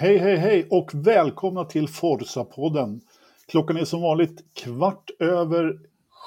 [0.00, 3.00] Hej, hej, hej och välkomna till Forsa-podden.
[3.48, 5.78] Klockan är som vanligt kvart över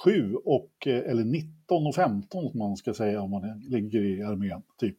[0.03, 4.23] sju, och, eh, eller 19 och 15 som man ska säga om man ligger i
[4.23, 4.97] armén, typ.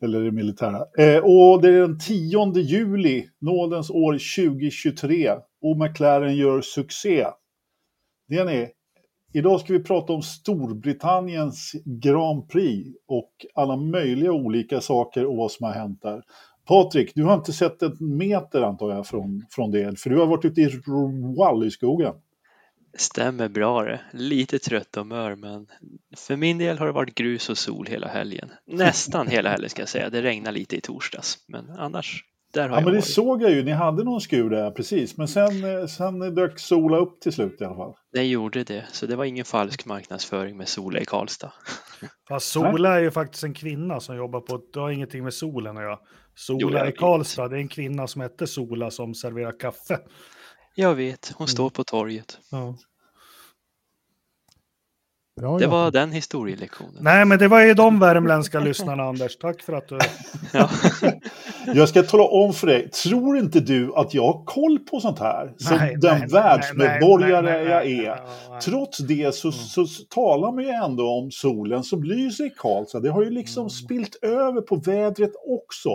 [0.00, 0.76] Eller det militära.
[0.98, 5.30] Eh, och det är den 10 juli, nådens år 2023,
[5.62, 7.26] och McLaren gör succé.
[8.28, 8.68] Det ni!
[9.32, 15.50] Idag ska vi prata om Storbritanniens Grand Prix och alla möjliga olika saker och vad
[15.50, 16.22] som har hänt där.
[16.68, 20.26] Patrik, du har inte sett en meter antar jag från, från det, för du har
[20.26, 20.80] varit ute i
[21.38, 22.14] Wall i skogen.
[22.96, 24.00] Stämmer bra det.
[24.12, 25.66] Lite trött och mör men
[26.16, 28.50] för min del har det varit grus och sol hela helgen.
[28.66, 30.10] Nästan hela helgen ska jag säga.
[30.10, 33.10] Det regnade lite i torsdags men annars där har ja, jag men det varit.
[33.14, 36.96] såg jag ju, ni hade någon skur där precis, men sen, eh, sen dök Sola
[36.96, 37.94] upp till slut i alla fall.
[38.12, 41.52] Det gjorde det, så det var ingen falsk marknadsföring med Sola i Karlstad.
[42.28, 45.76] Fast Sola är ju faktiskt en kvinna som jobbar på, det har ingenting med solen
[45.76, 45.98] att göra.
[46.34, 46.98] Sola Jo, i vet.
[46.98, 49.98] Karlstad, det är en kvinna som heter Sola som serverar kaffe.
[50.74, 52.38] Jag vet, hon står på torget.
[52.50, 52.76] Ja.
[55.38, 56.94] Bra Det var den historielektionen.
[57.00, 59.36] Nej, men det var ju de värmländska lyssnarna, Anders.
[59.36, 59.98] Tack för att du...
[60.52, 60.70] Ja.
[61.74, 65.18] Jag ska tala om för dig, tror inte du att jag har koll på sånt
[65.18, 65.52] här?
[65.56, 68.16] Som Nej, den nej, världsmedborgare nej, nej, nej, jag är.
[68.16, 68.60] nej, nej.
[68.60, 69.58] Trots det så, Mm.
[69.58, 73.00] så, så talar man ju ändå om solen som lyser i Karlstad.
[73.00, 73.70] Det har ju liksom Mm.
[73.70, 75.90] spilt över på vädret också.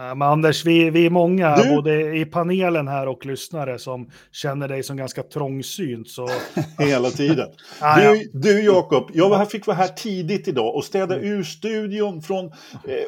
[0.00, 4.10] Ja, Men Anders, vi, vi är många, Du- både i panelen här och lyssnare, som
[4.32, 6.08] känner dig som ganska trångsynt.
[6.08, 6.28] Så...
[6.78, 7.48] Hela tiden.
[7.82, 8.10] Ah, ja.
[8.12, 12.22] Du, du Jakob, jag var här, fick vara här tidigt idag och städa ur studion
[12.22, 12.50] från eh,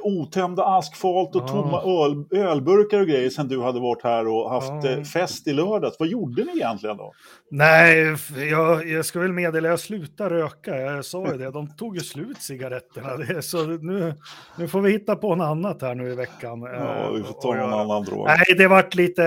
[0.02, 1.48] otömda askfat och Ja.
[1.48, 4.90] tomma öl, ölburkar och grejer sen du hade varit här och haft Ja.
[4.90, 5.96] eh, fest i lördags.
[5.98, 7.12] Vad gjorde ni egentligen då?
[7.50, 8.16] Nej,
[8.50, 10.76] jag, jag ska väl meddela, jag slutar röka.
[10.76, 13.42] Jag sa ju det, de tog ju slut cigaretterna.
[13.42, 14.14] Så nu,
[14.56, 16.60] nu får vi hitta på något annat här nu i veckan.
[16.84, 18.24] Ja, eh, vi får och ta någon annan drog.
[18.26, 19.22] Nej, det vart lite,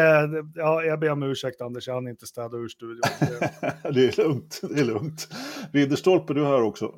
[0.55, 3.01] ja, jag ber om ursäkt Anders, jag hann inte städa ur studion.
[3.93, 5.27] Det- är lugnt, det är lugnt.
[5.71, 6.95] Ridderstolpe, du är här också.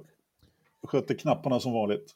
[0.88, 2.12] Sköter knapparna som vanligt.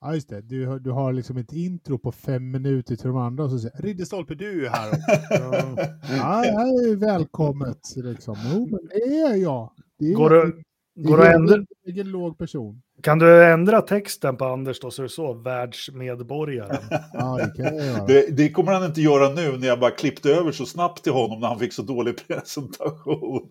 [0.00, 0.40] Ja, just det.
[0.40, 3.58] Du, har- du har liksom ett intro på fem minuter till de andra och så
[3.58, 5.10] säger Ridderstolpe, du är här också.
[6.16, 8.36] ja, ja, det är välkommet liksom.
[8.54, 9.72] Jo, men det är jag.
[9.98, 10.52] Det är Går det,
[10.94, 12.82] det går det är att ändra, en egen låg person.
[13.02, 16.76] Kan du ändra texten på Anders då så är det så, världsmedborgaren?
[17.12, 18.06] Ja, det kan jag.
[18.06, 21.12] Det, det kommer han inte göra nu när jag bara klippte över så snabbt till
[21.12, 23.50] honom när han fick så dålig presentation.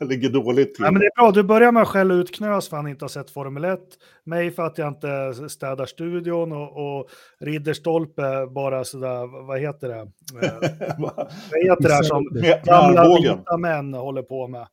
[0.00, 0.82] Ligger dåligt till.
[0.82, 2.90] Nej, men det är bra, du börjar med att skälla ut Knös för att han
[2.90, 3.80] inte har sett Formel 1,
[4.24, 7.10] mig för att jag inte städar studion och, och
[7.40, 10.10] Ridderstolpe bara sådär, vad heter det?
[10.98, 11.12] Va?
[11.50, 12.24] Vad heter det här som
[12.64, 14.66] gamla vita män håller på med?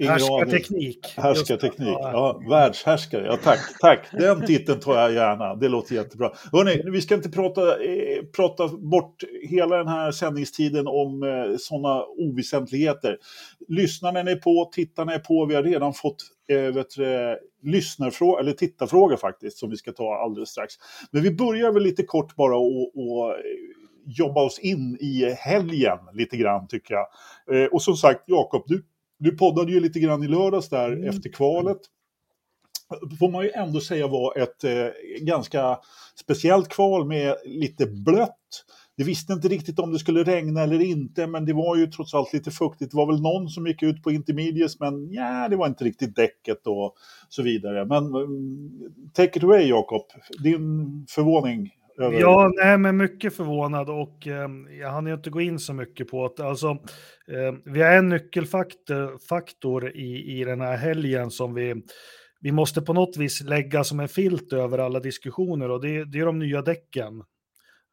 [0.00, 1.14] Härskarteknik.
[1.16, 3.26] Härskarteknik, ja, världshärskare.
[3.26, 4.08] Ja, tack, tack.
[4.12, 5.54] Den titeln tar jag gärna.
[5.54, 6.32] Det låter jättebra.
[6.52, 12.04] Hörrni, vi ska inte prata, eh, prata bort hela den här sändningstiden om eh, sådana
[12.04, 13.16] oväsentligheter.
[13.68, 15.46] Lyssnarna är på, tittarna är på.
[15.46, 16.94] Vi har redan fått eh, vet
[17.62, 20.74] lyssnarfråga, eller tittarfråga faktiskt, som vi ska ta alldeles strax.
[21.10, 23.34] Men vi börjar väl lite kort bara och, och
[24.08, 27.06] jobba oss in i helgen lite grann tycker jag.
[27.52, 28.84] Eh, och som sagt, Jakob, du,
[29.18, 31.08] du poddade ju lite grann i lördags där Mm.
[31.08, 31.78] efter kvalet.
[33.18, 34.86] Får man ju ändå säga var ett eh,
[35.20, 35.78] ganska
[36.20, 38.64] speciellt kval med lite blött.
[38.96, 42.14] Det visste inte riktigt om det skulle regna eller inte, men det var ju trots
[42.14, 42.90] allt lite fuktigt.
[42.90, 46.16] Det var väl någon som gick ut på intermediates, men ja, det var inte riktigt
[46.16, 46.94] däcket och
[47.28, 47.84] så vidare.
[47.84, 48.70] Men mm,
[49.12, 50.02] take it away, Jakob.
[50.42, 52.20] Din förvåning över...
[52.20, 54.48] Ja, nej, men mycket förvånad och eh,
[54.80, 56.68] jag hann ju inte gå in så mycket på att Alltså,
[57.28, 61.74] eh, vi har en nyckelfaktor faktor i, i den här helgen som vi,
[62.40, 66.18] vi måste på något vis lägga som en filt över alla diskussioner och det, det
[66.18, 67.22] är de nya däcken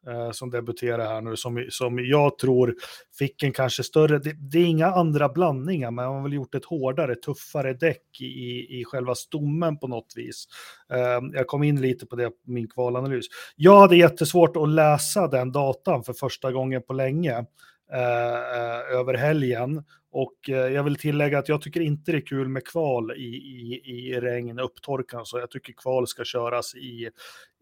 [0.08, 2.74] eh, som debuterar här nu som, som jag tror
[3.18, 6.54] fick en kanske större, det, det är inga andra blandningar men man har väl gjort
[6.54, 10.48] ett hårdare, tuffare däck i, i själva stommen på något vis.
[10.92, 13.26] Eh, jag kom in lite på det på min kvalanalys.
[13.56, 17.44] Jag hade jättesvårt att läsa den datan för första gången på länge
[17.92, 19.84] eh, eh över helgen.
[20.10, 23.36] Och eh, jag vill tillägga att jag tycker inte det är kul med kval i,
[23.36, 25.26] i, i regn, upptorkan.
[25.26, 27.10] Så jag tycker kval ska köras i,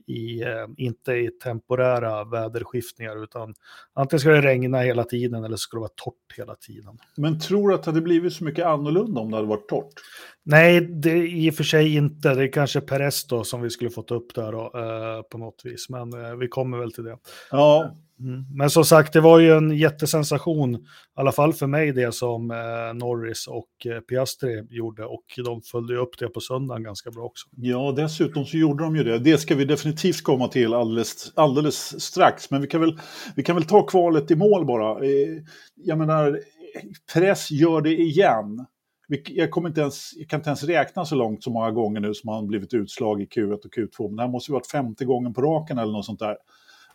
[0.06, 3.54] i eh, inte i temporära väderskiftningar utan
[3.94, 6.98] antingen ska det regna hela tiden eller så ska det vara torrt hela tiden.
[7.16, 9.92] Men tror du att det hade blivit så mycket annorlunda om det hade varit torrt?
[10.42, 12.34] Nej, det i och för sig inte.
[12.34, 15.60] Det är kanske Perez då som vi skulle fått upp där då, eh, på något
[15.64, 15.88] vis.
[15.88, 17.18] Men eh, vi kommer väl till det.
[17.50, 18.44] Ja, Mm.
[18.54, 20.80] Men som sagt, det var ju en jättesensation, i
[21.14, 25.04] alla fall för mig, det som eh, Norris och eh, Piastri gjorde.
[25.04, 27.48] Och de följde upp det på söndagen ganska bra också.
[27.56, 29.18] Ja, dessutom så gjorde de ju det.
[29.18, 32.50] Det ska vi definitivt komma till alldeles, alldeles strax.
[32.50, 32.98] Men vi kan, väl,
[33.36, 35.04] vi kan väl ta kvalet i mål bara.
[35.04, 35.42] Eh,
[35.74, 36.40] jag menar,
[37.12, 38.66] press gör det igen.
[39.28, 42.14] Jag, kommer inte ens, jag kan inte ens räkna så långt så många gånger nu
[42.14, 44.08] som han blivit utslag i Q1 och Q2.
[44.08, 46.36] Men det här måste ju varit femte gången på raken eller något sånt där.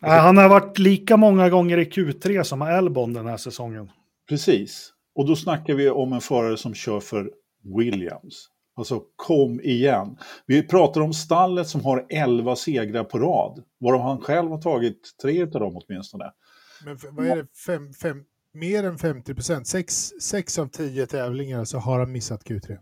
[0.00, 3.90] Han har varit lika många gånger i Q3 som Albon den här säsongen.
[4.28, 4.92] Precis.
[5.14, 7.30] Och då snackar vi om en förare som kör för
[7.78, 8.48] Williams.
[8.76, 10.16] Alltså kom igen.
[10.46, 13.64] Vi pratar om stallet som har 11 segrar på rad.
[13.80, 16.24] Varav han själv har tagit tre av dem åtminstone.
[16.84, 18.24] Men vad är det, fem, fem,
[18.54, 19.66] mer än 50 procent?
[19.66, 22.78] Sex, sex av tio tävlingar så har han missat Q3.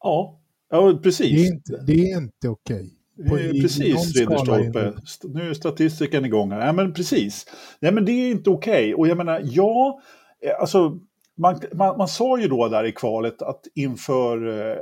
[0.00, 0.40] Ja,
[0.70, 1.36] ja precis.
[1.36, 2.97] Det är inte, det är inte okej.
[3.28, 4.92] På, precis, Ridderstolpe.
[5.24, 6.66] Nu är statistiken igång här.
[6.66, 7.46] Ja, men precis.
[7.80, 8.72] Nej, men det är inte okej.
[8.72, 8.94] Okay.
[8.94, 10.00] Och jag menar, ja,
[10.42, 10.98] eh, alltså,
[11.36, 14.76] man, man, man, sa ju då där i kvalet att inför, eh,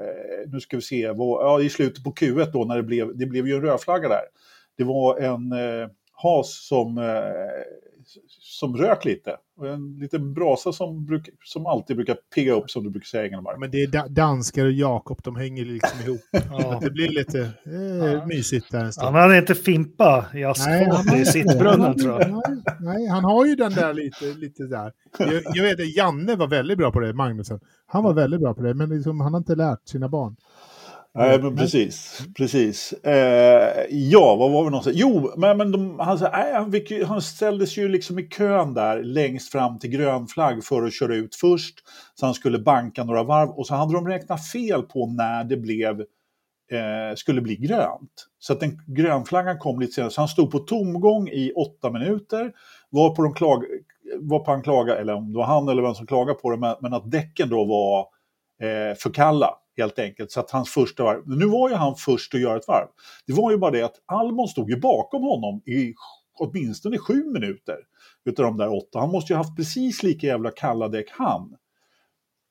[0.53, 3.27] nu ska vi se, vad, ja, i slutet på Q1 då när det blev, det
[3.27, 4.23] blev ju en rödflagga där.
[4.77, 7.05] Det var en eh, has som eh,
[8.57, 9.37] som rök lite.
[9.57, 13.25] Och en liten brasa som, bruk, som alltid brukar pigga upp, som du brukar säga
[13.25, 13.59] Engelmark.
[13.59, 16.21] Men det är da danskar och Jakob, de hänger liksom ihop.
[16.51, 16.79] ja.
[16.83, 18.27] Det blir lite eh, ja.
[18.27, 19.07] mysigt där en stund.
[19.07, 22.31] Han hade inte Fimpa i asfalt i sittbrunnen tror jag.
[22.31, 24.93] Nej, nej, han har ju den där lite, lite där.
[25.19, 27.61] Jag, jag vet att Janne var väldigt bra på det, Magnusson.
[27.87, 30.37] Han var väldigt bra på det, men liksom, han har inte lärt sina barn.
[31.17, 32.21] Nej, men precis.
[32.37, 32.93] precis.
[32.93, 34.97] Eh, ja, vad var vi någonstans?
[34.97, 39.03] Jo, men, men de, han, nej, han, fick, han ställdes ju liksom i kön där
[39.03, 41.75] längst fram till grön flagg för att köra ut först.
[42.15, 45.57] Så han skulle banka några varv och så hade de räknat fel på när det
[45.57, 48.27] blev, eh, skulle bli grönt.
[48.39, 50.11] Så att den grönflaggan kom lite senare.
[50.11, 52.53] Så han stod på tomgång i åtta minuter.
[52.91, 53.65] Var på, de klag,
[54.21, 56.57] var på han klagade, eller om det var han eller vem som klagade på det,
[56.57, 58.01] men, men att däcken då var
[58.69, 60.31] eh, för kalla helt enkelt.
[60.31, 62.89] Så att hans första varv, nu var ju han först att göra ett varv.
[63.27, 65.95] Det var ju bara det att Albon stod ju bakom honom i
[66.39, 67.77] åtminstone sju minuter
[68.25, 68.99] utav de där åtta.
[68.99, 71.57] Han måste ju haft precis lika jävla kalla däck han.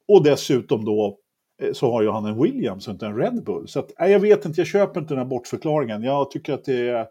[0.08, 1.18] Och dessutom då
[1.62, 3.68] eh, så har ju han en Williams och inte en Red Bull.
[3.68, 6.04] Så att, nej, jag vet inte, jag köper inte den här bortförklaringen.
[6.04, 7.08] Jag tycker att det är,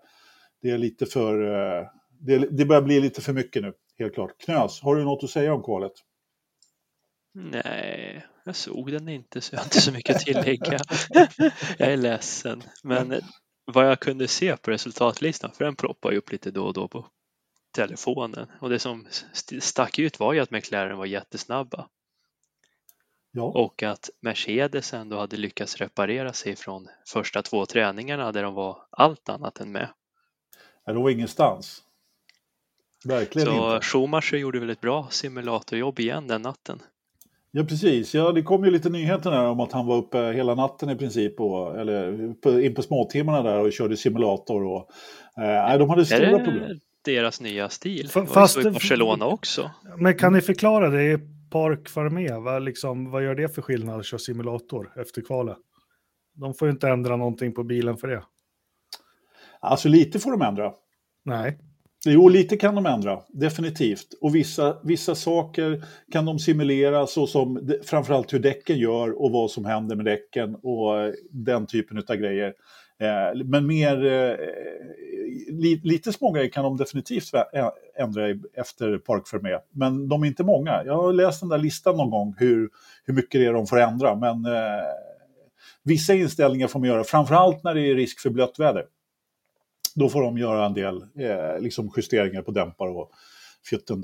[0.62, 1.43] det är lite för...
[1.52, 1.87] Eh,
[2.20, 4.38] det, det börjar bli lite för mycket nu, helt klart.
[4.44, 5.93] Knös, har du något att säga om kvalet?
[7.34, 10.79] Nej, jag såg den inte så jag har inte så mycket att tillägga.
[11.79, 12.62] jag är ledsen.
[12.82, 13.20] Men
[13.64, 16.88] vad jag kunde se på resultatlistan, för den ploppar ju upp lite då och då
[16.88, 17.06] på
[17.75, 18.46] telefonen.
[18.61, 19.06] Och det som
[19.61, 21.88] stack ut var ju att McLaren var jättesnabba.
[23.31, 23.43] Ja.
[23.43, 28.87] Och att Mercedes ändå hade lyckats reparera sig från första två träningarna där de var
[28.90, 29.88] allt annat än med.
[30.85, 31.82] Ja, var ingenstans.
[33.05, 33.87] Verkligen Så inte.
[33.87, 36.82] Schumacher gjorde väl ett bra simulatorjobb igen den natten.
[37.56, 38.15] Ja, precis.
[38.15, 40.97] Ja, det kom ju lite nyheter där om att han var uppe hela natten i
[40.97, 44.65] princip, och, eller på, in på småtimmarna där och körde simulator.
[44.65, 44.91] Och,
[45.43, 46.62] eh, de hade stora problem.
[46.62, 48.11] Är det deras nya stil?
[48.15, 49.71] F fast i Barcelona också.
[49.97, 51.19] Men kan ni förklara det i
[51.51, 52.33] Park Fermé?
[52.33, 55.57] Vad, liksom, vad gör det för skillnad att köra simulator efter kvalet?
[56.35, 58.23] De får ju inte ändra någonting på bilen för det.
[59.61, 60.73] Alltså lite får de ändra.
[61.25, 61.59] Nej.
[62.06, 64.15] Jo, lite kan de ändra, definitivt.
[64.21, 69.64] Och vissa, vissa saker kan de simulera, såsom framförallt hur däcken gör och vad som
[69.64, 72.55] händer med däcken och eh, den typen av grejer.
[73.00, 74.37] Eh, men mer, eh,
[75.83, 77.31] lite små grejer kan de definitivt
[77.99, 79.59] ändra efter Park Fermé.
[79.71, 80.83] Men de är inte många.
[80.87, 82.69] Jag har läst den där listan någon gång hur,
[83.05, 84.14] hur mycket det är de får ändra.
[84.14, 84.47] Men
[85.85, 88.85] vissa inställningar får man göra, framförallt när det är risk för blött väder
[89.95, 93.11] då får de göra en del eh, liksom justeringar på dämpare och
[93.71, 94.03] fjutten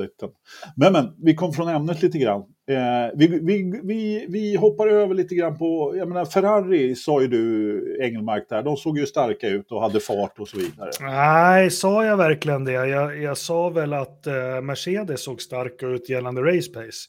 [0.77, 2.41] Men, men, vi kom från ämnet lite grann.
[2.41, 7.29] Eh, vi, vi, vi, vi hoppar över lite grann på, jag menar Ferrari sa ju
[7.29, 10.91] du Engelmark där, de såg ju starka ut och hade fart och så vidare.
[11.01, 12.73] Nej, sa jag verkligen det?
[12.73, 17.09] Jag, jag sa väl att eh, Mercedes såg starka ut gällande race pace.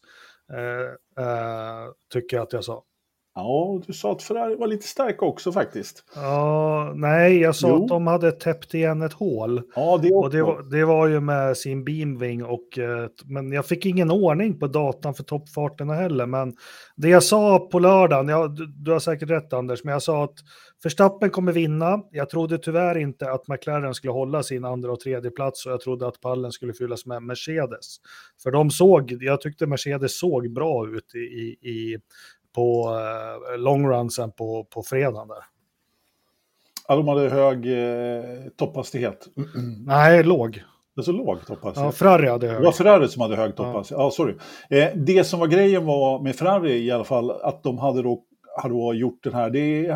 [0.53, 2.83] Eh, eh tycker jag att jag sa.
[3.35, 6.03] Ja, du sa att Ferrari var lite starka också faktiskt.
[6.15, 7.83] Ja, nej, jag sa jo.
[7.83, 9.61] att de hade täppt igen ett hål.
[9.75, 10.13] Ja, det.
[10.13, 12.77] Och det var, det var ju med sin beamwing och...
[12.77, 16.25] Eh, men jag fick ingen ordning på datan för toppfarterna heller.
[16.25, 16.53] Men
[16.95, 20.23] det jag sa på lördagen, ja, du, du har säkert rätt Anders, men jag sa
[20.23, 20.35] att
[20.83, 22.03] Verstappen kommer vinna.
[22.11, 25.81] Jag trodde tyvärr inte att McLaren skulle hålla sin andra och tredje plats och jag
[25.81, 27.97] trodde att pallen skulle fyllas med Mercedes.
[28.43, 31.97] För de såg, jag tyckte Mercedes såg bra ut i, i, i
[32.55, 32.97] på
[33.53, 35.43] eh, longrunsen på, på fredagen där.
[36.87, 38.23] Ja, de hade hög eh,
[38.57, 39.27] topphastighet.
[39.85, 40.63] Nej, låg.
[40.95, 41.85] Det är så lågt hoppas jag.
[41.85, 42.59] Ja, Ferrari hade högt.
[42.59, 43.99] Det var Ferrari som hade högt hoppas jag.
[43.99, 44.35] Ja, sorry.
[44.69, 48.23] Eh, det som var grejen var med Ferrari i alla fall, att de hade då,
[48.61, 49.87] hade då gjort den här, det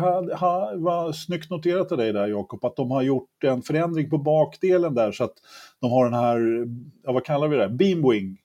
[0.78, 4.94] var snyggt noterat av dig där Jakob, att de har gjort en förändring på bakdelen
[4.94, 5.34] där så att
[5.80, 6.66] de har den här,
[7.02, 8.38] ja, vad kallar vi det, beamwing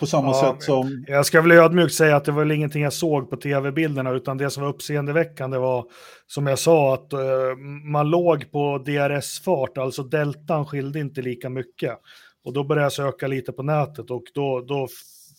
[0.00, 1.04] på samma ja, sätt som...
[1.08, 4.38] Jag ska väl ödmjukt säga att det var väl ingenting jag såg på tv-bilderna, utan
[4.38, 5.84] det som var uppseendeväckande var,
[6.26, 11.98] som jag sa, att uh, man låg på DRS-fart, alltså deltan skilde inte lika mycket.
[12.44, 14.88] Och då började jag söka lite på nätet och då, då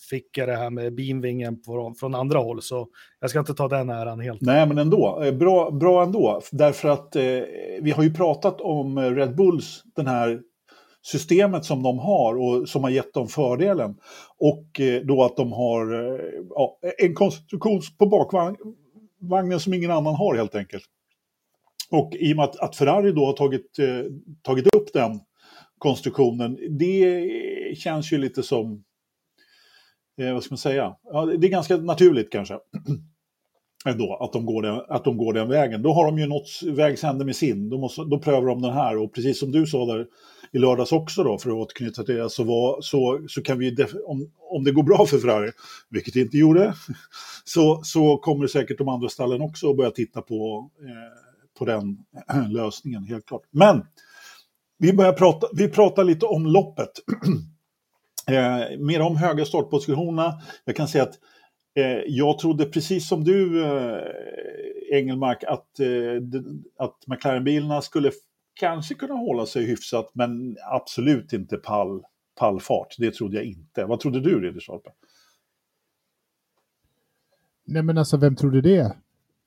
[0.10, 2.88] fick jag det här med beamvingen från, från andra håll, så
[3.20, 4.42] jag ska inte ta den äran helt.
[4.42, 7.24] Nej, men ändå, eh, bra, bra ändå, därför att eh,
[7.82, 10.42] vi har ju pratat om Red Bulls, den här
[11.02, 13.96] systemet som de har och som har gett dem fördelen.
[14.38, 20.16] Och eh, då att de har eh, ja, en konstruktion på bakvagnen som ingen annan
[20.16, 20.86] har helt enkelt.
[21.92, 24.04] Och i och med att, att Ferrari då har tagit, eh,
[24.42, 25.20] tagit upp den
[25.78, 27.26] konstruktionen, det
[27.78, 28.84] känns ju lite som,
[30.22, 32.54] eh, vad ska man säga, ja, det är ganska naturligt kanske.
[33.86, 35.82] Ändå, att de, går den, att de går den vägen.
[35.82, 38.74] Då har de ju nått vägs ände med sin, då, måste, då prövar de den
[38.74, 40.08] här och precis som du sa där
[40.52, 43.76] i lördags också då, för att återknyta till det, så, var, så, så kan vi,
[44.06, 45.52] om, om det går bra för Ferrari,
[45.90, 46.74] vilket det inte gjorde,
[47.44, 51.98] så, så kommer säkert de andra stallen också att börja titta på, eh, på den
[52.52, 53.44] lösningen, helt klart.
[53.52, 53.86] Men
[54.80, 56.92] vi, börjar prata, vi pratar lite om loppet.
[58.28, 60.42] eh, mer om höga startpositionerna.
[60.66, 61.20] Jag kan säga att
[61.78, 64.02] eh, jag trodde precis som du, eh,
[64.92, 65.88] Engelmark, att, eh,
[66.78, 68.12] att McLaren-bilarna skulle
[68.60, 72.04] kanske kunna hålla sig hyfsat, men absolut inte pall,
[72.36, 72.96] pallfart.
[72.98, 73.86] Det trodde jag inte.
[73.86, 74.90] Vad trodde du, Ridderstolpe?
[77.66, 78.98] Nej, men alltså vem trodde det?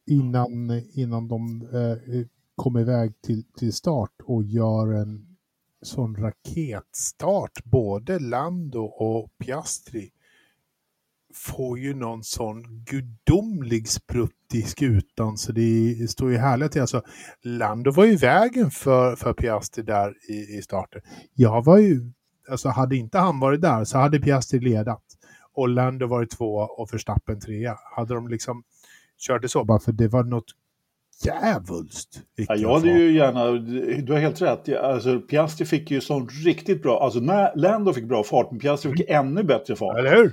[0.06, 2.26] Innan, innan de eh,
[2.56, 5.36] kom iväg till, till start och gör en
[5.82, 10.10] sån raketstart, både Lando och Piastri
[11.34, 16.80] får ju någon sån gudomlig sprutt i skutan så det står ju härligt till.
[16.80, 17.02] Alltså,
[17.42, 21.02] Lando var ju vägen för, för Piastri där i, i starten.
[21.34, 22.12] Jag var ju,
[22.50, 25.02] alltså hade inte han varit där så hade Piastri ledat.
[25.54, 27.76] Och Lando varit två och Verstappen trea.
[27.96, 28.62] Hade de liksom
[29.18, 30.54] kört det så bara för det var något
[31.24, 32.20] djävulskt.
[32.34, 33.52] Ja, jag hade ju gärna,
[34.02, 38.04] du har helt rätt, alltså, Piastri fick ju sån riktigt bra, alltså när Lando fick
[38.04, 39.26] bra fart, men Piastri fick mm.
[39.26, 39.98] ännu bättre fart.
[39.98, 40.32] Eller hur?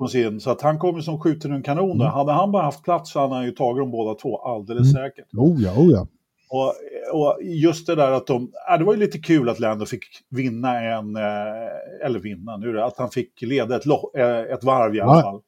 [0.00, 2.04] På sin, så att han kommer som skjuter en kanon där.
[2.04, 2.14] Mm.
[2.14, 5.04] Hade han bara haft plats så hade han ju tagit dem båda två, alldeles mm.
[5.04, 5.34] säkert.
[5.34, 6.06] Oh ja, oh ja.
[6.50, 6.74] Och,
[7.20, 10.04] och just det där att de, äh, det var ju lite kul att Lando fick
[10.30, 15.00] vinna en, eh, eller vinna nu att han fick leda ett, eh, ett varv i
[15.00, 15.22] alla ja.
[15.22, 15.40] fall.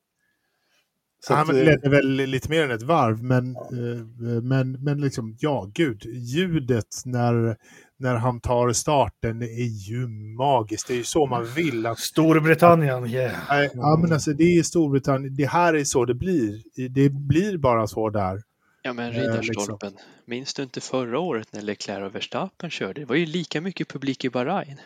[1.27, 4.41] Så han att, eh, ledde väl lite mer än ett varv, men, ja.
[4.43, 7.57] men, men liksom, ja, gud, ljudet när,
[8.03, 10.07] när han tar starten är ju
[10.39, 10.89] magiskt.
[10.89, 11.87] Det är ju så man vill.
[11.87, 13.65] Att, Storbritannien, yeah.
[13.75, 15.37] Ja, men alltså det är Storbritannien.
[15.37, 16.63] Det här är så det blir.
[16.89, 18.43] Det blir bara så där.
[18.83, 19.89] Ja, men Riddarstolpen.
[19.89, 20.09] Eh, liksom.
[20.25, 23.01] Minns du inte förra året när Leclerc och Verstappen körde?
[23.01, 24.81] Det var ju lika mycket publik i Bahrain.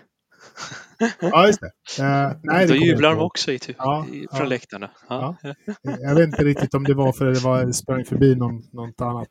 [1.21, 2.03] Ja, just det.
[2.03, 4.91] Uh, nej, Då jublar de också i, typ, ja, i, från ja, läktarna.
[5.09, 5.37] Ja.
[5.83, 9.01] Jag vet inte riktigt om det var för att det var, sprang förbi någon, något
[9.01, 9.29] annat.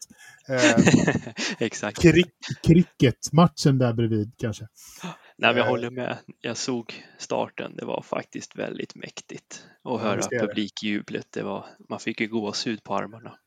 [0.50, 0.88] Uh,
[1.60, 2.02] Exakt.
[2.02, 2.24] Kri
[2.64, 4.68] cricket-matchen där bredvid kanske.
[5.38, 6.18] Nej, men jag håller med.
[6.42, 7.76] Jag såg starten.
[7.76, 11.28] Det var faktiskt väldigt mäktigt att höra publikjublet.
[11.34, 13.38] Det var, man fick ju gåshud på armarna.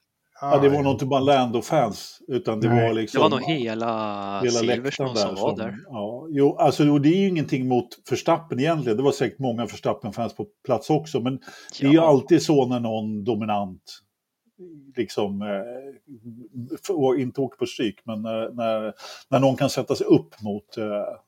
[0.40, 2.88] Ja, det var nog inte bara Lando-fans, utan det Nej.
[2.88, 3.18] var liksom...
[3.18, 5.76] Det var nog hela, hela Silverstone som var där.
[5.86, 8.96] Ja, jo, alltså det är ju ingenting mot Förstappen egentligen.
[8.96, 11.38] Det var säkert många Förstappen-fans på plats också, men ja.
[11.80, 13.82] det är ju alltid så när någon dominant
[14.96, 18.92] liksom, eh, inte åker på stryk, men när, när,
[19.28, 20.84] när någon kan sätta sig upp mot eh,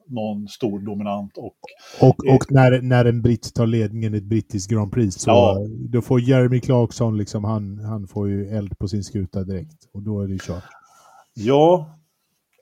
[0.06, 1.36] någon stor dominant.
[1.36, 1.56] Och,
[2.00, 5.66] och, och när, när en britt tar ledningen i ett brittiskt Grand Prix, så ja.
[5.68, 10.02] då får Jeremy Clarkson, liksom, han, han får ju eld på sin skuta direkt och
[10.02, 10.64] då är det kört.
[11.34, 11.96] Ja,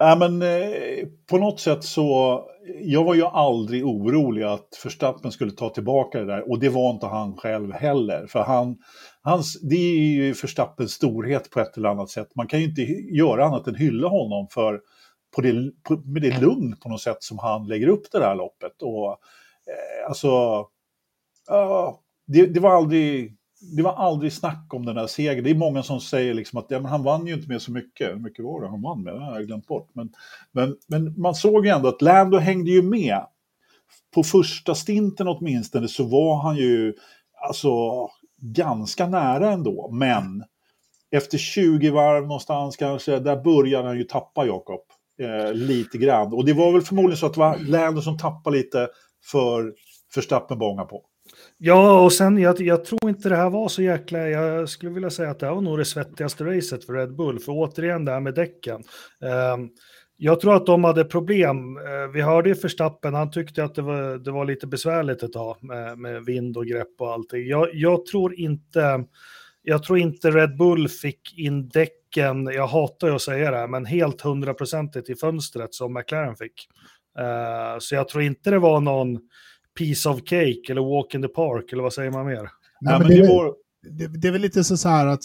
[0.01, 2.43] äh, men eh, på något sätt så,
[2.83, 6.91] jag var ju aldrig orolig att Förstappen skulle ta tillbaka det där och det var
[6.91, 8.77] inte han själv heller, för han
[9.29, 12.29] Hans, det är ju Förstappens storhet på ett eller annat sätt.
[12.35, 12.83] Man kan ju inte
[13.17, 14.81] göra annat än hylla honom för
[15.37, 18.35] på det, på, med det lugn på något sätt som han lägger upp det här
[18.35, 18.83] loppet.
[18.83, 20.59] Och, eh, alltså,
[21.51, 21.95] uh,
[22.27, 23.37] det, det, var aldrig,
[23.77, 25.45] det var aldrig snack om den här segern.
[25.45, 27.73] Det är många som säger liksom att ja, men han vann ju inte med så
[27.73, 28.11] mycket.
[28.11, 29.15] Hur mycket var det han vann med?
[29.15, 29.91] Det har jag glömt bort.
[29.93, 30.13] Men,
[30.53, 33.27] men, men man såg ju ändå att Lando hängde ju med.
[34.15, 36.95] På första stinten åtminstone så var han ju,
[37.49, 37.71] alltså
[38.41, 40.45] ganska nära ändå, men
[41.11, 44.81] efter 20 varv någonstans kanske, där började han ju tappa Jakob.
[45.21, 46.33] Eh, lite grann.
[46.33, 48.89] Och det var väl förmodligen så att det var Lando som tappade lite
[49.31, 49.73] för
[50.15, 51.05] Verstappen bånga på.
[51.59, 55.11] Ja, och sen jag, jag, tror inte det här var så jäkla, jag skulle vilja
[55.11, 58.13] säga att det här var nog det svettigaste racet för Red Bull, för återigen det
[58.13, 58.83] här med däcken.
[59.23, 59.57] Eh,
[60.21, 61.77] jag tror att de hade problem.
[61.77, 65.33] Uh, vi hörde ju Förstappen, han tyckte att det var, det var lite besvärligt ett
[65.33, 67.47] tag med, med vind och grepp och allting.
[67.47, 69.05] Jag, jag, tror inte,
[69.63, 73.69] jag tror inte Red Bull fick in däcken, jag hatar ju att säga det här,
[73.69, 76.69] men helt hundraprocentigt i fönstret som McLaren fick.
[77.19, 79.19] Uh, så jag tror inte det var någon
[79.79, 82.51] piece of cake eller walk in the park eller vad säger man mer?
[82.81, 83.55] Nej, men det, är, var...
[83.91, 85.23] det, det, är väl lite så här att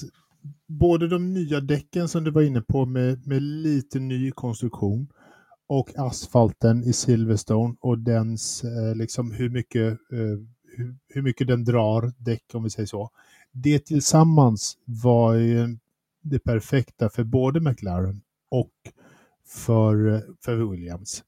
[0.67, 5.07] både de nya däcken som du var inne på med, med lite ny konstruktion
[5.67, 10.39] och asfalten i Silverstone och dens, eh, liksom hur mycket, eh,
[10.77, 13.09] hur, hur, mycket den drar däck om vi säger så.
[13.51, 15.77] Det tillsammans var ju
[16.21, 18.73] det perfekta för både McLaren och
[19.47, 21.23] för, eh, för Williams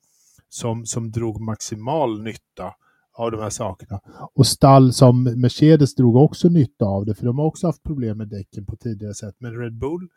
[0.49, 2.73] som, som drog maximal nytta
[3.15, 3.99] av de här sakerna.
[4.33, 8.17] Och stall som Mercedes drog också nytta av det, för de har också haft problem
[8.17, 9.35] med däcken på tidigare sätt.
[9.39, 10.09] Men Red Bull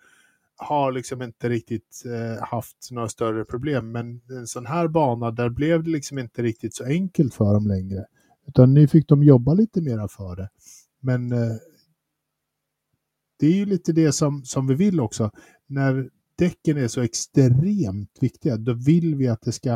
[0.56, 3.92] har liksom inte riktigt eh, haft några större problem.
[3.92, 7.66] Men en sån här bana, där blev det liksom inte riktigt så enkelt för dem
[7.66, 8.04] längre.
[8.46, 10.48] Utan nu fick de jobba lite mera för det.
[11.00, 11.56] Men eh,
[13.38, 15.30] det är ju lite det som, som vi vill också.
[15.66, 19.70] När däcken är så extremt viktiga, då vill vi att det ska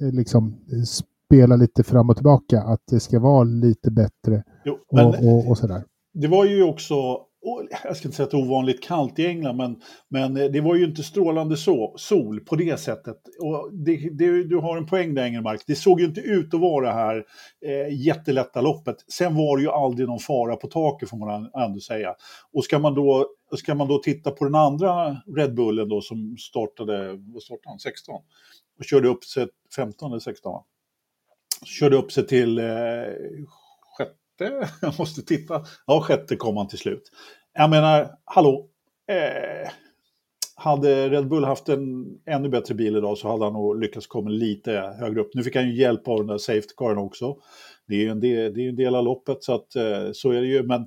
[0.00, 0.82] eh, liksom eh,
[1.30, 5.58] spela lite fram och tillbaka, att det ska vara lite bättre jo, och, och, och,
[5.58, 5.84] sådär.
[6.14, 6.94] Det var ju också,
[7.84, 10.74] jag ska inte säga att det är ovanligt kallt i England, men, men det var
[10.74, 13.16] ju inte strålande so sol på det sättet.
[13.40, 16.60] Och det, det, du har en poäng där Engelmark, det såg ju inte ut att
[16.60, 17.24] vara det här
[17.66, 18.96] eh, jättelätta loppet.
[19.12, 22.14] Sen var det ju aldrig någon fara på taket får man ändå säga.
[22.52, 26.36] Och ska man då, ska man då titta på den andra Red Bullen då som
[26.38, 28.14] startade, vad startade han, 16?
[28.78, 30.62] Och körde upp sig 15 eller 16
[31.66, 32.64] körde upp sig till eh,
[33.98, 37.02] sjätte, jag måste titta, ja sjätte kom han till slut.
[37.52, 38.68] Jag menar, hallå,
[39.08, 39.70] eh,
[40.60, 44.30] hade Red Bull haft en ännu bättre bil idag så hade han nog lyckats komma
[44.30, 45.30] lite högre upp.
[45.34, 47.36] Nu fick han ju hjälp av den där safety caren också.
[47.88, 50.30] Det är ju en del, det är en del av loppet så att eh, så
[50.30, 50.62] är det ju.
[50.62, 50.80] Men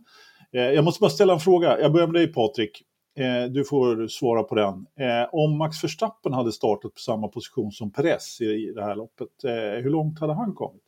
[0.53, 1.79] eh, jag måste bara ställa en fråga.
[1.79, 2.83] Jag börjar med dig Patrik.
[3.15, 4.87] Eh, du får svara på den.
[4.95, 9.43] Eh, om Max Verstappen hade startat på samma position som Perez i det här loppet,
[9.43, 10.83] eh, hur långt hade han kommit?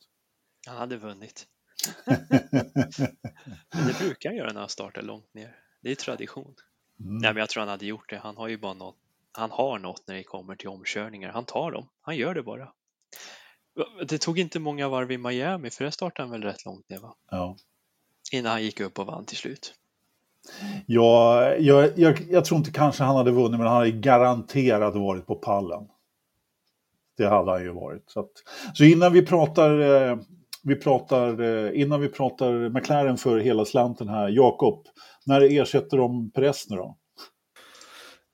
[0.66, 1.46] Han hade vunnit.
[3.70, 5.56] det brukar han göra när han startar långt ner.
[5.80, 6.54] Det är tradition.
[7.00, 7.18] Mm.
[7.18, 8.18] Nej, men jag tror han hade gjort det.
[8.18, 8.96] Han har ju bara något.
[9.32, 11.30] Han har något när det kommer till omkörningar.
[11.32, 11.88] Han tar dem.
[12.00, 12.72] Han gör det bara.
[14.08, 16.98] Det tog inte många varv i Miami, för det startade han väl rätt långt ner,
[16.98, 17.14] va?
[17.30, 17.56] Ja.
[18.32, 19.74] Innan han gick upp och vann till slut.
[20.86, 25.26] Ja, jag, jag, jag, tror inte kanske han hade vunnit, men han hade garanterat varit
[25.26, 25.82] på pallen.
[27.16, 28.04] Det hade han ju varit.
[28.06, 28.30] Så, att,
[28.74, 30.16] så innan vi pratar, eh,
[30.62, 34.86] vi pratar, eh, innan vi pratar McLaren för hela slanten här, Jakob,
[35.26, 36.96] när ersätter de Perez nu då?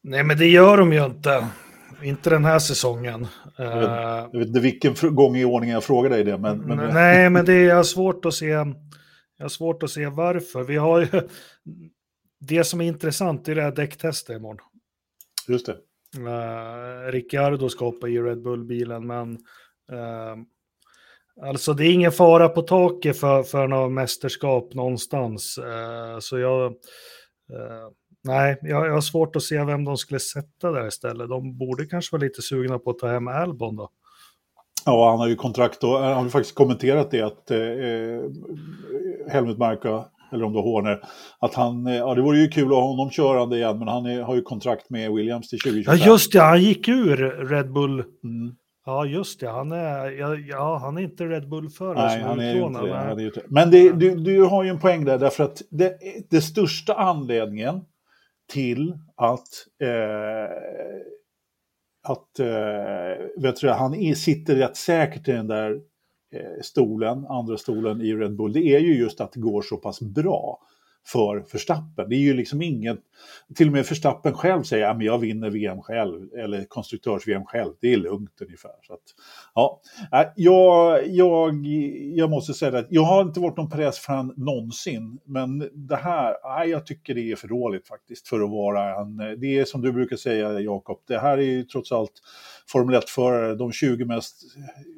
[0.03, 1.46] Nej, men det gör de ju inte.
[2.03, 3.27] Inte den här säsongen.
[3.57, 3.90] Jag vet,
[4.33, 6.38] jag vet inte vilken gång i ordningen jag frågar dig det.
[6.38, 6.94] Men, men...
[6.94, 8.46] Nej, men det är svårt att se.
[8.46, 10.62] Jag har svårt att se varför.
[10.62, 11.07] Vi har ju
[12.48, 14.66] det som är intressant är det här däcktestet imorgon.
[15.48, 15.76] Just det.
[16.18, 19.31] Uh, Ricciardo ska hoppa i Red Bull-bilen, men
[19.92, 20.37] uh,
[21.42, 25.59] alltså det är ingen fara på taket för, för något mästerskap någonstans.
[25.59, 26.74] Uh, så jag,
[28.24, 31.28] nej, jag, jag har svårt att se vem de skulle sätta där istället.
[31.28, 33.90] De borde kanske vara lite sugna på att ta hem Albon då.
[34.85, 37.59] Ja, han har ju kontrakt och han har faktiskt kommenterat det att eh,
[39.33, 41.00] Helmut Marko eller om det var Horner,
[41.38, 44.06] att han, eh, ja det vore ju kul att ha honom körande igen, men han
[44.06, 45.98] är, har ju kontrakt med Williams till 2025.
[45.98, 47.16] Ja just det, han gick ur
[47.48, 47.98] Red Bull.
[48.24, 48.56] Mm.
[48.86, 52.54] Ja just det, han är, ja, ja han är inte Red Bull-förare Nej, han är,
[52.54, 55.44] utlånad, inte, han är inte Men det, du, du har ju en poäng där, därför
[55.44, 55.98] att det,
[56.30, 57.80] det största anledningen
[58.52, 59.48] till att
[59.82, 60.48] eh,
[62.02, 65.80] att eh, vet du, han sitter rätt säkert i den där
[66.32, 69.76] Eh, stolen, andra stolen i Red Bull, det är ju just att det går så
[69.76, 70.58] pass bra
[71.04, 72.08] för Verstappen.
[72.08, 72.98] Det är ju liksom inget,
[73.54, 77.92] till och med Verstappen själv säger att jag vinner VM själv, eller konstruktörs-VM själv, det
[77.92, 78.72] är lugnt ungefär.
[78.82, 79.00] Så att,
[79.54, 79.80] ja.
[80.12, 81.66] Äh, jag, jag,
[82.14, 86.70] jag måste säga att jag har inte varit någon pressfan någonsin, men det här, äh,
[86.70, 89.92] jag tycker det är för dåligt faktiskt för att vara en, det är som du
[89.92, 92.12] brukar säga Jakob, det här är ju trots allt
[92.68, 94.42] Formel 1-förare, de 20 mest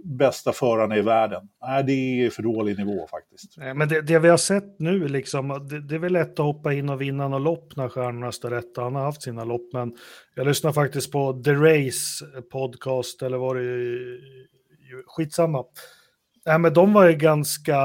[0.05, 1.49] bästa förarna i världen.
[1.61, 3.57] Nej, det är för dålig nivå faktiskt.
[3.57, 6.73] Men det, det vi har sett nu, liksom, det, det, är väl lätt att hoppa
[6.73, 8.77] in och vinna några lopp när stjärnorna står rätt.
[8.77, 9.97] Han har haft sina lopp, men
[10.35, 13.99] jag lyssnar faktiskt på The Race podcast, eller var det
[15.07, 15.65] skitsamma.
[16.47, 17.79] Nej, men de var ju ganska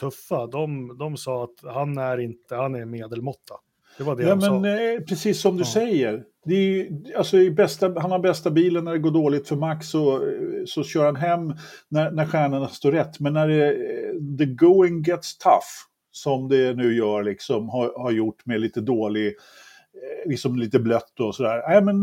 [0.00, 0.46] tuffa.
[0.46, 3.54] De, de sa att han är inte, han är medelmåtta.
[4.00, 4.68] Det var det Ja, de men sa.
[4.68, 5.66] eh, precis som du Ja.
[5.72, 6.22] säger.
[6.44, 9.56] Det är, ju- alltså, i bästa, han har bästa bilen när det går dåligt för
[9.56, 10.20] Max så,
[10.66, 11.54] så kör han hem
[11.88, 13.20] när, när stjärnorna står rätt.
[13.20, 15.66] Men när det, eh, the going gets tough,
[16.12, 21.20] som det nu gör, liksom, har, har gjort med lite dålig, eh, liksom lite blött
[21.20, 21.62] och sådär.
[21.68, 21.96] Nej, men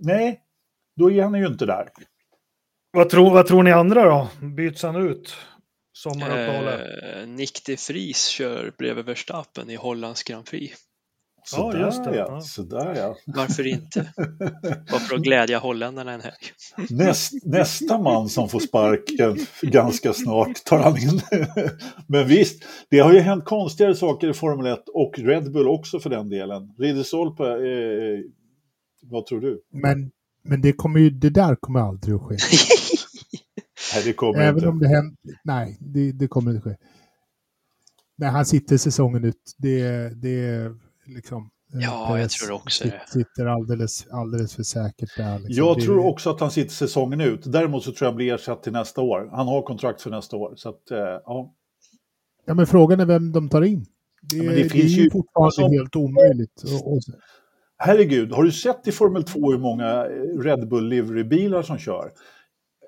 [0.00, 0.40] nej,
[0.96, 1.88] då är han ju inte där.
[2.92, 4.28] Vad, tror, vad tror ni andra då?
[4.56, 5.34] Byts han ut?
[5.92, 6.80] Sommaruppehållet?
[7.02, 10.76] Eh, Nick de Vries kör bredvid Verstappen i Hollands Grand Prix.
[11.44, 12.26] Sådär just det, ja.
[12.28, 12.40] ja.
[12.40, 13.16] Sådär ja.
[13.26, 14.12] Varför inte?
[14.90, 16.34] Bara för att glädja holländarna en helg.
[16.90, 21.20] Näst, nästa man som får sparken ganska snart tar han in.
[22.06, 26.00] Men visst, det har ju hänt konstigare saker i Formel 1 och Red Bull också
[26.00, 26.74] för den delen.
[26.78, 28.20] Ridderstolpe, eh,
[29.02, 29.62] vad tror du?
[29.72, 30.10] Men,
[30.44, 32.36] men det, kommer ju, det där kommer aldrig att ske.
[33.94, 34.68] Nej, det kommer Även inte.
[34.68, 35.16] om det händer.
[35.44, 36.76] Nej, det, det kommer inte ske.
[38.16, 39.54] Nej, han sitter säsongen ut.
[39.58, 40.74] Det, det är
[41.06, 41.50] liksom...
[41.74, 43.00] eh, Ja, jag tror också det.
[43.08, 45.38] Sitter alldeles, alldeles för säkert där.
[45.38, 45.54] Liksom.
[45.64, 47.52] Jag det, tror också att han sitter säsongen ut.
[47.52, 49.28] Däremot så tror jag han blir ersatt till nästa år.
[49.32, 50.52] Han har kontrakt för nästa år.
[50.56, 51.54] Så att, eh, ja.
[52.44, 53.86] Ja, men frågan är vem de tar in.
[54.22, 56.62] Det, Ja, men det det, är finns ju ju- fortfarande alltså- helt omöjligt.
[56.62, 57.00] Och, och,
[57.78, 62.10] Herregud, har du sett i Formel 2 hur många eh, Red Bull liverybilar som kör?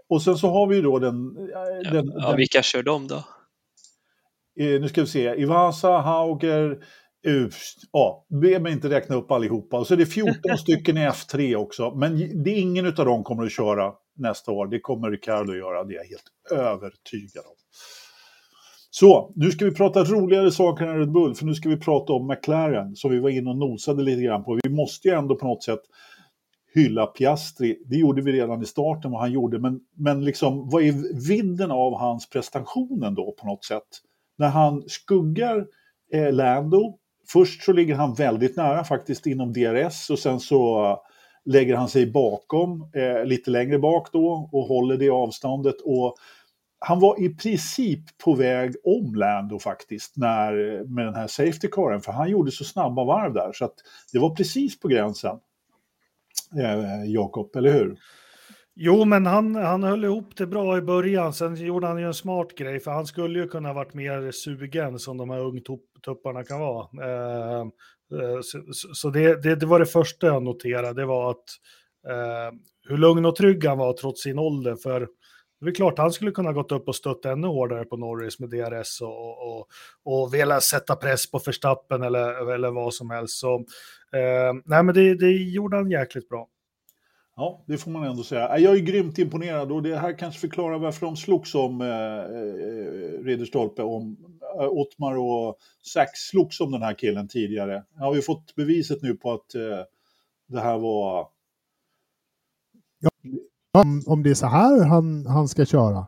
[0.09, 1.15] Och sen så har vi ju då den...
[1.37, 3.17] eh, den, Ja, den vilka kör de då?
[4.61, 6.79] eh, nu ska vi se, Ivasa, Hauger,
[7.27, 9.79] Ufst, ja, be mig inte räkna upp allihopa.
[9.79, 13.25] Och så är det 14 stycken i F3 också, men det är ingen av dem
[13.25, 14.67] kommer att köra nästa år.
[14.67, 17.57] Det kommer Ricardo göra, det är jag helt övertygad om.
[18.91, 22.13] Så, nu ska vi prata roligare saker än Red Bull, för nu ska vi prata
[22.13, 24.61] om McLaren, som vi var inne och nosade lite grann på.
[24.65, 25.81] Vi måste ju ändå på något sätt
[26.75, 27.83] hylla Piastri.
[27.87, 31.71] Det gjorde vi redan i starten, vad han gjorde, men, men liksom, vad är vidden
[31.71, 33.83] av hans prestationen då på något sätt?
[34.39, 35.67] När han skuggar
[36.13, 36.99] eh, Lando,
[37.33, 40.99] först så ligger han väldigt nära faktiskt inom DRS och sen så eh,
[41.45, 45.81] lägger han sig bakom, eh, lite längre bak då och håller det avståndet.
[45.85, 46.17] Och
[46.79, 50.53] han var i princip på väg om Lando faktiskt när,
[50.85, 53.75] med den här safety caren, för han gjorde så snabba varv där så att
[54.13, 55.39] det var precis på gränsen.
[56.59, 57.97] Eh, Jakob, eller hur?
[58.77, 61.33] Jo, men han, han höll ihop det bra i början.
[61.33, 64.99] Sen gjorde han ju en smart grej, för han skulle ju kunna varit mer sugen
[64.99, 66.89] som de här ungtupparna kan vara.
[67.03, 71.45] Eh, eh så så det, det, det var det första jag noterade, det var att
[72.09, 74.77] eh, hur lugn och trygg han var trots sin ålder.
[74.77, 75.09] För
[75.61, 78.51] det är klart, han skulle kunna gått upp och stött ännu hårdare på Norris med
[78.51, 79.69] DRS och, och,
[80.05, 83.39] och velat sätta press på Verstappen eller, eller vad som helst.
[83.39, 83.65] Så,
[84.15, 86.49] eh, nej, men det, det gjorde han jäkligt bra.
[87.37, 88.59] Ja, det får man ändå säga.
[88.59, 93.25] Jag är grymt imponerad och det här kanske förklarar varför de slogs om eh, eh,
[93.25, 94.17] Ridderstolpe, om
[94.61, 97.85] eh, Ottmar och Sax slogs om den här killen tidigare.
[97.95, 99.85] Jag har ju fått beviset nu på att eh,
[100.47, 101.29] det här var...
[103.73, 106.07] om, om det är så här han, han ska köra,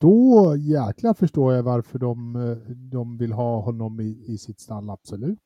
[0.00, 4.90] då jäklar förstår jag varför de, eh, de vill ha honom i, i sitt stall,
[4.90, 5.38] absolut.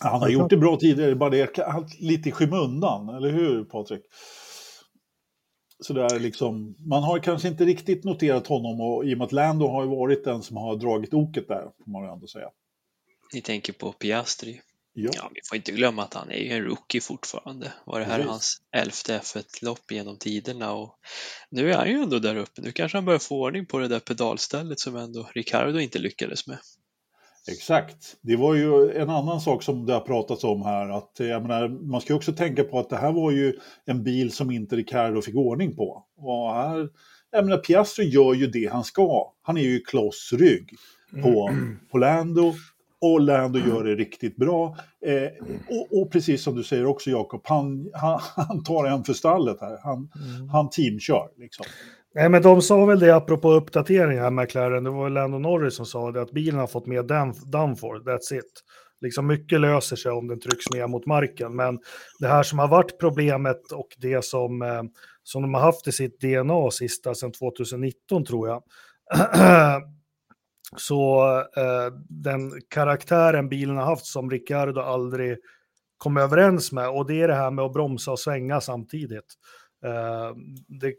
[0.00, 4.02] Han har gjort det bra tidigare, bara det är lite i skymundan, eller hur Patrik?
[5.80, 9.32] Så där liksom, man har kanske inte riktigt noterat honom och i och med att
[9.32, 12.48] Lando har ju varit den som har dragit oket där, får man ändå säga.
[13.34, 14.60] Ni tänker på Piastri.
[14.92, 15.10] Ja.
[15.14, 17.72] Ja, vi får inte glömma att han är ju en rookie fortfarande.
[17.86, 18.30] Var det här är Precis.
[18.30, 20.98] hans elfte F1-lopp genom tiderna och
[21.50, 22.62] nu är han ju ändå där uppe.
[22.62, 26.46] Nu kanske han börjar få ordning på det där pedalstället som ändå Ricardo inte lyckades
[26.46, 26.58] med.
[27.48, 28.16] Exakt.
[28.20, 30.88] Det var ju en annan sak som det har pratats om här.
[30.88, 33.54] Att, eh, jag menar, man ska också tänka på att det här var ju
[33.86, 36.04] en bil som inte Ricardo fick ordning på.
[36.16, 36.88] Och här,
[37.30, 39.32] jag menar, Piastri gör ju det han ska.
[39.42, 40.70] Han är ju kloss rygg
[41.22, 41.50] på,
[41.90, 42.54] på Lando.
[43.00, 44.76] Och Lando gör det riktigt bra.
[45.06, 49.12] Eh, och, och precis som du säger också Jakob, han, han, han tar en för
[49.12, 49.78] stallet här.
[49.82, 50.10] Han,
[50.52, 51.66] han teamkör liksom.
[52.14, 55.86] Nej, men de sa väl det apropå uppdateringar, McLaren, det var väl Lando Norris som
[55.86, 58.62] sa det, att bilen har fått mer down- downforce, that's it.
[59.00, 61.78] Liksom mycket löser sig om den trycks ner mot marken, men
[62.18, 64.82] det här som har varit problemet och det som, eh,
[65.22, 68.62] som de har haft i sitt DNA sista sedan 2019 tror jag,
[70.76, 75.38] så eh, den karaktären bilen har haft som Ricciardo aldrig
[75.98, 79.34] kom överens med, och det är det här med att bromsa och svänga samtidigt.
[79.84, 80.36] Eh,
[80.80, 80.94] det,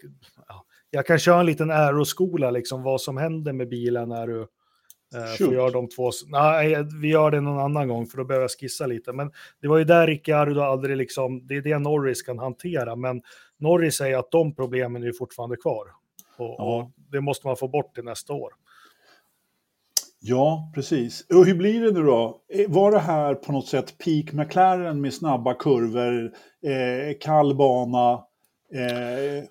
[0.91, 4.41] jag kan köra en liten aeroskola, liksom vad som händer med bilen när du
[5.15, 6.11] eh, får göra de två.
[6.27, 9.13] Nej, vi gör det någon annan gång för då behöver jag skissa lite.
[9.13, 12.95] Men det var ju där Ricciardo aldrig liksom, det är det Norris kan hantera.
[12.95, 13.21] Men
[13.57, 15.85] Norris säger att de problemen är fortfarande kvar.
[16.37, 16.75] Och, Ja.
[16.77, 18.53] och det måste man få bort till nästa år.
[20.21, 21.25] Ja, precis.
[21.33, 22.41] Och hur blir det nu då?
[22.53, 26.23] Eh, Var det här på något sätt peak McLaren med snabba kurvor,
[26.65, 28.13] eh, kall bana?
[28.73, 29.43] Eh,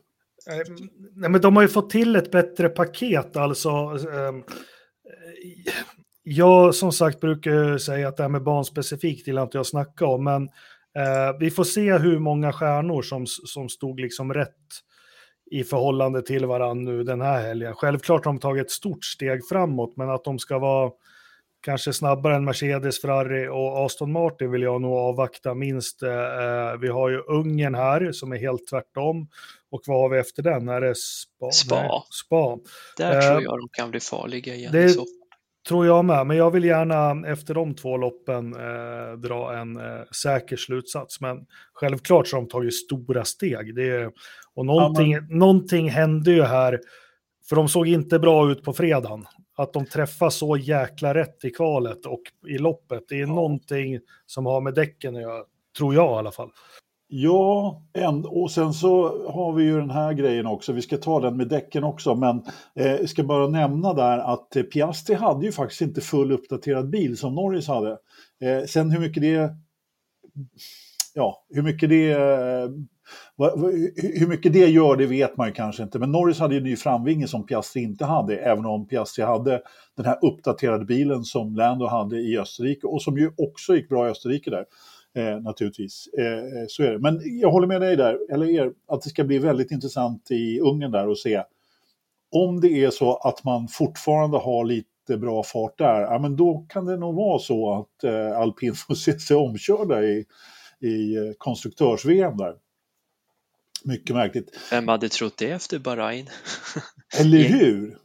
[0.49, 3.37] Ehm, nej, men de har ju fått till ett bättre paket.
[3.37, 3.69] Alltså,
[4.13, 4.55] eh,
[6.23, 10.07] jag som sagt brukar säga att det här med banspecifikt gillar inte jag att snacka
[10.07, 10.43] om, men
[10.99, 14.55] eh, vi får se hur många stjärnor som, som stod liksom rätt
[15.51, 17.75] i förhållande till varandra nu den här helgen.
[17.75, 20.91] Självklart har de tagit ett stort steg framåt, men att de ska vara
[21.61, 26.03] kanske snabbare än Mercedes, Ferrari och Aston Martin vill jag nog avvakta minst.
[26.03, 26.11] Eh,
[26.81, 29.29] vi har ju Ungern här som är helt tvärtom.
[29.71, 30.69] Och vad har vi efter den?
[30.69, 31.51] Är det Spa?
[31.51, 31.75] Spa.
[31.83, 31.91] Nej,
[32.27, 32.59] Spa.
[32.97, 34.73] Där Eh, tror jag de kan bli farliga igen.
[34.73, 35.05] det- så.
[35.69, 40.03] Tror jag med, men jag vill gärna efter de två loppen eh, dra en eh,
[40.23, 41.21] säker slutsats.
[41.21, 41.37] Men
[41.73, 43.75] självklart så har de tagit stora steg.
[43.75, 44.11] Det är,
[44.55, 46.81] och någonting, någonting hände ju här,
[47.49, 49.25] för de såg inte bra ut på fredagen.
[49.59, 54.47] Att de träffar så jäkla rätt i kvalet och i loppet, det är någonting som
[54.47, 55.45] har med däcken att göra,
[55.79, 56.51] tror jag i alla fall.
[57.11, 57.83] Ja,
[58.25, 61.49] och sen så har vi ju den här grejen också, vi ska ta den med
[61.49, 62.43] däcken också, men
[62.75, 66.91] eh, jag ska bara nämna där att eh, Piastri hade ju faktiskt inte full uppdaterad
[66.91, 67.91] bil som Norris hade.
[68.43, 69.51] Eh, sen hur mycket det,
[71.15, 72.69] ja, hur mycket det, eh,
[73.37, 76.59] hur hur mycket det gör det vet man ju kanske inte, men Norris hade ju
[76.59, 79.63] en ny framvinge som Piastri inte hade, även om Piastri hade
[79.97, 84.07] den här uppdaterade bilen som Lando hade i Österrike och som ju också gick bra
[84.07, 84.65] i Österrike där.
[85.17, 86.09] Eh, naturligtvis.
[86.19, 86.99] Eh, eh så är det.
[86.99, 90.61] Men jag håller med dig där, eller er, att det ska bli väldigt intressant i
[90.61, 91.43] Ungern där och se
[92.31, 96.67] om det är så att man fortfarande har lite bra fart där, ja, men då
[96.69, 100.25] kan det nog vara så att eh, alpin får se sig omkörda i,
[100.81, 102.55] i eh, konstruktörs-VM där.
[103.85, 104.51] Mycket märkligt.
[104.71, 106.31] Vem hade trott det efter Bahrain?
[107.19, 107.99] Eller hur?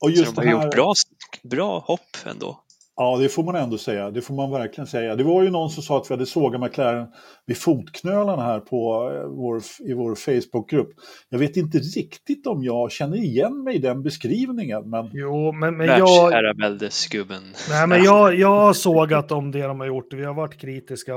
[0.00, 0.94] Och Så just de har här, gjort bra,
[1.42, 2.64] bra hopp ändå.
[3.00, 4.10] Ja, det får man ändå säga.
[4.10, 5.16] Det får man verkligen säga.
[5.16, 7.06] Det var ju någon som sa att vi hade sågat McLaren
[7.46, 10.88] vid fotknölarna här på eh, vår, i vår Facebookgrupp.
[11.28, 15.76] Jag vet inte riktigt om jag känner igen mig i den beskrivningen, men Jo, men,
[15.76, 16.30] men jag...
[16.30, 17.42] Världsherraväldesgubben.
[17.70, 20.12] Nej, men jag, jag har sågat om det de har gjort.
[20.12, 21.12] Vi har varit kritiska.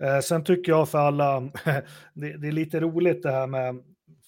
[0.00, 1.40] Eh, sen tycker jag för alla,
[2.14, 3.74] det, det är lite roligt det här med,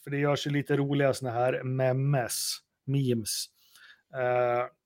[0.04, 3.46] för det görs ju lite roliga såna här memes, memes.
[4.14, 4.77] Eh,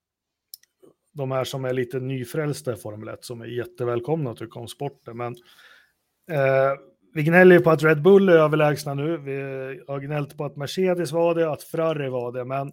[1.12, 4.68] de här som är lite nyfrälsta i Formel 1 som är jättevälkomna att tycka om
[4.68, 5.16] sporten.
[5.16, 5.32] Men
[6.30, 6.72] eh,
[7.14, 9.16] vi gnäller ju på att Red Bull är överlägsna nu.
[9.16, 9.34] Vi
[9.88, 12.44] har gnällt på att Mercedes var det, att Ferrari var det.
[12.44, 12.72] Men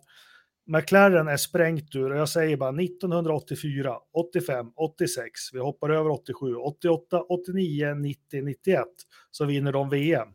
[0.69, 6.55] McLaren är sprängt ur och jag säger bara 1984, 85, 86, vi hoppar över 87,
[6.55, 8.85] 88, 89, 90, 91
[9.31, 10.27] så vinner de VM.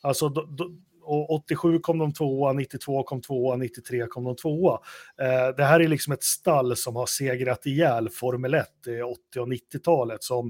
[0.00, 0.70] Alltså, då, då,
[1.04, 4.80] och 87 kom de tvåa, 92 kom tvåa, 93 kom de tvåa.
[5.20, 9.40] Eh, det här är liksom ett stall som har segrat ihjäl Formel 1 i 80
[9.40, 10.46] och 90-talet som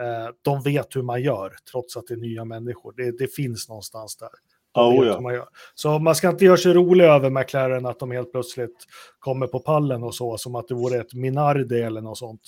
[0.00, 2.94] eh, de vet hur man gör trots att det är nya människor.
[2.96, 4.30] Det, det finns någonstans där.
[4.74, 5.20] Oh ja.
[5.20, 5.42] man.
[5.74, 8.86] Så man ska inte göra sig rolig över McLaren att de helt plötsligt
[9.18, 12.42] kommer på pallen och så, som att det vore ett Minardi eller något sånt.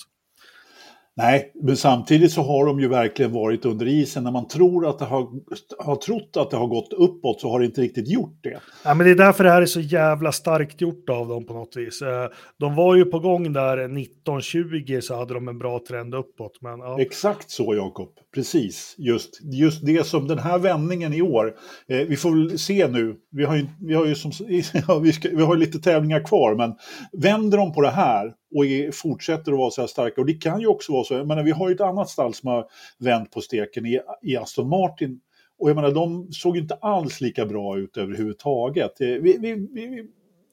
[1.17, 4.23] Nej, men samtidigt så har de ju verkligen varit under isen.
[4.23, 5.27] När man tror att det har,
[5.83, 8.59] har trott att det har gått uppåt så har det inte riktigt gjort det.
[8.83, 11.53] Ja, men det är därför det här är så jävla starkt gjort av dem på
[11.53, 12.01] något vis.
[12.01, 16.57] Eh, De var ju på gång där 1920 så hade de en bra trend uppåt.
[16.61, 17.01] Men, ja.
[17.01, 18.09] Exakt så, Jakob.
[18.35, 18.95] Precis.
[18.97, 21.55] Just, just det som den här vändningen i år.
[21.87, 23.15] Eh, vi får väl se nu.
[23.31, 24.31] Vi har ju, vi har ju, som,
[25.31, 26.73] vi har lite tävlingar kvar, men
[27.21, 30.33] vänder de på det här och är, fortsätter att vara så här starka, och det
[30.33, 32.65] kan ju också vara så, jag menar, vi har ju ett annat stall som har
[32.99, 35.19] vänt på steken i, i Aston Martin.
[35.59, 39.01] Och jag menar, de såg inte alls lika bra ut överhuvudtaget.
[39.01, 40.07] Eh, Vi, vi, vi,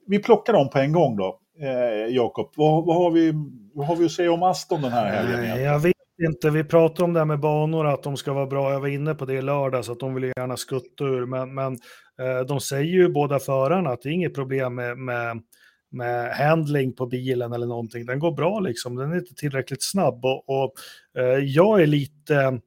[0.07, 2.53] vi plockar dem på en gång då, eh, Jakob.
[2.57, 3.33] Vad, vad, har vi,
[3.75, 5.41] vad har vi att säga om Aston den här helgen?
[5.41, 5.73] Egentligen?
[5.73, 5.95] jag vet
[6.29, 6.51] inte.
[6.51, 8.73] Vi pratar om det här med banor, att de ska vara bra.
[8.73, 11.27] Jag var inne på det i lördag, så att de vill gärna skutta ur.
[11.27, 11.73] Men, men
[12.21, 15.43] eh, de säger ju båda förarna att det är inget problem med, med,
[15.90, 18.07] med handling på bilen eller någonting.
[18.07, 18.96] Den går bra liksom.
[18.96, 20.24] Den är inte tillräckligt snabb.
[20.24, 20.72] Och, och
[21.18, 22.61] eh, jag är lite...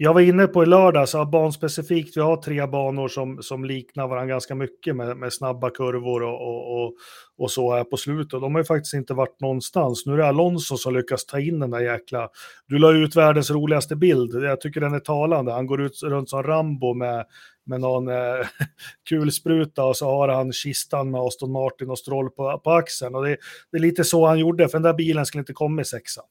[0.00, 4.08] Jag var inne på i lördags, ja, banspecifikt, vi har tre banor som, som liknar
[4.08, 6.94] varandra ganska mycket med, med snabba kurvor och, och, och,
[7.38, 8.40] och så här på slutet.
[8.40, 10.06] De har ju faktiskt inte varit någonstans.
[10.06, 12.28] Nu är det Alonso som lyckas ta in den där jäkla...
[12.66, 14.44] Du la ut världens roligaste bild.
[14.44, 15.52] Jag tycker den är talande.
[15.52, 17.24] Han går ut runt som Rambo med,
[17.68, 18.46] med någon eh,
[19.08, 23.14] kulspruta och så har han kistan med Aston Martin och Stroll på, på axeln.
[23.14, 23.36] Och det,
[23.72, 26.22] det är lite så han gjorde, för den där bilen skulle inte komma i sexa.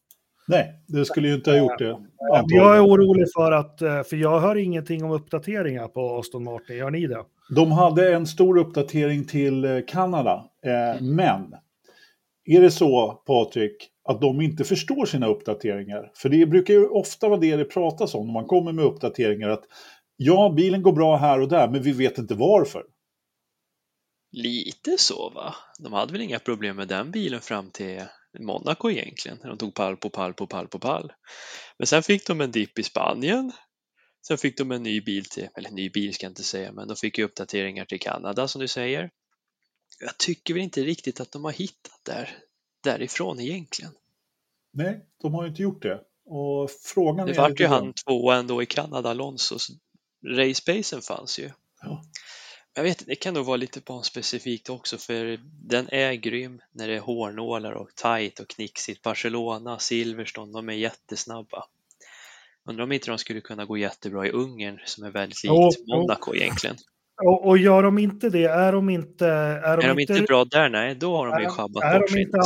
[0.48, 1.98] Nej, det skulle ju inte ha gjort det.
[2.48, 6.78] Jag är orolig för att, eh, för jag hör ingenting om uppdateringar på Aston Martin.
[6.78, 7.24] Gör ni det?
[7.56, 11.54] De hade en stor uppdatering till eh, Kanada, eh, men
[12.46, 16.12] är det så, Patrik, att de inte förstår sina uppdateringar?
[16.16, 19.50] För det brukar ju ofta vara det det pratas om när man kommer med uppdateringar,
[19.50, 19.64] att
[20.18, 22.84] ja, bilen går bra här och där, men vi vet inte varför.
[24.32, 25.56] Lite så va?
[25.80, 28.04] De hade väl inga problem med den bilen fram till
[28.40, 31.14] Monaco egentligen, när de tog pall på pall på pall på pall.
[31.78, 33.52] Men sen fick de en dipp i Spanien.
[34.28, 36.88] Sen fick de en ny bil till, eller ny bil ska jag inte säga, men
[36.88, 39.10] de fick ju uppdateringar till Kanada som du säger.
[40.00, 42.38] Jag tycker väl inte riktigt att de har hittat där,
[42.84, 43.92] därifrån egentligen.
[44.74, 46.02] Nej, de har ju inte gjort det.
[46.26, 47.38] Och frågan det är...
[47.38, 49.58] vart ju han tvåa ändå i Kanada, Alonso.
[50.28, 51.52] Racepacen fanns ju.
[51.82, 52.04] Ja.
[52.74, 56.96] Jag vet det kan nog vara lite banspecifikt också för den är grym när det
[56.96, 59.02] är hårnålar och tight och knixigt.
[59.02, 61.64] Barcelona, Silverstone, de är jättesnabba.
[62.70, 65.72] Undrar om inte de skulle kunna gå jättebra i Ungern som är väldigt likt Jo,
[65.88, 66.78] Monaco egentligen.
[67.26, 69.28] Och, och gör de inte det, är de inte...
[69.28, 72.08] Är de, Är de inte bra där, nej, då har de ju schabbat är, bort
[72.08, 72.38] de sig inte,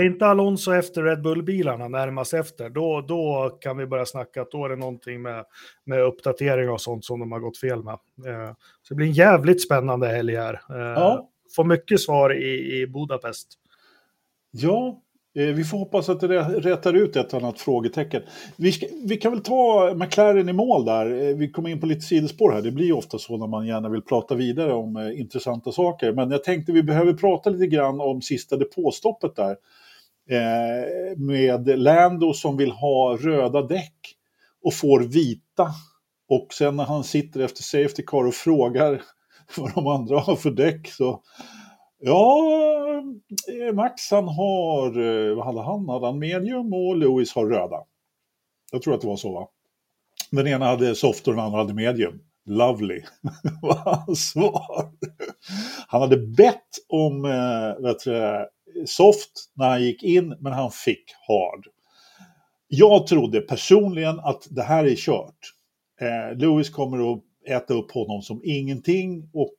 [0.00, 4.50] är inte Alonso efter Red Bull-bilarna närmast efter, då, då kan vi börja snacka att
[4.50, 5.44] då är det någonting med,
[5.84, 7.92] med uppdatering och sånt som de har gått fel med.
[8.26, 10.54] Eh, Så det blir en jävligt spännande helg här.
[10.70, 11.28] Eh, Ja.
[11.56, 13.48] Får mycket svar i, i Budapest.
[14.50, 15.02] Ja,
[15.34, 18.22] Eh, vi får hoppas att det rätar ut ett annat frågetecken.
[18.56, 21.28] Vi, ska, vi kan väl ta McLaren i mål där.
[21.28, 22.62] Eh, vi kommer in på lite sidospår här.
[22.62, 26.12] Det blir ju ofta så när man gärna vill prata vidare om eh, intressanta saker.
[26.12, 29.56] Men jag tänkte vi behöver prata lite grann om sista depåstoppet där.
[30.30, 34.16] Eh, med Lando som vill ha röda däck
[34.62, 35.70] och får vita.
[36.28, 39.02] Och sen när han sitter efter Safety Car och frågar
[39.56, 41.22] vad de andra har för däck så
[42.02, 43.02] Ja,
[43.48, 45.88] eh, Max han har, eh, vad hade han?
[45.88, 47.76] Hade han medium och Lewis har röda.
[48.72, 49.48] Jag tror att det var så va?
[50.30, 52.20] Den ena hade soft och den andra hade medium.
[52.46, 53.02] Lovely,
[53.62, 54.92] var hans svar.
[55.86, 58.46] Han hade bett om eh, vet du,
[58.86, 61.66] soft när han gick in, men han fick hard.
[62.68, 65.54] Jag trodde personligen att det här är kört.
[66.00, 69.54] Eh, Lewis kommer att äta upp honom som ingenting och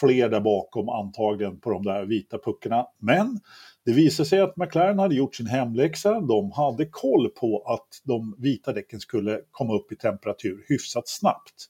[0.00, 2.86] fler där bakom antagligen på de där vita puckarna.
[2.98, 3.40] Men
[3.84, 6.20] det visade sig att McLaren hade gjort sin hemläxa.
[6.20, 11.68] De hade koll på att de vita däcken skulle komma upp i temperatur hyfsat snabbt.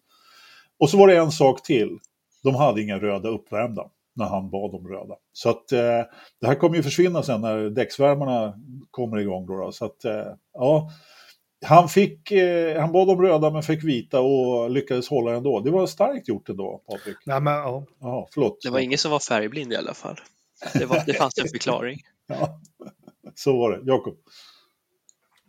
[0.79, 1.99] Och så var det en sak till.
[2.43, 5.15] De hade inga röda uppvärmda när han bad om röda.
[5.33, 6.03] Så att eh,
[6.41, 8.55] det här kommer ju försvinna sen när däcksvärmarna
[8.91, 9.47] kommer igång.
[9.47, 9.73] Då, då.
[9.73, 10.91] Så att eh, ja,
[11.63, 15.61] han, fick, eh, han bad om röda men fick vita och lyckades hålla ändå.
[15.61, 17.17] Det var starkt gjort ändå, Patrik.
[17.27, 17.87] Nej, men, ja.
[18.01, 18.59] Jaha, förlåt.
[18.63, 20.17] Det var ingen som var färgblind i alla fall.
[20.73, 21.99] Det, var, det fanns en förklaring.
[22.27, 22.61] Ja,
[23.35, 23.81] så var det.
[23.85, 24.17] Jakob.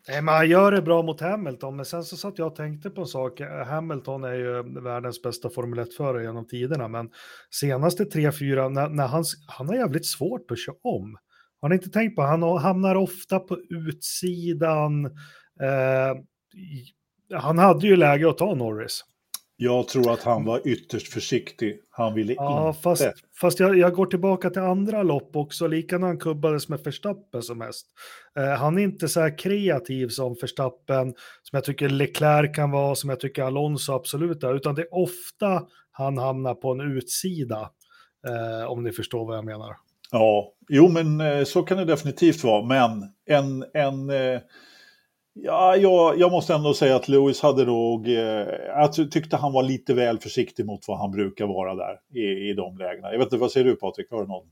[0.08, 2.89] Nej, men han gör det bra mot Hamilton, men sen så satt jag och tänkte
[2.89, 3.41] på en sak.
[3.65, 7.10] Hamilton är ju världens bästa Formel 1-förare genom tiderna, men
[7.52, 11.17] senaste 3-4, när, när han, han har jävligt svårt att köra om.
[11.62, 15.17] Har ni inte tänkt på, han hamnar ofta på utsidan.
[15.62, 16.18] Eh,
[17.39, 19.04] han hade ju läge att ta Norris.
[19.56, 21.80] Jag tror att han var ytterst försiktig.
[21.89, 22.82] Han ville Ja, inte.
[22.82, 23.04] fast,
[23.42, 27.42] fast jag, jag går tillbaka till andra lopp också, lika när han kubbades med Verstappen
[27.42, 27.88] som mest.
[28.39, 31.13] Eh, han är inte så här kreativ som Verstappen,
[31.44, 34.94] som jag tycker Leclerc kan vara, som jag tycker Alonso absolut är, utan det är
[34.94, 37.70] ofta han hamnar på en utsida,
[38.28, 39.76] eh, om ni förstår vad jag menar.
[40.12, 42.66] Ja, jo men eh, så kan det definitivt vara.
[42.66, 44.39] Men en, en eh,
[45.34, 48.15] ja, jag, jag måste ändå säga att Lewis hade nog, eh,
[48.67, 52.54] jag tyckte han var lite väl försiktig mot vad han brukar vara där i, i
[52.54, 53.12] de lägena.
[53.12, 54.12] Jag vet inte, vad säger du Patrik?
[54.12, 54.48] Har du någon?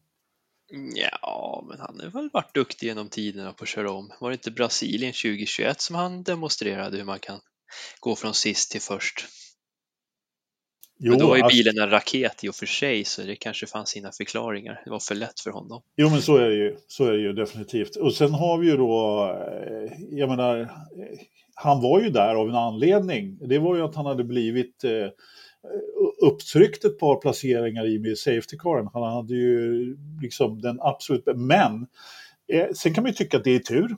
[0.96, 4.12] Ja, men han har väl varit duktig genom tiderna på att köra om.
[4.20, 7.39] Var det inte Brasilien 2021 som han demonstrerade hur man kan
[8.00, 9.26] gå från sist till först?
[11.04, 13.36] Jo, men då var ju alltså- bilen en raket i och för sig, så det
[13.36, 14.82] kanske fanns sina förklaringar.
[14.86, 15.82] Det var för lätt för honom.
[15.98, 16.76] Jo, men så är det ju.
[16.88, 17.96] Så är det ju definitivt.
[17.96, 19.24] Och sen har vi ju då,
[19.70, 20.68] eh, jag menar, eh,
[21.56, 23.38] han var ju där av en anledning.
[23.48, 25.10] Det var ju att han hade blivit eh,
[26.28, 28.90] upptryckt ett par placeringar i med safety caren.
[28.94, 31.88] Han hade ju liksom den absolut, men
[32.54, 33.96] eh, sen kan man ju tycka att det är tur.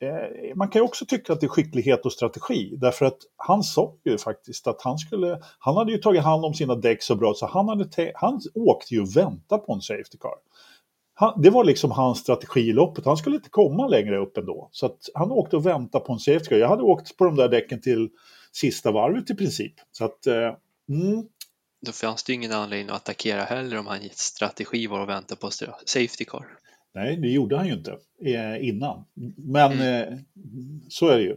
[0.00, 3.62] Eh, man kan ju också tycka att det är skicklighet och strategi, därför att han
[3.62, 7.16] sa ju faktiskt att han skulle, han hade ju tagit hand om sina däck så
[7.16, 10.34] bra så han, hade te- han åkte ju och väntade på en safety car.
[11.14, 14.68] Han, det var liksom hans strategi i loppet, han skulle inte komma längre upp ändå.
[14.72, 16.56] Så att han åkte och väntade på en safety car.
[16.56, 18.08] Jag hade åkt på de där däcken till
[18.52, 19.74] sista varvet i princip.
[19.92, 20.54] Så att, eh,
[20.88, 21.28] mm,
[21.86, 25.36] Då fanns det ju ingen anledning att attackera heller om hans strategi var att vänta
[25.36, 25.50] på
[25.86, 26.46] safety car.
[26.94, 29.04] Nej, det gjorde han ju inte eh, innan.
[29.36, 30.18] Men eh,
[30.88, 31.36] så är det ju.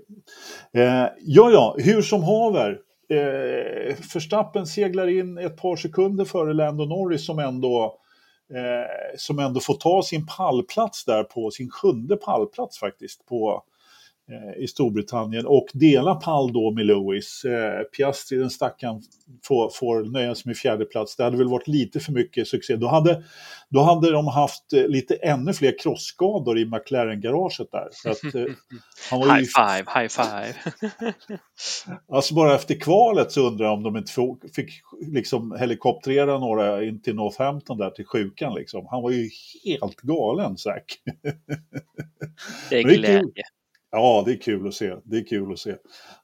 [0.74, 2.80] Eh, ja, ja, hur som haver.
[3.10, 7.96] eh, Verstappen seglar in ett par sekunder före Lando Norris som ändå,
[8.54, 13.64] eh, som ändå får ta sin pallplats där på sin sjunde pallplats faktiskt på,
[14.58, 17.46] i Storbritannien och dela pall då med Lewis.
[17.46, 19.02] Eh, Piastri, den stackaren,
[19.44, 21.16] får, får nöja sig med fjärde plats.
[21.16, 22.76] Det hade väl varit lite för mycket succé.
[22.76, 23.24] Då hade,
[23.70, 27.90] då hade de haft eh, lite ännu fler krossskador i McLaren-garaget där.
[28.04, 28.54] För att, eh,
[29.10, 30.54] han var high five, high five.
[32.14, 34.12] alltså bara efter kvalet så undrar jag om de inte
[34.56, 34.70] fick
[35.02, 38.88] liksom helikopterera några in till Northampton där till sjukan liksom.
[38.90, 39.30] Han var ju
[39.66, 40.86] helt galen, Zack.
[42.70, 43.44] det är glädje.
[43.92, 44.96] Ja, det är kul att se.
[45.04, 45.76] Det är kul att se.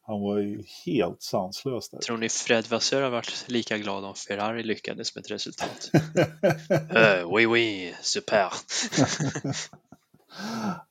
[0.02, 2.00] Han var ju helt sanslös där.
[2.00, 5.92] Tror ni Fred Vasseur har varit lika glad om Ferrari lyckades med ett resultat?
[5.94, 8.38] uh, oui, oui, super.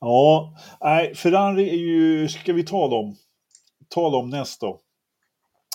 [0.01, 3.17] ja, nej, Ferrari är ju, ska vi ta dem?
[3.89, 4.81] Ta dem näst då.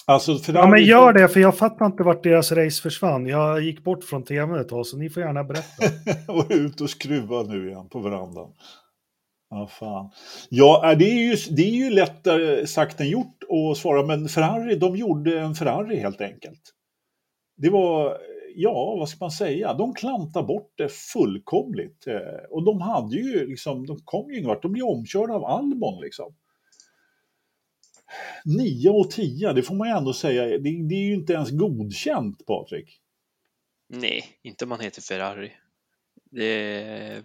[0.06, 0.64] Alltså, Ferrari...
[0.64, 3.26] Ja, men gör det, för jag fattar inte vart deras race försvann.
[3.28, 5.86] Jag gick bort från tv ett tag, så ni får gärna berätta.
[6.34, 8.54] och ut och skruva nu igen på verandan.
[9.54, 10.12] Ja, fan.
[10.49, 14.30] Ja, äh, det är, ju, det är ju lättare sagt än gjort att svara, men
[14.30, 16.62] Ferrari, de gjorde en Ferrari helt enkelt.
[17.58, 18.18] Det var,
[18.56, 22.08] ja, vad ska man säga, de klantade bort det fullkomligt.
[22.08, 26.02] Eh, och de hade ju liksom, de kom ju ingenvart, de blev omkörda av Albon
[26.02, 26.36] liksom.
[28.45, 31.49] 9 och 10, det får man ju ändå säga, det, det är ju inte ens
[31.52, 32.99] godkänt, Patrik.
[33.89, 35.52] Nej, inte om man heter Ferrari.
[36.32, 37.24] Det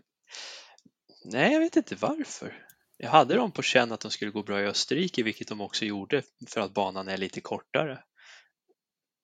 [1.32, 2.66] Nej, jag vet inte varför.
[2.98, 5.84] Jag hade dem på känn att de skulle gå bra i Österrike, vilket de också
[5.84, 7.98] gjorde för att banan är lite kortare.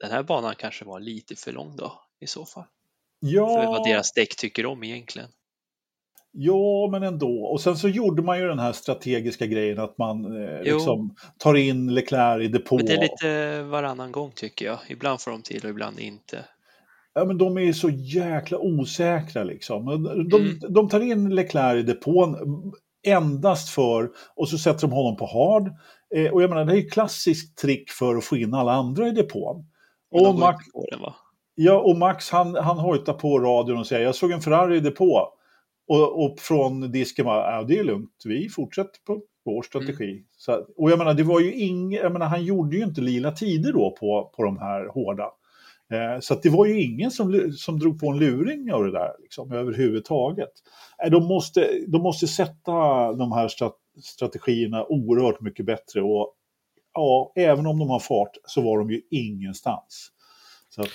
[0.00, 2.64] Den här banan kanske var lite för lång då i så fall.
[3.20, 3.46] Ja.
[3.46, 5.28] För vad deras däck tycker om egentligen.
[6.30, 7.44] Ja, men ändå.
[7.44, 11.55] Och sen så gjorde man ju den här strategiska grejen att man eh, liksom tar
[11.55, 12.76] in Leclerc i depå.
[12.76, 14.78] Men det är lite varannan gång tycker jag.
[14.88, 16.44] Ibland får de till och ibland inte
[17.14, 19.86] ja, men de är så jäkla osäkra liksom.
[20.30, 20.58] De, mm.
[20.68, 22.36] de tar in Leclerc i depån
[23.06, 25.72] endast för, och så sätter de honom på hard.
[26.14, 29.08] Eh, och jag menar, det är ju klassiskt trick för att få in alla andra
[29.08, 29.66] i depån.
[30.10, 31.00] Och Max, den,
[31.54, 34.80] ja, och Max han, han hojtar på radion och säger jag såg en Ferrari i
[34.80, 35.28] depå.
[35.88, 40.10] Och, och från disken bara, ja det är lugnt, vi fortsätter på vår strategi.
[40.10, 40.24] Mm.
[40.36, 43.32] Så, och jag menar, det var ju ing, jag menar, han gjorde ju inte lila
[43.32, 45.24] tider då på, på de här hårda.
[45.93, 49.12] Eh, så det var ju ingen som, som drog på en luring av det där
[49.22, 50.53] liksom, överhuvudtaget.
[51.05, 52.72] Eh, de måste, de måste sätta
[53.12, 53.51] de här
[54.03, 56.34] strategierna oerhört mycket bättre och
[56.95, 60.09] ja, även om de har fart så var de ju ingenstans.
[60.68, 60.88] Så att...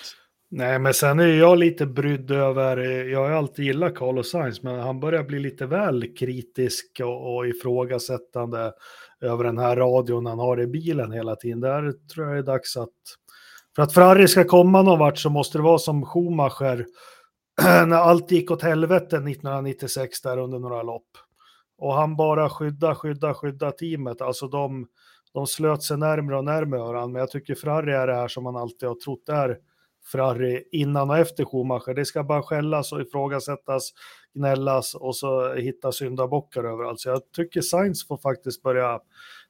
[0.50, 4.64] Nej, men sen är jag lite brydd över, eh, jag har alltid gillat Carlos Sainz,
[4.64, 8.74] men han börjar bli lite väl kritisk och, och ifrågasättande
[9.22, 11.60] över den här radion han har i bilen hela tiden.
[11.60, 12.90] Där tror jag det är dags att
[13.78, 16.86] för att Ferrari ska komma någon vart så måste det vara som Schumacher
[17.86, 21.08] när allt gick åt helvete 1996 där under några lopp.
[21.78, 24.22] Och han bara skydda, skydda, skydda teamet.
[24.22, 24.88] Alltså de,
[25.34, 27.08] de slöt sig närmre och närmre varandra.
[27.08, 29.58] Men jag tycker Ferrari är det här som man alltid har trott är
[30.12, 31.94] Ferrari innan och efter Schumacher.
[31.94, 33.94] Det ska bara skällas och ifrågasättas,
[34.34, 37.00] gnällas och så hitta syndabockar överallt.
[37.00, 39.00] Så jag tycker Sainz får faktiskt börja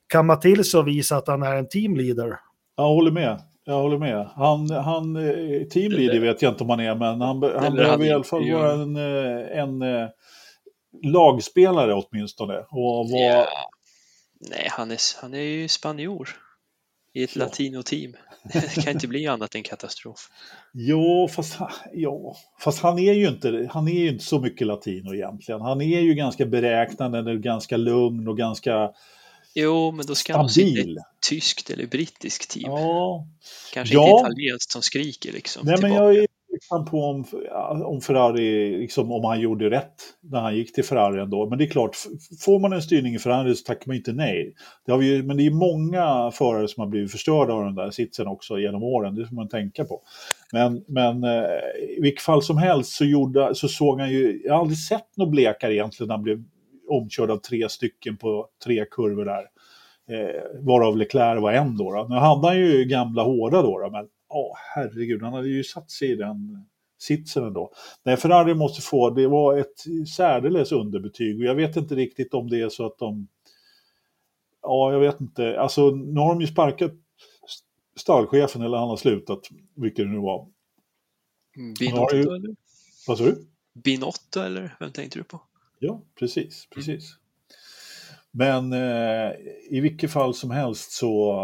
[0.07, 2.39] kamma till sig och visa att han är en teamleader.
[2.75, 3.41] Jag håller med.
[3.67, 4.29] Jag håller med.
[4.35, 8.11] Han, han eh, teamleader vet jag inte om han är, men han, han behöver i
[8.11, 10.09] alla fall vara en, eh, en, en eh,
[11.03, 12.57] lagspelare åtminstone.
[12.57, 13.19] Och var...
[13.19, 13.47] ja.
[14.39, 16.29] Nej, han är, han är ju spanjor
[17.13, 17.43] i ett ja.
[17.43, 18.15] latino-team.
[18.53, 20.29] Det kan inte bli annat än katastrof.
[20.73, 21.57] Jo, fast,
[21.93, 25.61] ja, fast han är ju inte, han är ju inte så mycket latino egentligen.
[25.61, 28.91] Han är ju ganska beräknande, ganska lugn och ganska
[29.59, 30.97] Jo, men då ska han sitta i ett
[31.29, 32.71] tyskt eller brittiskt team.
[32.71, 33.27] Ja.
[33.73, 34.09] Kanske ja.
[34.09, 35.65] inte italienskt som skriker liksom.
[35.65, 37.25] Nej, men jag är tveksam på om,
[37.85, 41.49] om Ferrari, liksom, om han gjorde rätt när han gick till Ferrari ändå.
[41.49, 41.97] Men det är klart,
[42.39, 44.53] får man en styrning i Ferrari så tackar man inte nej.
[44.85, 47.91] Det har vi, men det är många förare som har blivit förstörda av den där
[47.91, 50.01] sitsen också genom åren, det får man tänka på.
[50.53, 51.41] Men, men eh,
[51.97, 55.17] i vilket fall som helst så, gjorde, så såg han ju, jag har aldrig sett
[55.17, 56.43] något blekare egentligen när han blev
[56.87, 59.45] omkörd av tre stycken på tre kurvor där.
[60.09, 62.07] Eh, varav Leclerc var en då, då.
[62.09, 65.91] Nu hade han ju gamla hårda då, då men åh, herregud, han hade ju satt
[65.91, 66.65] sig i den
[66.99, 67.71] sitsen ändå.
[68.03, 72.49] Nej, Ferrari måste få, det var ett särdeles underbetyg och jag vet inte riktigt om
[72.49, 73.27] det är så att de
[74.61, 75.59] Ja, jag vet inte.
[75.59, 76.91] Alltså, nu har de ju sparkat
[77.99, 79.39] stallchefen eller han har slutat,
[79.75, 80.47] vilket det nu var.
[81.79, 82.21] Binotto ju...
[82.21, 82.55] eller?
[83.07, 83.47] Vad sa du?
[83.83, 85.41] Binotto eller vem tänkte du på?
[85.79, 87.15] Ja, precis, precis.
[87.15, 87.27] Mm.
[88.31, 89.31] Men eh,
[89.69, 91.35] i vilket fall som helst så,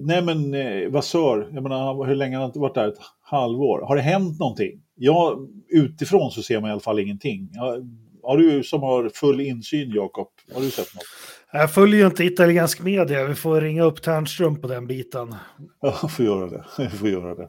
[0.00, 2.88] nej men eh, Vassör, jag menar hur länge har han varit där?
[2.88, 3.86] Ett halvår.
[3.86, 4.82] Har det hänt någonting?
[4.94, 7.48] Ja, utifrån så ser man i alla fall ingenting.
[7.52, 7.76] Ja,
[8.22, 11.04] har du som har full insyn, Jakob, har du sett något?
[11.52, 15.34] Jag följer ju inte italiensk media, vi får ringa upp Ternström på den biten.
[15.80, 16.64] Ja, vi får göra det.
[16.78, 17.48] Vi får göra det.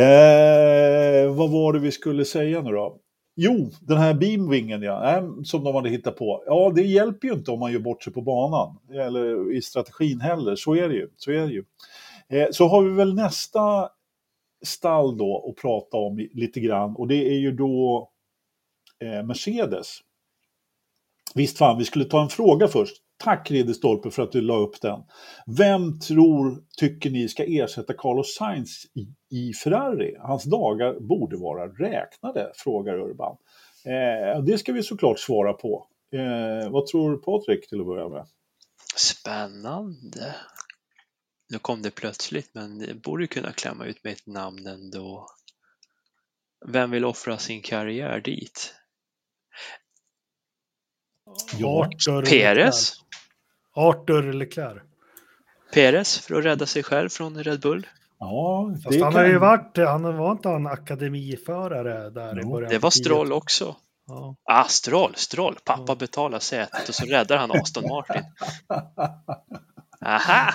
[0.00, 2.96] Eh, vad var det vi skulle säga nu då?
[3.36, 6.42] Jo, den här beamwingen ja, som de hade hittat på.
[6.46, 8.78] Ja, det hjälper ju inte om man gör bort sig på banan.
[8.90, 11.08] Eller i strategin heller, så är det ju.
[11.16, 11.64] Så, är det ju.
[12.28, 13.88] Eh, så har vi väl nästa
[14.64, 18.08] stall då att prata om lite grann och det är ju då
[19.00, 19.98] eh, Mercedes.
[21.34, 22.96] Visst fan, vi skulle ta en fråga först.
[23.24, 25.00] Tack Ridderstolpe för att du la upp den.
[25.46, 30.16] Vem tror, tycker ni ska ersätta Carlos Sainz i, i Ferrari?
[30.20, 33.36] Hans dagar borde vara räknade, frågar Urban.
[33.84, 35.86] Eh, det ska vi såklart svara på.
[36.12, 38.26] Eh, vad tror Patrik till att börja med?
[38.96, 40.34] Spännande.
[41.52, 45.26] Nu kom det plötsligt, men det borde kunna klämma ut med ett namn ändå.
[46.66, 48.74] Vem vill offra sin karriär dit?
[51.58, 51.90] Ja.
[52.30, 53.03] Peres?
[53.74, 54.82] Arthur Leclerc.
[55.74, 57.86] Peres för att rädda sig själv från Red Bull.
[58.18, 59.20] Ja, det Fast han kan...
[59.20, 62.48] har ju varit, han var inte en akademiförare där jo.
[62.48, 62.70] i början.
[62.70, 63.76] Det var Stroll också.
[64.06, 64.36] Ja.
[64.44, 65.58] Ah, Stroll, Stroll.
[65.64, 65.94] Pappa ja.
[65.94, 68.22] betalar sätet och så räddar han Aston Martin.
[70.06, 70.54] Aha!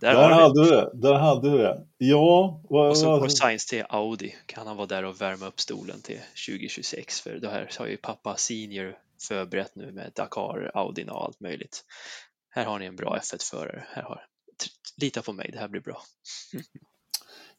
[0.00, 0.90] Där, där hade du det.
[0.94, 1.80] Där hade du det.
[1.98, 2.60] Ja.
[2.68, 4.34] Vad, och så går Science till Audi.
[4.46, 7.20] Kan han vara där och värma upp stolen till 2026?
[7.20, 8.96] För det här har ju pappa senior
[9.28, 11.84] förberett nu med Dakar, Audin och allt möjligt.
[12.58, 13.84] Här har ni en bra F1-förare.
[13.92, 14.20] Här har,
[14.96, 16.02] lita på mig, det här blir bra.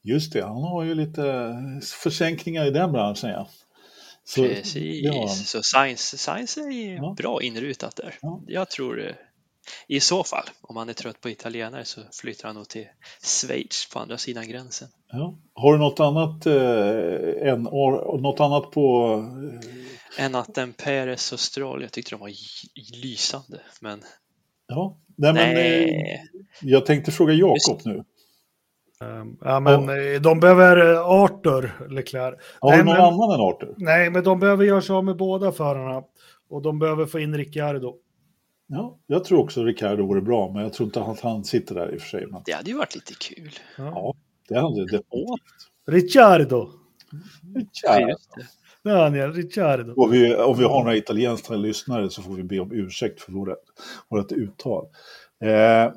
[0.01, 3.49] Just det, han har ju lite försänkningar i den branschen ja.
[4.23, 5.27] Så, Precis, ja.
[5.27, 7.13] så Science, Science är ja.
[7.17, 8.17] bra inrutat där.
[8.21, 8.41] Ja.
[8.47, 9.15] Jag tror eh,
[9.87, 12.87] i så fall, om han är trött på italienare så flyttar han nog till
[13.21, 14.87] Schweiz på andra sidan gränsen.
[15.11, 15.37] Ja.
[15.53, 17.63] Har du något annat, eh, än,
[18.21, 19.15] något annat på
[20.17, 20.25] eh...
[20.25, 22.31] än att en Perez och Stroll, jag tyckte de var
[23.01, 24.03] lysande, men
[24.69, 25.83] Ja, nej, men nej.
[25.83, 26.19] Eh,
[26.61, 28.03] jag tänkte fråga Jakob nu.
[29.03, 30.19] Ehm, ja, men ja.
[30.19, 32.35] de behöver eh, Arthur Leclerc.
[32.59, 33.73] Har du någon men, annan än Arthur?
[33.77, 36.03] Nej, men de behöver göra sig av med båda förarna.
[36.49, 37.95] Och de behöver få in Ricciardo.
[38.67, 41.93] Ja, jag tror också Ricciardo vore bra, men jag tror inte att han sitter där
[41.93, 42.25] i och för sig.
[42.27, 42.41] Men...
[42.45, 43.51] Det hade ju varit lite kul.
[43.77, 44.15] Ja, ja
[44.47, 45.01] det hade det.
[45.87, 46.69] Ricciardo.
[47.55, 48.15] Ricciardo.
[48.89, 49.93] Daniel Ricciardo.
[49.95, 53.31] Och vi, om vi har några italienska lyssnare så får vi be om ursäkt för
[53.31, 53.49] vårt,
[54.09, 54.85] vårt uttal.
[55.43, 55.91] Eh,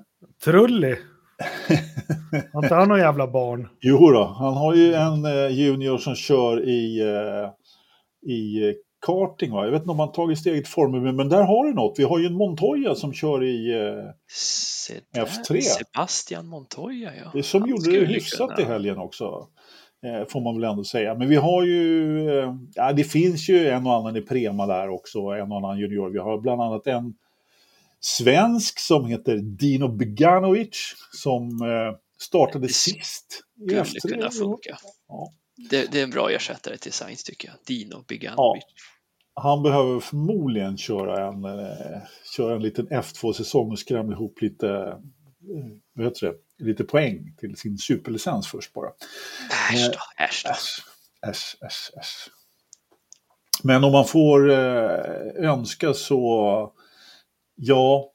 [0.44, 0.96] Trulli.
[2.52, 3.68] Har inte han några jävla barn?
[3.80, 8.74] Jo då, han har ju en eh, junior som kör i, eh, i
[9.06, 9.52] karting.
[9.52, 9.64] Va?
[9.64, 11.98] Jag vet inte om han tagit steget Formel men där har du något.
[11.98, 15.60] Vi har ju en Montoya som kör i eh, F3.
[15.60, 17.30] Sebastian Montoya, ja.
[17.34, 18.68] Det som han gjorde det hyfsat kunna.
[18.68, 19.48] i helgen också.
[20.04, 21.14] Eh, får man väl ändå säga.
[21.14, 24.88] Men vi har ju, eh, ja det finns ju en och annan i Prema där
[24.88, 26.10] också, en och annan junior.
[26.10, 27.14] Vi har bland annat en
[28.00, 33.42] svensk som heter Dino Beganovic som eh, startade det sist.
[33.94, 34.78] Skulle kunna funka.
[35.08, 35.32] Ja.
[35.70, 38.64] Det, det, är en bra ersättare till Sainz tycker jag, Dino Beganovic.
[39.34, 39.42] Ja.
[39.42, 41.42] Han behöver förmodligen köra en,
[42.36, 44.96] köra en liten F2-säsong och skramla ihop lite
[45.94, 48.90] vad heter det, lite poäng till sin superlicens först bara.
[49.72, 50.50] Äsch då, äsch då.
[51.28, 52.30] Äsch, äsch, äsch.
[53.62, 56.72] Men om man får eh, önska så,
[57.54, 58.12] ja,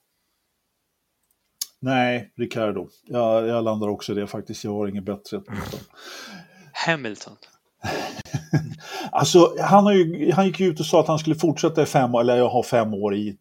[1.79, 2.87] nej, Ricardo.
[3.05, 5.41] Jag, jag landar också i det faktiskt, jag har inget bättre.
[6.73, 7.35] Hamilton.
[9.11, 12.15] alltså, han, har ju, han gick ut och sa att han skulle fortsätta i fem
[12.15, 13.37] år, eller ha fem år i,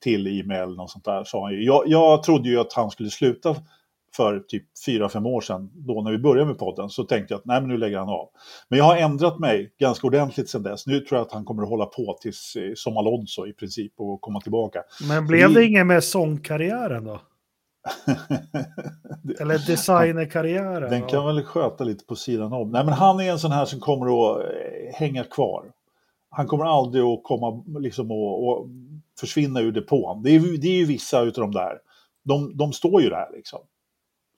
[0.00, 1.24] till i med eller något sånt där.
[1.24, 1.64] Sa han ju.
[1.64, 3.56] Jag, jag trodde ju att han skulle sluta
[4.16, 7.38] för typ fyra fem år sedan, då när vi började med podden, så tänkte jag
[7.38, 8.28] att nej men nu lägger han av.
[8.68, 10.86] Men jag har ändrat mig ganska ordentligt sedan dess.
[10.86, 13.92] Nu tror jag att han kommer att hålla på tills eh, som Alonso i princip
[13.96, 14.82] och komma tillbaka.
[15.08, 17.20] Men blev det inget med sångkarriären då?
[19.40, 20.90] Eller designerkarriären?
[20.90, 22.70] Den kan väl sköta lite på sidan om.
[22.70, 25.64] Nej men han är en sån här som kommer att eh, hänga kvar.
[26.30, 28.68] Han kommer aldrig att komma liksom och, och
[29.20, 30.22] försvinna ur depån.
[30.22, 31.78] Det är, det är ju vissa utav de där.
[32.24, 33.60] De, de står ju där liksom.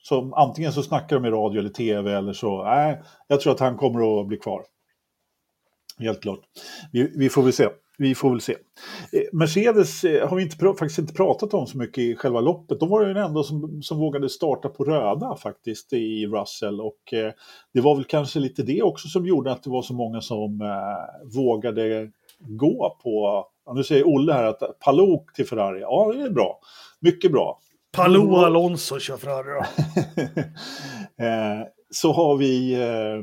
[0.03, 3.61] Så antingen så snackar de i radio eller tv eller så, nej, jag tror att
[3.61, 4.63] han kommer att bli kvar.
[5.99, 6.41] Helt klart.
[6.93, 7.69] Vi, vi får väl se.
[7.99, 8.53] Vi får väl se.
[8.53, 12.81] Eh, Mercedes eh, har vi inte, faktiskt inte pratat om så mycket i själva loppet.
[12.81, 17.13] De var ju den enda som, som vågade starta på röda faktiskt i Russell och
[17.13, 17.33] eh,
[17.75, 20.61] det var väl kanske lite det också som gjorde att det var så många som
[20.61, 26.23] eh, vågade gå på Ja, nu säger Olle här att Palou till Ferrari, ja det
[26.23, 26.61] är bra.
[27.01, 27.59] Mycket bra.
[27.93, 29.65] Palou Alonso kör Ferrari då.
[31.25, 33.15] eh, så har vi eh,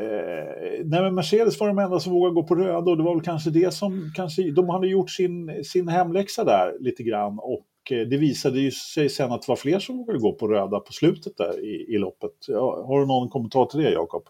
[0.00, 3.14] eh, nej men Mercedes var de enda som vågade gå på röda och det var
[3.14, 7.66] väl kanske det som kanske, de hade gjort sin, sin hemläxa där lite grann och
[7.90, 10.80] eh, det visade ju sig sen att det var fler som vågade gå på röda
[10.80, 12.32] på slutet där i, i loppet.
[12.48, 14.22] Ja, har du någon kommentar till det Jakob?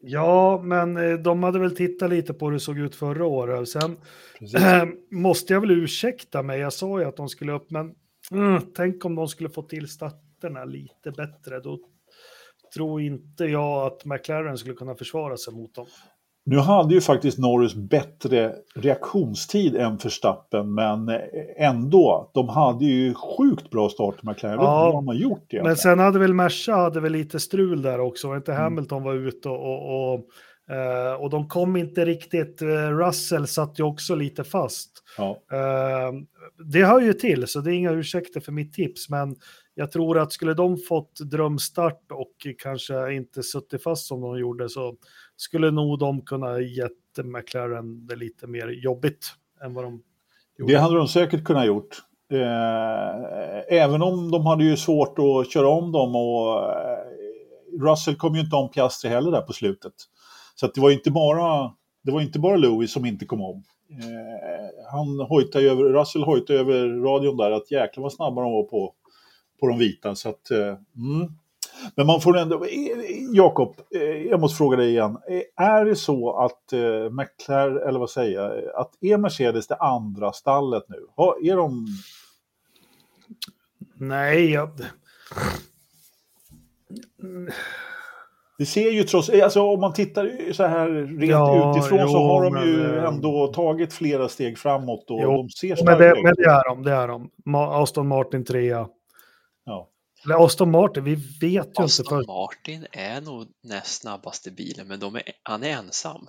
[0.00, 3.68] Ja, men eh, de hade väl tittat lite på hur det såg ut förra året.
[3.68, 3.96] Sen
[4.56, 7.94] äh, måste jag väl ursäkta mig, jag sa ju att de skulle upp, men
[8.30, 11.60] mm, tänk om de skulle få till starterna lite bättre.
[11.60, 11.78] Då
[12.74, 15.86] tror inte jag att McLaren skulle kunna försvara sig mot dem.
[16.48, 21.10] Nu hade ju faktiskt Norris bättre reaktionstid än Verstappen, men
[21.56, 24.54] ändå, de hade ju sjukt bra start McLaren.
[24.54, 25.64] Jag vet Ja, vad de har gjort egentligen.
[25.64, 28.62] Men sen hade väl Merca hade väl lite strul där också, var inte Mm.
[28.62, 30.20] Hamilton var ute och, och, och,
[30.74, 34.90] eh, och de kom inte riktigt, eh, Russell satt ju också lite fast.
[35.18, 35.30] Ja.
[35.52, 36.12] Eh,
[36.72, 39.36] det hör ju till, så det är inga ursäkter för mitt tips, men
[39.74, 44.68] jag tror att skulle de fått drömstart och kanske inte suttit fast som de gjorde
[44.68, 44.94] så
[45.36, 46.92] skulle nog de kunna gett
[47.24, 49.26] McLaren det lite mer jobbigt
[49.64, 50.02] än vad de
[50.58, 50.72] gjorde.
[50.72, 52.02] Det hade de säkert kunnat gjort.
[52.32, 56.98] Eh, även om de hade ju svårt att köra om dem och eh,
[57.80, 59.92] Russell kom ju inte om Piastri heller där på slutet.
[60.54, 61.72] Så att det var ju inte bara,
[62.02, 63.62] det var inte bara Lewis som inte kom om.
[63.90, 68.52] Eh, han hojtade ju över, Russell hojtade över radion där att jäklar vad snabba de
[68.52, 68.94] var på,
[69.60, 70.14] på de vita.
[70.14, 71.32] Så att, eh, mm.
[71.94, 72.70] Men man får ändå, eh,
[73.32, 75.18] Jakob, eh, jag måste fråga dig igen.
[75.28, 76.72] Eh, Är det så att
[77.10, 80.96] McLaren, eller vad säger jag, att är Mercedes det andra stallet nu?
[81.50, 81.86] Är de...
[83.98, 84.70] Nej, jag...
[88.58, 92.18] Det ser ju trots, alltså om man tittar så här rent Ja, utifrån så jo,
[92.28, 95.98] har de men, ju ändå tagit flera steg framåt och Jo, de ser Men starka
[95.98, 96.22] det, ut.
[96.24, 97.30] men det är de, det är de.
[97.46, 98.66] Ma- Aston Martin 3.
[99.64, 99.88] Ja.
[100.26, 102.24] Eller Aston Martin, vi vet ju inte Aston.
[102.26, 106.28] Martin är nog näst snabbaste bilen, men de är, han är ensam.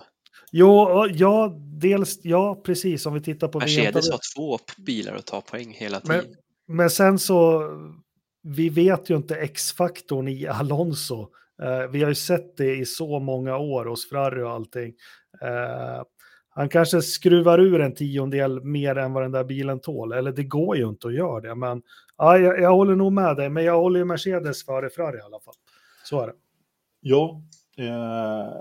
[0.52, 5.40] Jo, ja, dels, ja, precis, om vi tittar på Mercedes har två bilar att ta
[5.40, 6.36] poäng hela Men- tiden.
[6.68, 7.62] Men sen så,
[8.42, 11.28] vi vet ju inte X-faktorn i Alonso.
[11.62, 14.94] Eh, vi har ju sett det i så många år hos Ferrari och allting.
[15.42, 16.02] Eh,
[16.50, 20.12] han kanske skruvar ur en tiondel mer än vad den där bilen tål.
[20.12, 21.54] Eller det går ju inte att göra det.
[21.54, 21.82] Men
[22.18, 23.50] ja, jag, jag håller nog med dig.
[23.50, 25.54] Men jag håller ju Mercedes före Ferrari i alla fall.
[26.04, 26.32] Så är det.
[27.00, 27.42] Ja,
[27.78, 28.52] eh,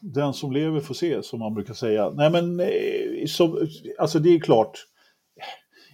[0.00, 2.10] den som lever får se, som man brukar säga.
[2.10, 3.66] Nej, men eh, så,
[3.98, 4.86] alltså det är klart.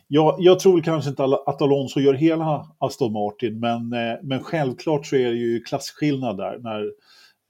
[0.09, 4.43] Jag, jag tror väl kanske inte att Alonso gör hela Aston Martin, men, eh, men
[4.43, 6.59] självklart så är det ju klasskillnad där.
[6.59, 6.83] När,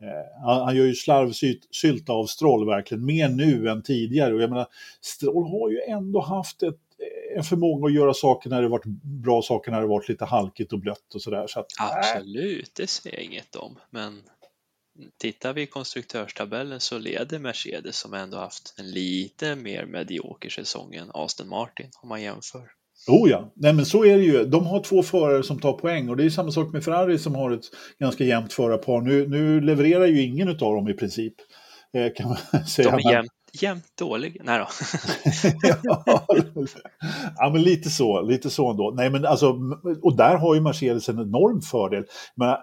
[0.03, 4.35] eh, han, han gör ju slarvsylta av Stroll verkligen, mer nu än tidigare.
[4.35, 4.67] Och jag menar,
[5.01, 6.79] Stroll har ju ändå haft ett,
[7.37, 10.73] en förmåga att göra saker när det varit bra saker, när det varit lite halkigt
[10.73, 11.47] och blött och sådär.
[11.47, 13.79] Så att, Absolut, det säger jag inget om.
[13.91, 14.23] Men
[15.21, 20.95] tittar vi i konstruktörstabellen så leder Mercedes som ändå haft en lite mer medioker säsong
[20.95, 22.71] än Aston Martin om man jämför.
[23.09, 24.45] Oh ja, nej men så är det ju.
[24.45, 27.35] De har två förare som tar poäng och det är samma sak med Ferrari som
[27.35, 27.65] har ett
[27.99, 29.01] ganska jämnt förarpar.
[29.01, 31.35] Nu, nu levererar ju ingen av dem i princip.
[31.97, 32.91] Eh, kan man säga.
[32.91, 34.41] De är jämnt, Jämt dålig?
[34.45, 34.67] Nej då.
[37.37, 38.93] ja, men lite så, lite så ändå.
[38.97, 39.59] Nej, men alltså,
[40.03, 42.05] och där har ju Mercedes en enorm fördel.
[42.35, 42.57] Men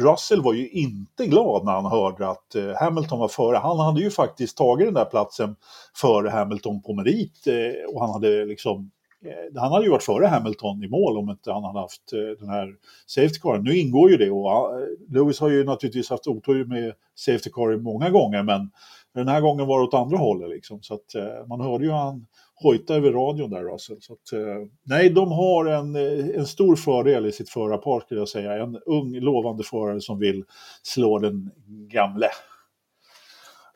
[0.00, 3.56] Russell var ju inte glad när han hörde att eh, Hamilton var före.
[3.56, 5.56] Han hade ju faktiskt tagit den där platsen
[5.96, 8.90] före Hamilton på merit eh, och han hade liksom
[9.24, 12.48] eh, han hade ju varit före Hamilton i mål om inte han hade haft den
[12.48, 12.68] här
[13.06, 13.58] Safety Car.
[13.58, 14.70] Nu ingår ju det och
[15.08, 18.70] Lewis har ju naturligtvis haft otur med Safety Car många gånger men
[19.16, 20.82] den här gången var det åt andra hållet liksom.
[20.82, 23.96] Så att eh, man hörde ju han hojta över radion där Russell.
[24.00, 28.20] Så att, eh, nej, de har en, eh, en stor fördel i sitt förarpar skulle
[28.20, 28.62] jag säga.
[28.62, 30.44] En ung lovande förare som vill
[30.82, 31.50] slå den
[31.90, 32.28] gamle.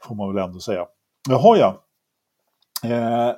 [0.02, 0.86] Får man väl ändå säga.
[1.28, 1.84] Jaha ja.
[2.90, 3.34] Eh,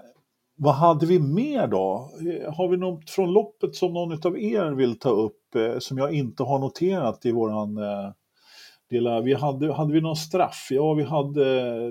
[0.56, 2.10] vad hade vi mer då?
[2.20, 5.98] Eh, har vi något från loppet som någon av er vill ta upp eh, som
[5.98, 8.10] jag inte har noterat i våran eh,
[8.92, 9.20] dela?
[9.20, 10.68] Vi hade, hade vi någon straff?
[10.70, 11.90] Ja, vi hade,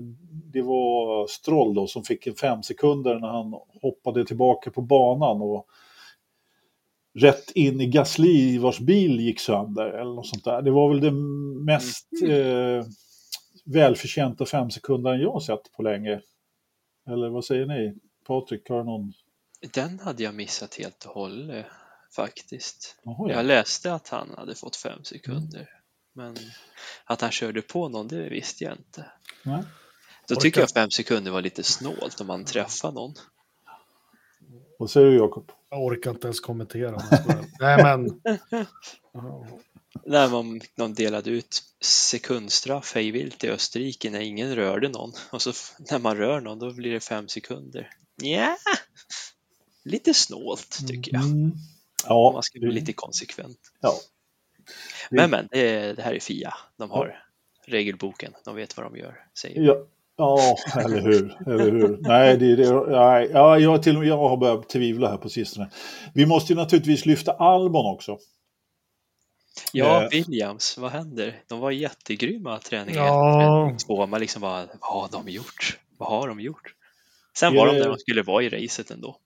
[0.54, 5.42] det var Stroll då som fick en fem sekunder när han hoppade tillbaka på banan
[5.42, 5.68] och
[7.14, 10.62] rätt in i Gasly vars bil gick sönder eller något sånt där.
[10.62, 11.12] Det var väl det
[11.66, 12.86] mest eh,
[13.66, 16.22] välförtjänta fem sekunder jag sett på länge.
[17.08, 17.96] Eller vad säger ni?
[18.28, 19.14] Patrik, har du någon?
[19.74, 21.66] Den hade jag missat helt och hållet
[22.16, 22.96] faktiskt.
[23.04, 23.42] Jag ja.
[23.42, 25.70] läste att han hade fått fem sekunder.
[26.14, 26.38] Men
[27.06, 29.06] att han körde på någon, det visste jag inte.
[29.44, 29.64] Nej.
[30.28, 33.14] Då tycker jag fem sekunder var lite snålt om man träffar någon.
[34.80, 35.52] Vad säger du Jakob?
[35.70, 37.02] Jag orkar inte ens kommentera.
[37.60, 38.22] Nej, men...
[40.06, 45.14] När man, de delade ut sekundstraff hejvilt i Österrike när ingen rörde någon.
[45.32, 45.54] Och så
[45.92, 47.90] när man rör någon då blir det fem sekunder.
[48.16, 48.58] Ja,
[49.84, 51.24] lite snålt tycker jag.
[51.24, 51.52] Mm.
[52.06, 53.60] Ja, man ska bli lite konsekvent.
[53.80, 53.94] ja.
[55.10, 56.54] Men men, det, är- det här är Fia.
[56.78, 57.24] De har
[57.68, 58.34] regelboken.
[58.46, 59.16] De vet vad de gör.
[59.38, 59.62] Säger.
[59.62, 59.86] Ja,
[60.18, 61.38] ja eller hur.
[61.48, 61.98] Eller hur.
[62.02, 65.18] Nej, det, är det, nej, ja, jag, till och med jag har börjat tvivla här
[65.18, 65.70] på sistone.
[66.14, 68.18] Vi måste ju naturligtvis lyfta Albon också.
[69.74, 70.10] Ja, Eh.
[70.10, 71.42] Williams, vad händer?
[71.48, 73.34] De var jättegrymma träning ett, Ja.
[73.66, 74.06] träning två.
[74.08, 75.78] Man liksom bara, vad har de gjort?
[75.98, 76.76] Vad har de gjort?
[77.38, 79.18] Sen var de det- där de skulle vara i racet ändå.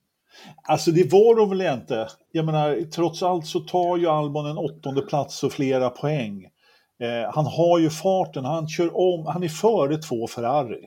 [0.67, 2.07] Alltså det var de väl inte.
[2.31, 6.43] Jag menar, trots allt så tar ju Albon en åttonde plats och flera poäng.
[7.03, 10.85] Eh, han har ju farten, han kör om, han är före två Ferrari.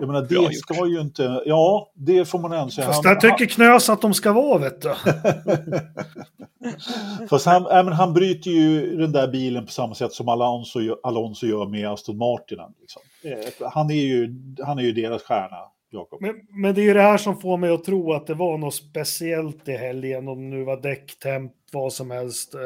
[0.00, 0.54] Jag menar, Bra det gjort.
[0.54, 2.86] ska ju inte, ja, det får man ändå säga.
[2.86, 4.94] Fast Han- där tycker Knös att de ska vara, vet du.
[7.30, 10.80] Fast han, äh, men han bryter ju den där bilen på samma sätt som Alonso,
[10.80, 12.70] gör- Alonso gör med Aston Martinen.
[12.80, 13.02] Liksom.
[13.24, 14.34] Eh, Han, är ju,
[14.64, 15.56] han är ju deras stjärna,
[15.94, 16.20] Jakob.
[16.22, 18.58] Men, men det är ju det här som får mig att tro att det var
[18.58, 22.54] något speciellt i helgen, om det nu var däcktemp, vad som helst.
[22.54, 22.60] Eh,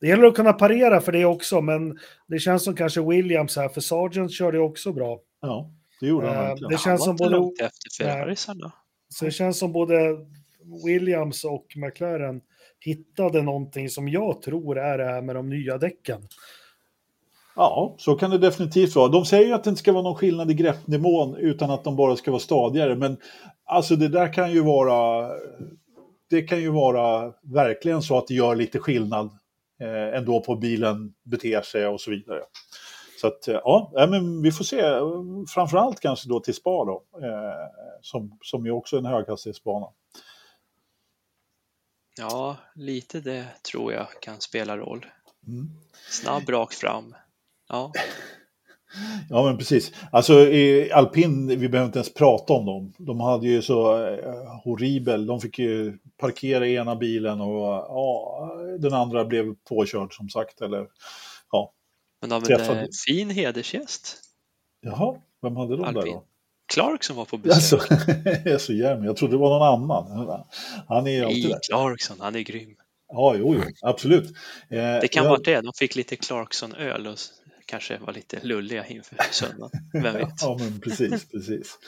[0.00, 3.68] Det gäller att kunna parera för det också, men det känns som kanske Williams här,
[3.68, 5.20] för Sargent körde också bra.
[5.40, 6.70] Ja, det gjorde han Eh, verkligen.
[6.70, 8.72] det känns som både- efter Ferrarisarna.
[9.08, 10.16] Så det känns som både
[10.86, 12.40] Williams och McLaren
[12.80, 16.22] hittade någonting som jag tror är det här med de nya däcken.
[17.56, 19.08] Ja, så kan det definitivt vara.
[19.08, 21.96] De säger ju att det inte ska vara någon skillnad i greppnivån utan att de
[21.96, 22.96] bara ska vara stadigare.
[22.96, 23.16] Men
[23.64, 25.30] alltså det där kan ju vara,
[26.30, 29.30] det kan ju vara verkligen så att det gör lite skillnad
[29.80, 32.40] eh, ändå på bilen beter sig och så vidare.
[33.20, 34.82] Så att eh, ja, men vi får se.
[35.54, 39.86] Framförallt kanske då till Spa då, eh, som, som ju också är en höghastighetsbana.
[42.18, 45.06] Ja, lite det tror jag kan spela roll.
[45.46, 45.70] Mm.
[46.10, 47.14] Snabb rakt fram.
[47.68, 47.92] Ja,
[49.30, 49.92] Ja, men precis.
[50.12, 52.94] Alltså i alpin, vi behöver inte ens prata om dem.
[52.98, 58.92] De hade ju så eh, horribel, de fick ju parkera ena bilen och ja, den
[58.94, 60.60] andra blev påkörd som sagt.
[60.60, 60.86] Eller,
[61.52, 61.72] ja.
[62.20, 64.16] men de hade en fin hedersgäst.
[64.80, 66.12] Jaha, vem hade de där Alpin.
[66.14, 66.24] då?
[66.74, 67.80] Clark som var på besök.
[67.90, 70.44] Alltså, jag är så jävla, jag trodde det var någon annan.
[70.88, 71.58] Han är alltid där.
[71.70, 72.76] Clarkson, han är grym.
[73.08, 74.24] Ja, jo, jo, absolut.
[74.70, 77.18] Eh, Det kan jag- vara det, de fick lite Clarkson-öl och
[77.66, 79.70] kanske var lite lulliga inför söndagen.
[79.92, 80.28] Vem vet?
[80.42, 81.78] Ja, men precis, precis.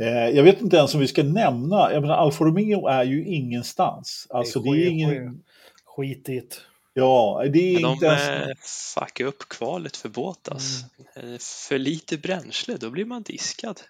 [0.00, 3.24] Eh, jag vet inte ens om vi ska nämna, jag menar Alfa Romeo är ju
[3.26, 4.26] ingenstans.
[4.30, 5.42] Alltså det är skit- ingen,
[5.84, 6.56] Skit i det.
[6.94, 8.48] ja, det är Men inte de ens...
[8.48, 8.54] eh,
[9.00, 10.84] fuckade upp kvalet för Båtas.
[11.16, 11.32] Mm.
[11.32, 11.38] Eh,
[11.68, 13.80] För lite bränsle, då blir man diskad.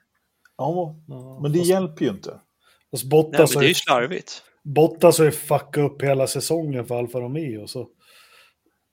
[0.58, 0.96] Ja,
[1.42, 2.40] men det fast, hjälper ju inte.
[2.90, 4.42] fast Nej, Bottas, men har det är ju, ju slarvigt.
[4.62, 7.66] Bottas har ju fuckat upp hela säsongen för Alfa Romeo.
[7.66, 7.88] Så.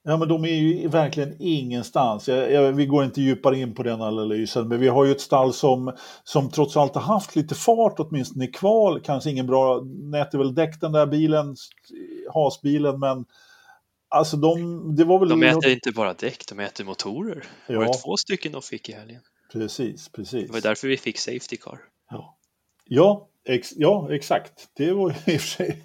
[0.06, 2.28] Ja, men de är ju verkligen ingenstans.
[2.28, 5.22] Jag, jag, vi går inte djupare in på den analysen, men vi har ju ett
[5.22, 5.94] stall som,
[6.24, 9.02] som trots allt har haft lite fart, åtminstone i kval.
[9.02, 11.56] Kanske ingen bra, nät är väl däck den där bilen,
[12.34, 13.26] hasbilen, men
[14.10, 15.30] alltså de, det var väl...
[15.30, 17.46] De äter inte bara däck, de äter motorer.
[17.68, 17.82] Var Ja.
[17.82, 19.22] det två stycken de fick i helgen?
[19.54, 20.48] Precis, precis.
[20.48, 21.80] Det var därför vi fick Safety Car.
[22.10, 22.38] Ja,
[22.86, 24.70] ja, ex, ja, exakt.
[24.74, 25.84] Det var i och för sig...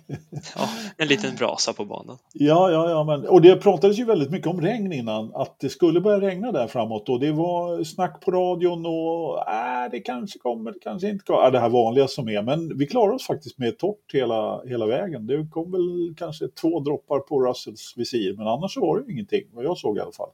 [0.56, 2.18] Ja, en liten brasa på banan.
[2.32, 5.68] Ja, ja, ja, men och det pratades ju väldigt mycket om regn innan, att det
[5.68, 10.38] skulle börja regna där framåt och det var snack på radion och äh, det kanske
[10.38, 13.26] kommer, det kanske inte kommer, äh, det här vanliga som är, men vi klarade oss
[13.26, 15.26] faktiskt med torrt hela, hela vägen.
[15.26, 19.12] Det kom väl kanske två droppar på Russells visir, men annars så var det ju
[19.12, 20.30] ingenting, vad jag såg i alla fall.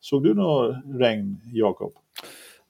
[0.00, 1.92] Såg du något regn, Jakob?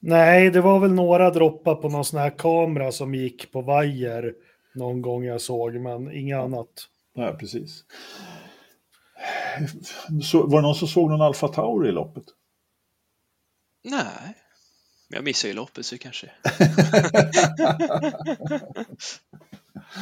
[0.01, 4.35] Nej, det var väl några droppar på någon sån här kamera som gick på vajer
[4.75, 6.69] någon gång jag såg, men inget annat.
[7.17, 7.85] Nej, precis.
[10.25, 12.25] Så, var det någon som såg någon Alfa Tauri i loppet?
[13.85, 14.35] Nej,
[15.09, 16.31] men jag missade ju loppet så kanske.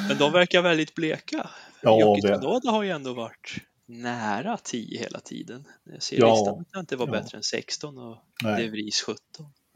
[0.09, 1.51] Men de verkar väldigt bleka.
[1.83, 3.55] Ja, det- Tsunoda har ju ändå varit
[3.87, 5.65] nära 10 hela tiden.
[5.85, 7.13] Jag ser Ja, listan att det inte var ja.
[7.13, 8.63] bättre än 16 och Nej.
[8.63, 9.19] De Vries 17.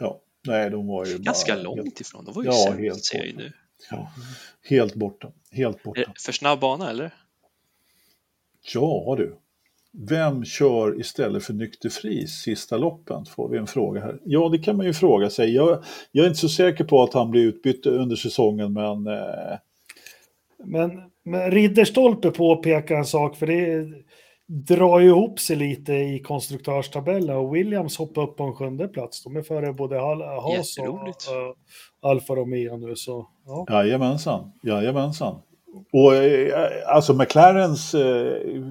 [0.02, 2.24] Ja, nej, de var ju Ganska bara långt Helt, ifrån.
[2.24, 3.44] De var ju Ja, sämst helt ser jag ju borta.
[3.44, 3.52] nu.
[3.90, 4.12] ja,
[4.68, 5.32] helt borta.
[5.50, 6.00] Helt borta.
[6.00, 7.10] Är det För snabb bana eller?
[8.74, 9.36] Ja du.
[10.08, 13.24] Vem kör istället för Nykter Fris sista loppen?
[13.24, 14.18] Får vi en fråga här.
[14.24, 15.54] Ja, det kan man ju fråga sig.
[15.54, 19.58] Jag, jag är inte så säker på att han blir utbytt under säsongen, men eh,
[20.58, 20.90] Men,
[21.24, 24.02] men Ridderstolpe påpekar en sak, för det är,
[24.48, 29.24] drar ju ihop sig lite i konstruktörstabellen och Williams hoppar upp på en sjunde plats.
[29.24, 32.96] De är före både Haas och uh, Alfa Romeo nu.
[32.96, 33.66] Så, ja.
[33.70, 35.42] Jajamensan, jajamensan.
[35.92, 38.62] Och eh, alltså McLarens eh,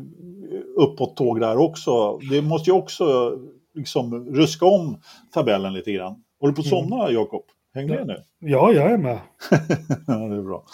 [0.77, 3.37] uppåt-tåg där också, det måste ju också
[3.75, 5.01] liksom ruska om
[5.33, 6.23] tabellen lite grann.
[6.39, 6.79] Håller på att mm.
[6.79, 7.15] somna, mm.
[7.15, 7.43] Jakob?
[7.73, 8.23] Häng med nu.
[8.39, 9.19] Ja, jag är med.
[10.07, 10.65] ja, det är bra.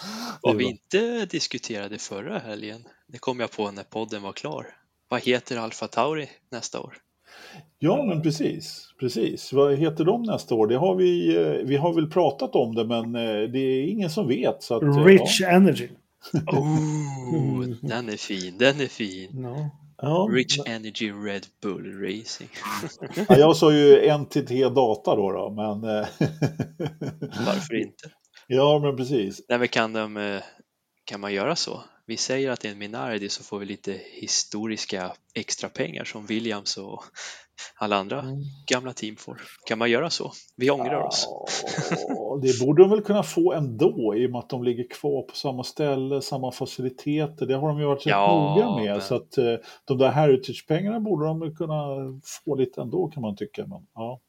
[0.41, 4.65] Vad vi inte diskuterade förra helgen, det kom jag på när podden var klar.
[5.09, 6.97] Vad heter Alfa Tauri nästa år?
[7.79, 9.53] Ja, men precis, precis.
[9.53, 10.67] Vad heter de nästa år?
[10.67, 14.09] Det har vi, eh, vi har väl pratat om det, men eh, det är ingen
[14.09, 14.63] som vet.
[14.63, 15.47] Så att, eh, Rich ja.
[15.47, 15.89] Energy.
[16.33, 19.29] Oh, den är fin, den är fin.
[19.41, 19.69] No.
[20.01, 20.75] Ja, Rich men...
[20.75, 22.49] Energy Red Bull Racing.
[23.29, 25.81] ja, jag sa ju NTT Data då, då men...
[27.45, 28.09] Varför inte?
[28.49, 29.41] Ja, men precis.
[29.49, 30.39] Nej, men kan, de,
[31.05, 31.83] kan man göra så?
[32.09, 36.25] Vi säger att det är en Minardi så får vi lite historiska extra pengar som
[36.25, 37.03] Williams och
[37.75, 38.41] alla andra mm.
[38.67, 39.41] gamla team får.
[39.65, 40.31] Kan man göra så?
[40.55, 41.27] Vi ångrar ja, oss.
[42.41, 45.35] det borde de väl kunna få ändå i och med att de ligger kvar på
[45.35, 47.45] samma ställe, samma faciliteter.
[47.45, 48.91] Det har de ju varit rätt ja, noga med.
[48.91, 49.01] Men...
[49.01, 49.55] Så att eh,
[49.85, 51.83] de där heritage-pengarna borde de väl kunna
[52.23, 53.65] få lite ändå kan man tycka.
[53.65, 54.19] Men, ja.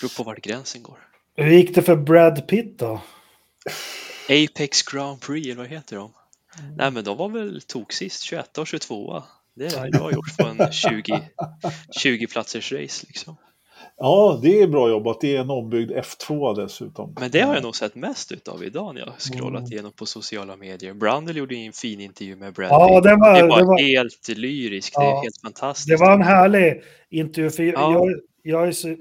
[0.00, 0.98] Beror på vart gränsen går.
[1.36, 3.00] Hur gick det för Brad Pitt då?
[4.28, 6.10] Apex Grand Prix, eller vad heter de?
[6.58, 6.74] Mm.
[6.76, 9.22] Nej, men de var väl tog sist, 21 och 22.
[9.56, 11.20] Det är bra gjort på en 20,
[12.00, 13.36] 20 platsers race liksom.
[13.96, 15.20] Ja, det är bra jobbat.
[15.20, 17.14] Det är en ombyggd F2 dessutom.
[17.20, 19.72] Men det har jag nog sett mest utav idag när jag scrollat mm.
[19.72, 20.94] igenom på sociala medier.
[20.94, 24.28] Brundle gjorde en fin intervju med Brad ja, det var, det var, det var helt
[24.28, 24.92] lyrisk.
[24.96, 25.88] Ja, det är helt fantastiskt.
[25.88, 27.50] Det var en härlig intervju.
[27.50, 27.92] För ja.
[27.92, 28.96] jag, jag är så,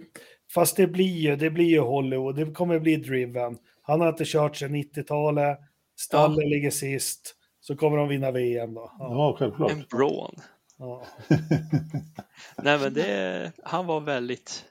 [0.54, 2.36] fast det blir ju, det blir ju Hollywood.
[2.36, 3.58] Det kommer bli driven.
[3.82, 5.60] Han har inte kört sedan 90-talet.
[6.00, 6.48] Stallen ja.
[6.48, 7.36] ligger sist.
[7.64, 8.92] Så kommer de vinna VM då.
[9.00, 9.72] Ja, ja självklart.
[9.72, 10.36] En Braun.
[10.78, 11.04] Ja.
[12.58, 14.66] Nej men det, han var väldigt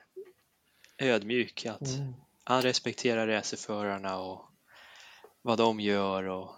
[0.98, 1.66] ödmjuk.
[1.66, 2.14] Att mm.
[2.44, 4.40] Han respekterar racerförarna och
[5.42, 6.50] vad de gör och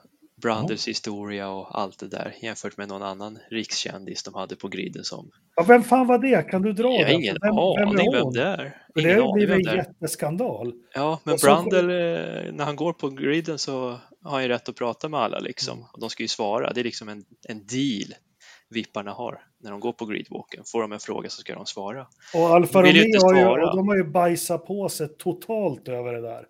[0.48, 0.68] Ja.
[0.86, 5.30] historia och allt det där jämfört med någon annan rikskändis de hade på griden som...
[5.56, 6.50] Ja, vem fan var det?
[6.50, 8.76] Kan du dra Jag har ingen vem, aning vem, vem det är.
[8.98, 10.72] Ingen det blir en jätteskandal.
[10.94, 14.76] Ja, men Brandel, eh, när han går på griden så har han ju rätt att
[14.76, 15.86] prata med alla liksom.
[15.92, 16.72] Och de ska ju svara.
[16.72, 18.14] Det är liksom en, en deal
[18.70, 20.62] vipparna har när de går på gridwalken.
[20.72, 22.06] Får de en fråga så ska de svara.
[22.34, 26.46] Och Alfa Romeo har ju, de har ju bajsat på sig totalt över det där.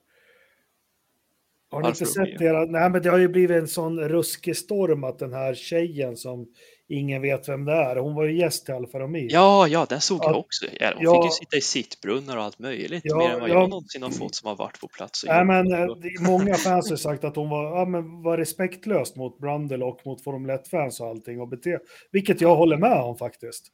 [1.75, 2.53] Har ni inte sett det?
[2.53, 6.47] Nej, men det har ju blivit en sån ruskig storm att den här tjejen som
[6.89, 9.29] ingen vet vem det är, hon var ju gäst i Alfa Romeo.
[9.31, 10.67] Ja, ja, den såg jag också.
[10.81, 13.51] Ja, hon ja, fick ju sitta i sittbrunnar och allt möjligt, ja, mer än vad
[13.51, 15.25] jag någonsin har fått som har varit på plats.
[15.27, 15.87] Nej, men eh,
[16.21, 20.25] många fans har sagt att hon var, ja, men var respektlöst mot Brundle och mot
[20.25, 21.79] Formel 1-fans och allting och bete,
[22.13, 23.71] vilket jag håller med om faktiskt.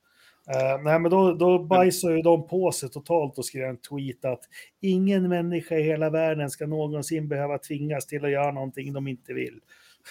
[0.56, 4.24] Uh, nej, men då, då bajsar ju de på sig totalt och skrev en tweet
[4.24, 4.40] att
[4.80, 9.32] ingen människa i hela världen ska någonsin behöva tvingas till att göra någonting de inte
[9.32, 9.60] vill.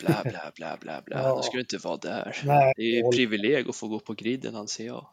[0.02, 1.18] Bla, bla, bla, bla, bla.
[1.24, 1.36] Ja.
[1.36, 2.38] De skulle inte vara där.
[2.46, 5.08] Nej, det är ju ett privileg att få gå på griden anser jag.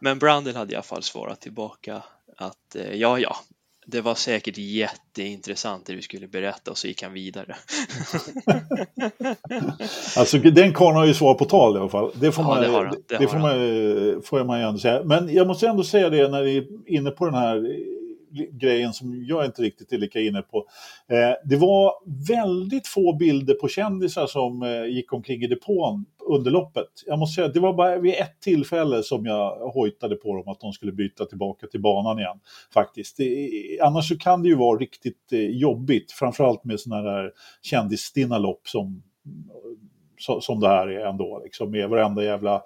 [0.00, 2.02] Men Brandel hade i alla fall svarat tillbaka
[2.36, 3.36] att eh, ja, ja,
[3.86, 7.56] det var säkert jätteintressant det du skulle berätta och så gick han vidare.
[10.16, 12.10] alltså den karln har ju svar på tal i alla fall.
[12.14, 15.04] Det får ja, man, det har, det, det får, man, får man ju ändå säga.
[15.04, 17.56] Men jag måste ändå säga det när vi är inne på den här
[18.52, 20.66] grejen som jag inte riktigt är lika inne på.
[21.08, 21.92] Eh, det var
[22.28, 26.88] väldigt få bilder på kändisar som eh, gick omkring i depån under loppet.
[27.06, 30.48] Jag måste säga att det var bara vid ett tillfälle som jag hojtade på dem
[30.48, 32.40] att de skulle byta tillbaka till banan igen.
[32.74, 33.16] Faktiskt.
[33.16, 33.50] Det,
[33.82, 37.30] annars så kan det ju vara riktigt eh, jobbigt, framförallt med sådana här
[37.62, 39.02] kändisstinna lopp som,
[40.40, 41.40] som det här är ändå.
[41.44, 42.62] Liksom, med varenda jävla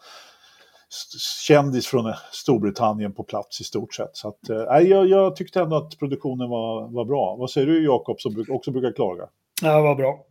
[1.46, 4.16] kändis från Storbritannien på plats i stort sett.
[4.16, 7.36] Så att, äh, jag, jag tyckte ändå att produktionen var, var bra.
[7.36, 9.28] Vad säger du Jakob som också brukar klaga?
[9.62, 10.24] Ja, var bra.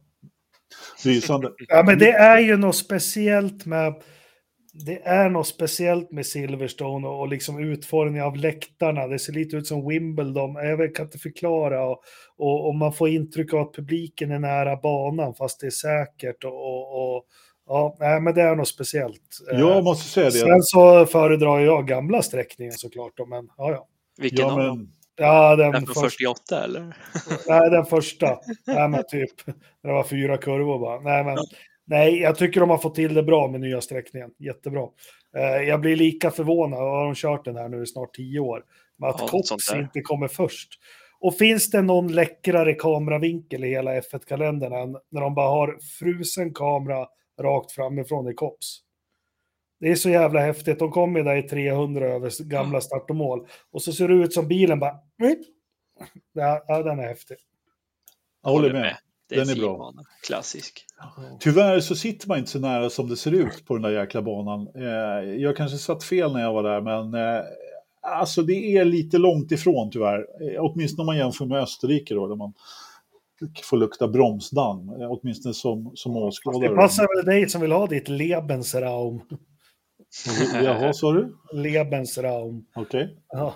[1.05, 1.51] Lysande.
[1.67, 3.93] ja, men det är ju något speciellt med
[4.85, 9.07] det är något speciellt med Silverstone och, och liksom utformningen av läktarna.
[9.07, 10.55] Det ser lite ut som Wimbledon.
[10.55, 11.85] Jag kan inte förklara.
[11.85, 12.01] Och,
[12.37, 16.43] och, och man får intryck av att publiken är nära banan fast det är säkert.
[16.43, 17.25] och, och
[17.67, 19.37] Ja, nej, men det är något speciellt.
[19.51, 20.31] Jag måste säga det.
[20.31, 23.13] Sen så föredrar jag gamla sträckningen såklart.
[23.27, 23.87] Men, ja, ja.
[24.17, 24.89] Vilken ja, men...
[25.19, 26.97] Ja, den, den för 48 eller?
[27.47, 28.39] Nej, den första.
[28.67, 29.45] Nej, men typ.
[29.83, 30.99] Det var fyra kurvor bara.
[30.99, 31.37] Nej, men,
[31.85, 34.29] nej, jag tycker de har fått till det bra med nya sträckningen.
[34.39, 34.87] Jättebra.
[35.37, 38.63] Eh, jag blir lika förvånad, har de kört den här nu i snart tio år,
[38.97, 40.69] med att ja, Cox inte kommer först.
[41.19, 46.53] Och finns det någon läckrare kameravinkel i hela F1-kalendern än när de bara har frusen
[46.53, 47.07] kamera
[47.41, 48.79] rakt framifrån i kops.
[49.79, 50.79] Det är så jävla häftigt.
[50.79, 53.47] De kommer där i 300 över gamla start och mål.
[53.71, 54.95] Och så ser det ut som bilen bara...
[56.33, 57.37] Ja, den är häftig.
[58.43, 58.97] Jag håller med.
[59.29, 59.77] Det är Den är bra.
[59.77, 60.01] bana.
[60.27, 60.85] Klassisk.
[61.39, 64.21] Tyvärr så sitter man inte så nära som det ser ut på den där jäkla
[64.21, 64.67] banan.
[64.75, 67.43] Eh, jag kanske satt fel när jag var där, men eh,
[68.01, 70.19] alltså det är lite långt ifrån tyvärr.
[70.19, 72.53] Eh, åtminstone om man jämför med Österrike då, där man
[73.63, 76.75] får lukta bromsdamm, eh, åtminstone som, som Det åskådare.
[76.75, 79.21] passar väl dig som vill ha ditt Lebensraum.
[80.53, 81.35] Jaha, sa du?
[81.53, 82.65] Lebensraum.
[82.75, 83.17] Okej.
[83.29, 83.53] Ja.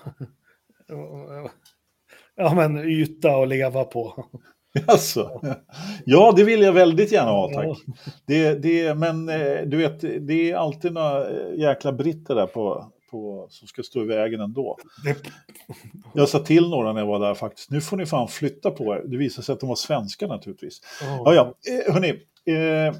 [2.36, 4.24] ja, men yta att leva på.
[4.86, 5.40] Alltså,
[6.04, 7.78] ja, det vill jag väldigt gärna ha, tack.
[8.26, 12.92] Det, det, men eh, du vet, det är alltid några eh, jäkla britter där på,
[13.12, 14.78] på, som ska stå i vägen ändå.
[16.14, 18.94] Jag sa till några när jag var där faktiskt, nu får ni fan flytta på
[18.94, 19.02] er.
[19.06, 20.80] Det visade sig att de var svenskar naturligtvis.
[21.02, 21.34] Ja, oh.
[21.34, 22.08] ja, eh, hörni.
[22.44, 22.94] Eh,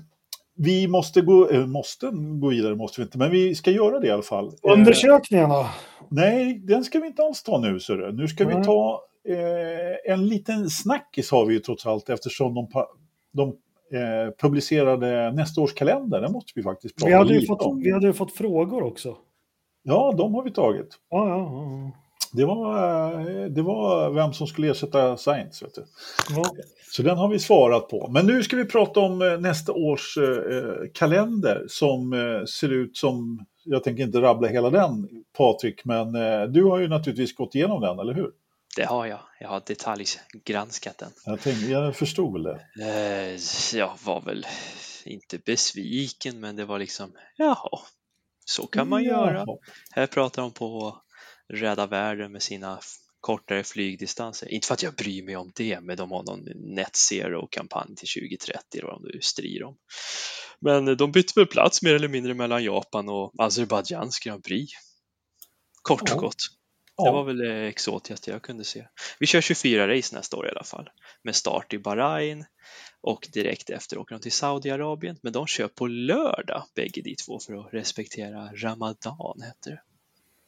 [0.57, 2.11] vi måste gå, eh, måste
[2.41, 4.47] gå vidare, måste vi inte, men vi ska göra det i alla fall.
[4.47, 5.67] Eh, Undersökningen då?
[6.09, 8.65] nej, den ska vi inte alls ta nu, så Nu ska vi Nej.
[8.65, 12.69] ta eh, en liten snackis har vi ju trots allt eftersom de,
[13.33, 13.49] de
[13.99, 16.21] eh, publicerade nästa års kalender.
[16.21, 17.81] Den måste vi faktiskt prata Vi hade, lite fått, om.
[17.83, 19.17] vi hade ju fått frågor också.
[19.83, 20.99] Ja, de har vi tagit.
[21.11, 21.93] Ja, ja, ja.
[22.33, 25.62] Det var, eh, det var vem som skulle ersätta Sainz.
[25.62, 25.85] Vet du.
[26.37, 26.45] ja.
[26.93, 28.09] Så den har vi svarat på.
[28.09, 32.12] Men nu ska vi prata om eh, nästa års eh, kalender som
[32.61, 36.12] ser ut som, jag tänker inte rabbla hela den Patrik, men
[36.53, 38.30] du har ju naturligtvis gått igenom den, eller hur?
[38.76, 39.18] Det har jag.
[39.41, 41.11] Jag har detaljgranskat den.
[41.24, 42.61] Jag, tänkte, jag förstod väl det.
[43.74, 44.47] Jag var väl
[45.05, 47.78] inte besviken, men det var liksom, jaha,
[48.45, 49.47] så kan man göra.
[49.90, 51.05] Här pratar de på att
[51.59, 52.80] rädda världen med sina
[53.20, 54.49] kortare flygdistanser.
[54.49, 56.40] Inte för att jag bryr mig om det, men de har någon
[56.74, 59.76] net zero-kampanj till 2030, eller vad de nu strider om.
[60.61, 64.72] Men de bytte väl plats mer eller mindre mellan Japan och Azerbajdzjans Grand Prix.
[65.82, 66.43] Kort och gott.
[66.97, 67.05] Ja.
[67.05, 68.86] Det var väl det exotigaste jag kunde se.
[69.18, 70.90] Vi kör 24 race nästa år i alla fall.
[71.22, 72.45] Med start i Bahrain
[73.01, 75.18] och direkt efter åker de till Saudiarabien.
[75.22, 79.82] Men de kör på lördag, bägge de två, för att respektera Ramadan, heter det.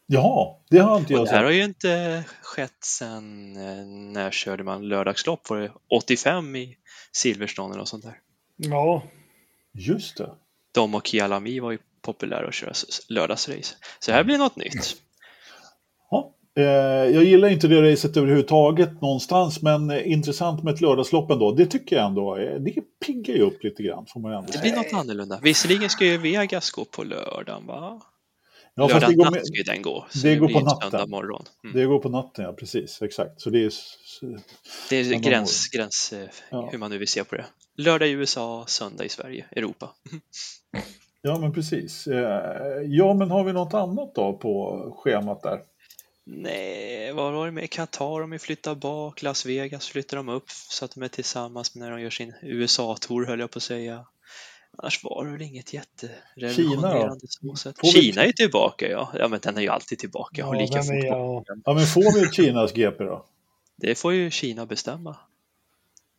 [0.06, 1.44] Jaha, det har inte jag det här sett.
[1.44, 5.50] har ju inte skett sedan, eh, när körde man lördagslopp?
[5.50, 6.76] Var det 85 i
[7.12, 8.20] Silverstone och sånt där?
[8.56, 9.02] ja.
[9.72, 10.30] Just det.
[10.72, 12.72] De och Kialami var ju populära att köra
[13.08, 13.76] lördagsrace.
[13.98, 14.96] Så här blir något nytt.
[16.56, 16.64] Eh,
[17.14, 21.52] jag gillar inte det racet överhuvudtaget någonstans, men intressant med ett lördagslopp ändå.
[21.52, 22.36] Det tycker jag ändå.
[22.36, 22.74] eh, Det
[23.06, 25.40] piggar ju upp lite grann, får man ändå Det blir något annorlunda.
[25.42, 28.00] Visserligen ska ju Vegas gå på lördagen, va?
[28.76, 30.06] Ja, Lördag det går, natt ska ju den gå.
[30.10, 31.10] Så det det, går på natten.
[31.10, 31.44] morgon.
[31.64, 31.76] Mm.
[31.76, 33.02] det går på natten, ja precis.
[33.02, 33.40] Exakt.
[33.40, 33.72] Så det är...
[34.90, 36.68] Det är gräns, gräns eh, Ja.
[36.72, 37.44] hur man nu vill se på det.
[37.76, 39.90] Lördag i USA, söndag i Sverige, Europa.
[41.22, 42.08] Ja, men precis.
[42.86, 45.58] Ja, men har vi något annat då på schemat där?
[46.26, 48.20] Nej, vad var det med Qatar?
[48.28, 52.00] De flyttar bak, Las Vegas flyttar de upp så att de är tillsammans när de
[52.00, 54.06] gör sin USA-tour höll jag på att säga.
[54.78, 57.76] Annars var det väl inget jätterevolutionerande så sätt.
[57.78, 59.12] Får vi- Kina är tillbaka, ja.
[59.18, 60.94] Ja, men den är ju alltid tillbaka och Ja, lika den fort.
[60.94, 61.44] är, ja.
[61.64, 63.24] Ja, men får vi Kinas GP då?
[63.76, 65.16] Det får ju Kina bestämma.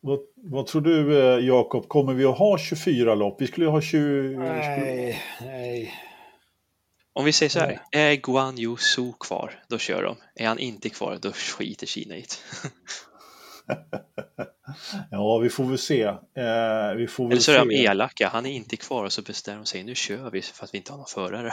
[0.00, 1.88] Vad, vad tror du, eh, Jakob?
[1.88, 3.40] Kommer vi att ha 24 lopp?
[3.40, 4.36] Vi skulle ju ha 20...
[4.38, 5.94] Nej, nej.
[7.16, 10.16] Om vi säger så här, är Guan Yu Su kvar, då kör de.
[10.34, 12.70] Är han inte kvar, då skiter Kina i det.
[15.10, 16.02] Ja, vi får väl se.
[16.02, 19.22] Eh, vi får väl Eller så är de elaka, han är inte kvar och så
[19.22, 21.52] bestämmer de sig, nu kör vi för att vi inte har någon förare.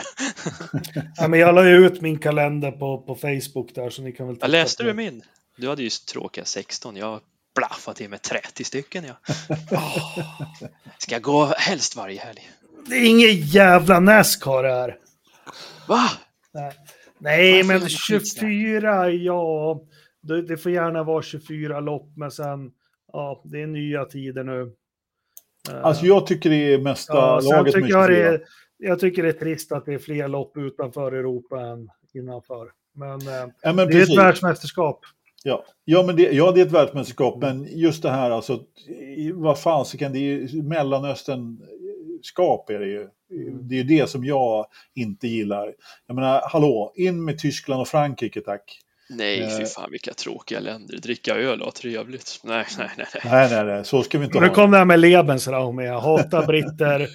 [1.16, 4.26] Ja, men jag la ju ut min kalender på, på Facebook där så ni kan
[4.26, 5.22] väl Jag titta läste på du min?
[5.56, 7.20] Du hade ju tråkiga 16, jag
[7.54, 9.04] blaffade till med 30 stycken.
[9.04, 9.16] Ja.
[10.98, 12.50] Ska gå helst varje helg.
[12.86, 14.98] Det är ingen jävla Nascar det här.
[15.88, 16.10] Va?
[16.54, 16.72] Nej,
[17.18, 18.50] Nej Varför men är det skitsnack?
[18.50, 19.80] 24, ja.
[20.20, 22.70] Det, det får gärna vara 24 lopp, men sen,
[23.12, 24.72] ja, det är nya tider nu.
[25.70, 28.08] Eh, Alltså jag tycker det är mesta ja, laget tycker jag, 24.
[28.08, 28.42] det är,
[28.78, 32.70] jag tycker det är trist att det är fler lopp utanför Europa än innanför.
[32.94, 34.18] Men eh, Ja, men det är ett precis.
[34.18, 35.00] världsmästerskap.
[35.46, 38.60] Ja, ja, men det, ja, det är ett världsmästerskap, men just det här alltså,
[39.34, 40.62] vad fan så kan det ju,
[42.24, 43.08] Mellanöstern-skap är det ju.
[43.62, 45.74] Det är ju det som jag inte gillar.
[46.06, 48.80] Jag menar, hallå, in med Tyskland och Frankrike tack.
[49.08, 50.96] Nej, fy fan vilka tråkiga länder.
[50.98, 52.40] Dricka öl och trevligt.
[52.44, 53.06] Nej, nej, nej.
[53.24, 55.78] Nej, nej, nej, så ska vi inte Nu ha kom det här med Lebensraum.
[55.78, 57.08] Jag hatar britter.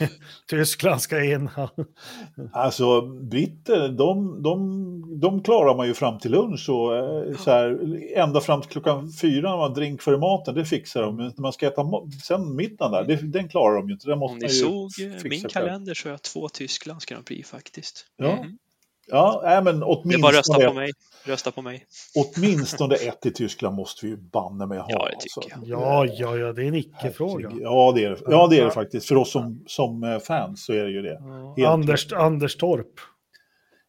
[0.50, 1.50] Tyskland ska in.
[2.52, 7.78] Alltså, britter, de, de, de klarar man ju fram till lunch och eh, så här,
[8.16, 11.16] ända fram till klockan fyra när man drink före maten, det fixar de.
[11.16, 11.82] Men när man ska äta
[12.24, 14.08] sen middagen där, det, den klarar de ju inte.
[14.08, 17.50] Den måste Om ni såg eh, min kalender så har jag två Tysklands Grand Prix
[17.50, 18.06] faktiskt.
[18.16, 18.58] Ja, Mhm.
[19.06, 20.92] Ja, nej, men Det är bara rösta åtminstone, på mig.
[21.24, 21.86] Rösta på mig.
[22.14, 24.86] åtminstone ett i Tyskland måste vi ju banne med ha.
[24.88, 25.70] Ja, det tycker alltså.
[25.70, 27.50] Ja, ja, ja, det är en icke-fråga.
[27.60, 29.08] Ja, det är det, ja, det, är det faktiskt.
[29.08, 31.18] För oss som, som eh, fans så är det ju det.
[31.56, 33.00] Ja, Anders, Anders Torp.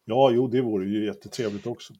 [0.05, 1.93] Ja, jo, det vore ju jättetrevligt också.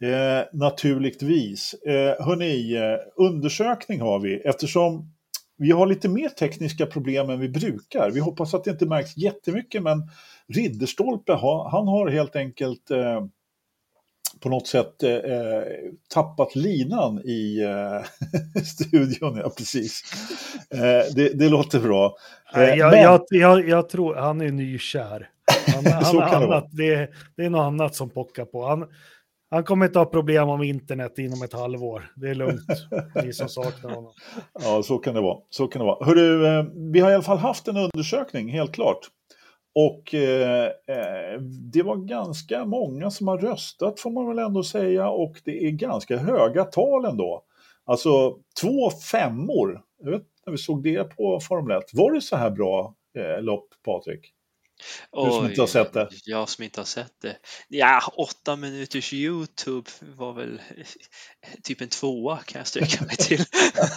[0.00, 1.74] Eh, naturligtvis.
[1.74, 5.14] Eh, hörni, eh, undersökning har vi eftersom
[5.56, 8.10] vi har lite mer tekniska problem än vi brukar.
[8.10, 10.02] Vi hoppas att det inte märks jättemycket, men
[10.52, 11.32] Ridderstolpe,
[11.70, 13.24] han har helt enkelt eh,
[14.40, 15.62] på något sätt eh, eh,
[16.14, 19.36] tappat linan i eh, studion.
[19.36, 20.02] Ja, precis.
[20.70, 22.16] Eh, det, det låter bra.
[22.54, 25.30] Eh, jag, men- jag, jag, jag tror han är nykär.
[25.74, 26.26] Han, han, vara.
[26.36, 28.66] annat, det, det är något annat som pockar på.
[28.66, 28.86] Han,
[29.50, 32.12] han kommer inte ha problem om internet inom ett halvår.
[32.16, 32.60] Det är lugnt,
[33.24, 34.12] ni som saknar honom.
[34.62, 35.38] Ja, så kan det vara.
[35.50, 36.04] Så kan det vara.
[36.06, 38.98] Hörru, vi har i alla fall haft en undersökning, helt klart.
[39.74, 41.40] Och eh, eh,
[41.72, 45.70] det var ganska många som har röstat får man väl ändå säga och det är
[45.70, 47.42] ganska höga tal ändå.
[47.84, 49.82] Alltså två femmor.
[50.02, 51.84] Jag vet när vi såg det på Formel 1.
[51.92, 54.32] Var det så här bra eh, lopp, Patrik?
[55.12, 56.08] Du som inte har sett det.
[56.24, 57.36] Jag som inte har sett det.
[57.68, 60.60] Ja, åtta minuters YouTube var väl
[61.62, 63.44] typ en tvåa kan jag sträcka mig till.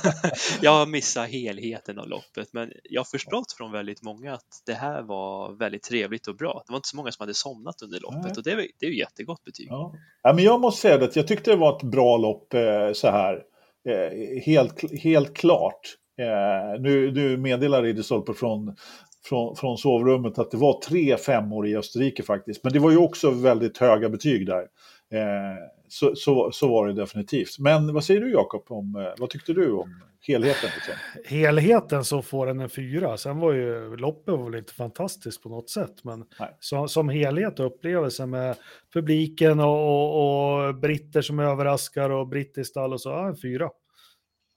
[0.61, 4.73] jag har missat helheten av loppet, men jag har förstått från väldigt många att det
[4.73, 6.63] här var väldigt trevligt och bra.
[6.67, 8.33] Det var inte så många som hade somnat under loppet Nej.
[8.37, 9.67] och det är, det är ju jättegott betyg.
[9.69, 9.93] Ja.
[10.21, 12.93] Ja, men jag måste säga det, att jag tyckte det var ett bra lopp eh,
[12.93, 13.43] så här.
[13.89, 15.97] Eh, helt, helt klart.
[16.19, 18.75] Eh, nu, nu meddelar Ridderstolpe från,
[19.29, 22.63] från, från sovrummet att det var tre femmor i Österrike faktiskt.
[22.63, 24.61] Men det var ju också väldigt höga betyg där.
[25.13, 25.57] Eh,
[25.87, 27.59] så, så, så var det definitivt.
[27.59, 28.65] Men vad säger du Jakob?
[28.69, 30.69] Om, eh, vad tyckte du om helheten?
[30.75, 30.93] Liksom?
[31.37, 33.17] Helheten så får den en fyra.
[33.17, 36.03] Sen var ju loppet var väl inte fantastiskt på något sätt.
[36.03, 36.57] Men Nej.
[36.59, 38.55] som, som helhet och upplevelse med
[38.93, 43.69] publiken och, och, och britter som överraskar och brittiskt stall och så, ja, en fyra.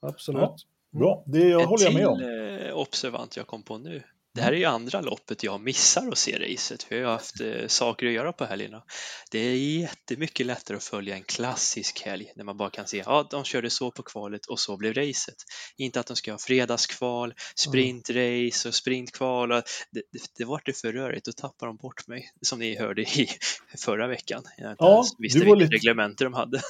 [0.02, 0.40] Absolut.
[0.42, 0.56] Ja.
[0.98, 2.20] Bra, det jag en håller jag till med om.
[2.68, 4.02] eh, observant jag kom på nu.
[4.34, 7.40] Det här är ju andra loppet jag missar att se racet, för jag har haft
[7.40, 8.82] eh, saker att göra på helgerna.
[9.30, 13.26] Det är jättemycket lättare att följa en klassisk helg när man bara kan se, ja,
[13.30, 15.34] de körde så på kvalet och så blev racet.
[15.76, 19.48] Inte att de ska ha fredagskval, sprintrace och sprintkval.
[19.48, 19.62] Det,
[19.92, 20.02] det,
[20.38, 23.28] det vart det för rörigt, då tappar de bort mig, som ni hörde i
[23.78, 24.42] förra veckan.
[24.58, 26.60] Jag Ja, visste du var vilket lite- reglemente de hade.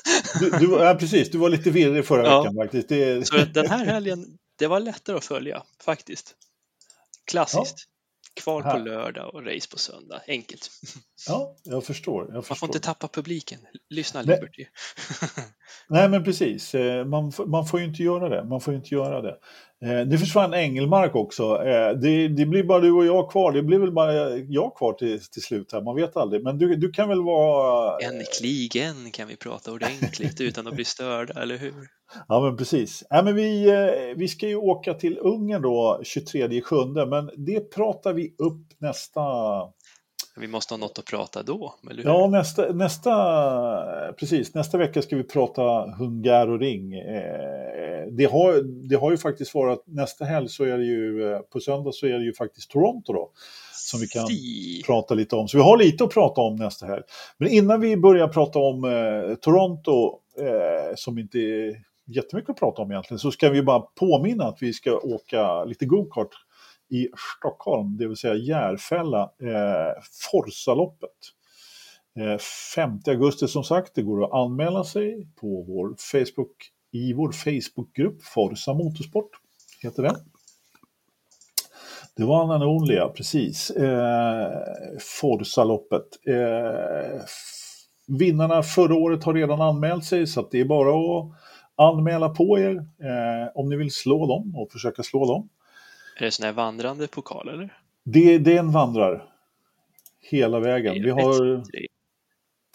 [0.40, 2.40] Du, du, ja, precis, du var lite virrig förra Ja.
[2.42, 2.88] veckan faktiskt.
[2.88, 4.26] Det, Så den här helgen,
[4.58, 6.34] det var lättare att följa faktiskt.
[7.30, 7.76] Klassiskt.
[8.34, 8.78] Kval på Här.
[8.84, 10.20] lördag och race på söndag.
[10.28, 10.70] Enkelt.
[11.28, 12.24] ja, jag förstår.
[12.24, 12.54] Jag Man förstår.
[12.56, 13.60] får inte tappa publiken.
[13.88, 14.36] Lyssna Nej.
[14.36, 14.66] Liberty.
[15.88, 16.74] Nej, men precis.
[16.74, 18.44] Eh, Man, man får ju inte göra det.
[18.48, 19.36] Man får inte göra det.
[19.84, 21.42] Eh, Det försvann Engelmark också.
[21.42, 23.52] Eh, Det, det blir bara du och jag kvar.
[23.52, 25.82] Det blir väl bara jag kvar till, till slut här.
[25.82, 26.42] Man vet aldrig.
[26.44, 27.98] Men du, du kan väl vara...
[27.98, 31.74] Äntligen kan vi prata ordentligt utan att bli störda, eller hur?
[32.28, 33.04] Ja, men precis.
[33.10, 37.60] Ja, men vi, eh, vi ska ju åka till Ungern då 23 sjunde, men det
[37.74, 39.20] pratar vi upp nästa...
[40.36, 42.10] Vi måste ha något att prata då, eller hur?
[42.10, 43.12] Ja, nästa, nästa,
[44.12, 45.62] precis, nästa vecka ska vi prata
[45.98, 46.94] Hungaroring.
[46.94, 51.38] Eh, det, har, det har ju faktiskt varit, nästa helg så är det ju, eh,
[51.38, 53.30] på söndag så är det ju faktiskt Toronto då,
[53.72, 54.82] som vi kan Fy.
[54.82, 55.48] prata lite om.
[55.48, 57.02] Så vi har lite att prata om nästa helg.
[57.38, 62.82] Men innan vi börjar prata om eh, Toronto, eh, som inte är jättemycket att prata
[62.82, 66.30] om egentligen, så ska vi bara påminna att vi ska åka lite go-kart
[66.90, 71.10] i Stockholm, det vill säga Järfälla, eh, Forsaloppet.
[72.18, 72.38] Eh,
[72.74, 76.56] 5 augusti som sagt, det går att anmäla sig på vår Facebook,
[76.92, 79.30] i vår Facebookgrupp Forsa Motorsport,
[79.82, 80.16] heter den.
[82.16, 83.70] Det var Anna Only, precis.
[83.70, 84.52] Eh,
[85.20, 86.06] Forsaloppet.
[86.26, 87.20] Eh,
[88.18, 91.32] vinnarna förra året har redan anmält sig så att det är bara att
[91.76, 95.48] anmäla på er eh, om ni vill slå dem och försöka slå dem.
[96.20, 97.74] Är det sån här vandrande pokal, eller?
[98.04, 99.24] Det, det är en vandrar
[100.20, 101.02] hela vägen.
[101.02, 101.62] Vi har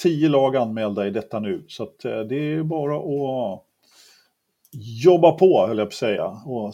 [0.02, 3.62] tio lag anmälda i detta nu så att eh, det är bara att
[5.04, 6.74] jobba på, höll jag på att säga, och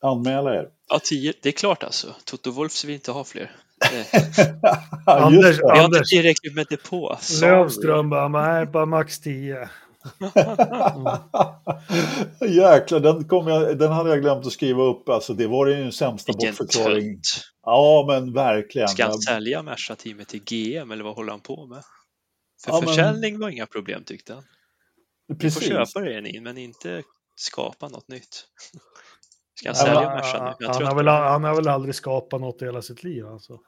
[0.00, 0.68] anmäla er.
[0.88, 1.32] Ja, tio.
[1.42, 2.14] Det är klart alltså.
[2.24, 3.50] Toto Wolf vill inte ha fler.
[5.06, 7.16] Anders, Vi har inte tillräckligt med depå.
[7.20, 7.50] Sorry.
[7.50, 9.68] Lövström bara, nej, bara max 10.
[12.48, 15.08] Jäklar, den, kom jag, den hade jag glömt att skriva upp.
[15.08, 17.14] Alltså, det var ju den sämsta Vilken bortförklaring.
[17.14, 17.22] tönt.
[17.62, 18.88] Ja, men verkligen.
[18.88, 21.82] Ska han sälja Merca-teamet till GM eller vad håller han på med?
[22.64, 24.42] För Ja, men- försäljning var inga problem tyckte han.
[25.28, 25.68] Vi får Precis.
[25.68, 27.02] köpa det in men inte
[27.36, 28.44] skapa något nytt.
[29.54, 30.66] Ska han Ja, sälja men- Merca nu?
[30.66, 33.58] Jag Han har, väl, han har väl aldrig skapat något i hela sitt liv alltså.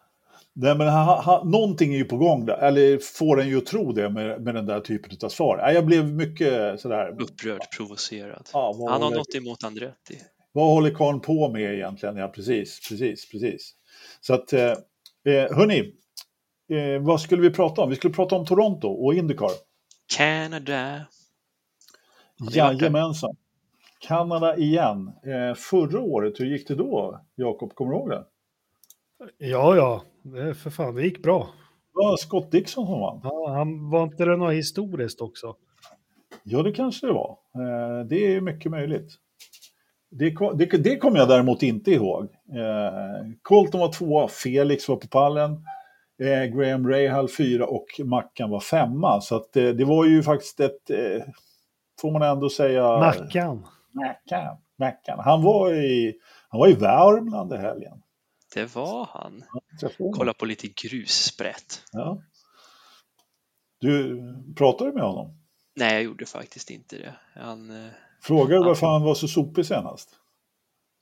[0.56, 3.66] Nej, men han, han, någonting är ju på gång där, eller får en ju att
[3.66, 5.56] tro det med, med den där typen av svar.
[5.56, 8.48] Nej, Jag blev mycket sådär, Upprörd, provocerad.
[8.52, 10.18] ja, vad, Han har håller, något emot Andretti.
[10.52, 12.16] vad håller karln på med egentligen?
[12.16, 13.74] Ja, precis, precis, precis.
[14.20, 14.70] Så att, eh,
[15.24, 15.80] eh, hörni,
[16.70, 17.90] eh, vad skulle vi prata om?
[17.90, 19.50] Vi skulle prata om Toronto och Indycar.
[20.16, 21.00] Canada.
[22.40, 22.50] Har?
[22.56, 23.36] Jajamensan.
[23.98, 25.08] Kanada igen.
[25.08, 27.20] Eh, förra året, hur gick det då?
[27.34, 28.24] Jakob, kommer du ihåg det?
[29.38, 31.48] Ja, ja, det, för fan, det gick bra.
[31.92, 33.20] Det var Scott Dixon som vann.
[33.22, 35.56] Ja, han, var inte det något historiskt också?
[36.42, 37.38] Ja, det kanske det var.
[37.54, 39.12] Eh, det är mycket möjligt.
[40.10, 42.22] Det, det, det kommer jag däremot inte ihåg.
[42.54, 45.52] Eh, Colton var tvåa, Felix var på pallen,
[46.22, 49.20] eh, Graham Rahal fyra och Mackan var femma.
[49.20, 50.90] Så att, det var ju faktiskt ett,
[52.00, 52.82] får man ändå säga...
[52.82, 53.66] Mackan.
[53.92, 54.56] Mackan.
[54.78, 55.18] Mackan.
[55.18, 56.14] Han, var i,
[56.48, 58.02] han var i Värmland i helgen.
[58.54, 59.44] Det var han.
[60.14, 61.82] Kolla på lite grussprätt.
[61.92, 62.22] Ja.
[63.80, 64.20] Du,
[64.56, 65.38] pratade du med honom?
[65.76, 67.14] Nej, jag gjorde faktiskt inte det.
[67.34, 67.90] Han, eh,
[68.22, 68.62] Frågade Ja.
[68.64, 70.10] varför han var så sopig senast?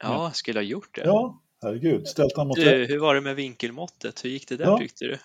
[0.02, 1.02] ja, skulle ha gjort det.
[1.04, 2.08] Ja, herregud.
[2.08, 4.24] Ställt han mot Du, hur var det med vinkelmåttet?
[4.24, 4.78] Hur gick det där Ja.
[4.78, 5.18] tyckte du?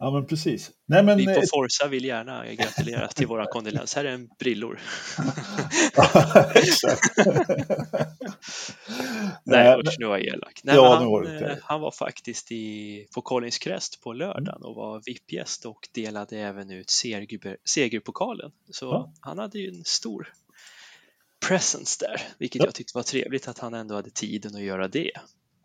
[0.00, 0.70] Ja, men precis.
[0.86, 1.18] Nej, men...
[1.18, 3.94] Vi på eh, Forza vill gärna gratulera till våra kondolens.
[3.94, 4.80] Här är en brillor.
[6.54, 7.16] Exakt.
[9.44, 10.60] Nej, usch, nu var jag elak.
[10.64, 14.74] Nej, Ja, han, var eh, han var faktiskt i, på Collins Crest på lördagen och
[14.74, 18.50] var VIP-gäst och delade även ut seger, segerpokalen.
[18.70, 19.12] Så Ja.
[19.20, 20.32] han hade ju en stor
[21.48, 22.66] presence där, vilket Ja.
[22.66, 25.10] jag tyckte var trevligt att han ändå hade tiden att göra det.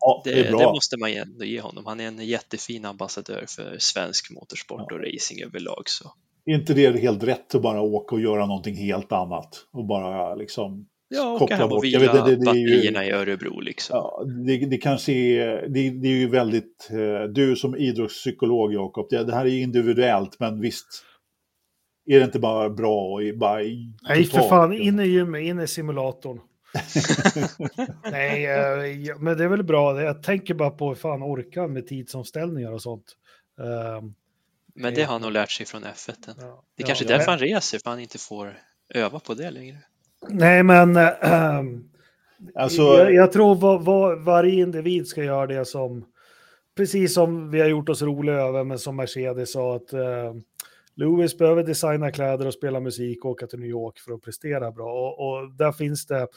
[0.04, 1.86] Ja, Det, det det, måste man ju ändå ge honom.
[1.86, 5.82] Han är en jättefin ambassadör för svensk motorsport och racing överlag.
[5.86, 6.12] Så.
[6.46, 9.66] Är inte det helt rätt att bara åka och göra någonting helt annat?
[9.72, 10.86] Och bara liksom...
[11.08, 11.84] Ja, Koppla åka hem och bort.
[11.86, 13.96] Jag vila vet, det- det är ju- batterierna i Örebro liksom.
[13.96, 15.46] Ja, det, det kanske är...
[15.68, 16.88] Det, det är ju väldigt...
[16.90, 20.86] eh, Du som idrottspsykolog, Jakob, det, det här är individuellt, men visst.
[22.10, 23.58] Är det inte bara bra och bara
[24.08, 26.40] Nej, för fan, in i gymmet, in i simulatorn.
[28.10, 30.02] Nej, eh, men det är väl bra.
[30.02, 33.16] Jag tänker bara på hur fan orkar med tidsomställningar och sånt.
[33.60, 34.14] Ehm,
[34.74, 36.14] Men det har han nog lärt sig från F1.
[36.26, 36.44] ja, Det är
[36.76, 36.86] ja.
[36.86, 38.58] kanske är därför han reser, för han inte får
[38.94, 39.78] öva på det längre.
[40.28, 41.84] Nej, men ehm,
[42.54, 46.04] Alltså, jag, jag tror var, var, varje individ ska göra det som,
[46.76, 50.34] precis som vi har gjort oss roliga över, men som Mercedes sa att eh,
[50.96, 54.70] Lewis behöver designa kläder och spela musik och åka till New York för att prestera
[54.70, 54.92] bra.
[54.92, 56.28] Och, och där finns det,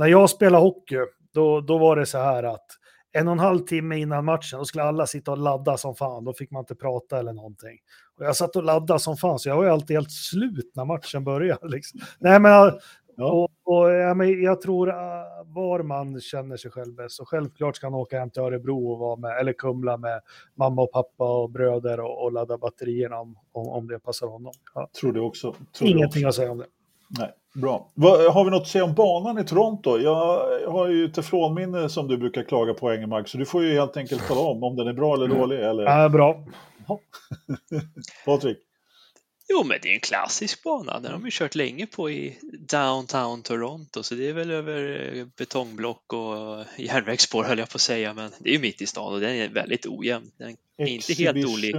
[0.00, 0.96] när jag spelade hockey,
[1.34, 2.66] då, då var det så här att
[3.12, 6.24] en och en halv timme innan matchen, då skulle alla sitta och ladda som fan,
[6.24, 7.78] då fick man inte prata eller någonting.
[8.18, 10.84] Och jag satt och laddade som fan, så jag var ju alltid helt slut när
[10.84, 11.68] matchen började.
[11.68, 12.00] Liksom.
[12.18, 12.78] Nej, men ja,
[13.16, 14.94] och, och ja, men jag tror uh,
[15.44, 17.16] var man känner sig själv bäst.
[17.16, 20.20] Så självklart ska han åka hem till Örebro och vara med, eller Kumla med
[20.54, 24.52] mamma och pappa och bröder och, och ladda batterierna om, om, om det passar honom.
[24.74, 24.88] Ja.
[25.00, 25.54] tror det också.
[25.78, 26.28] Tror Ingenting också.
[26.28, 26.66] att säga om det.
[27.18, 27.90] Nej, bra.
[28.32, 29.98] Har vi något att säga om banan i Toronto?
[29.98, 33.96] Jag har ju teflonminne som du brukar klaga på, Engelmark, så du får ju helt
[33.96, 35.60] enkelt tala om om den är bra eller dålig.
[35.60, 35.84] Eller...
[35.84, 36.44] Ja, bra.
[38.24, 38.58] Patrik?
[39.52, 40.92] Jo, men det är en klassisk bana.
[41.00, 45.10] Den har de ju kört länge på i downtown Toronto, så det är väl över
[45.16, 48.86] eh, betongblock och järnvägsspår höll jag på att säga, men det är ju mitt i
[48.86, 50.30] stan och den är väldigt ojämn.
[50.38, 51.76] Den är inte helt olik.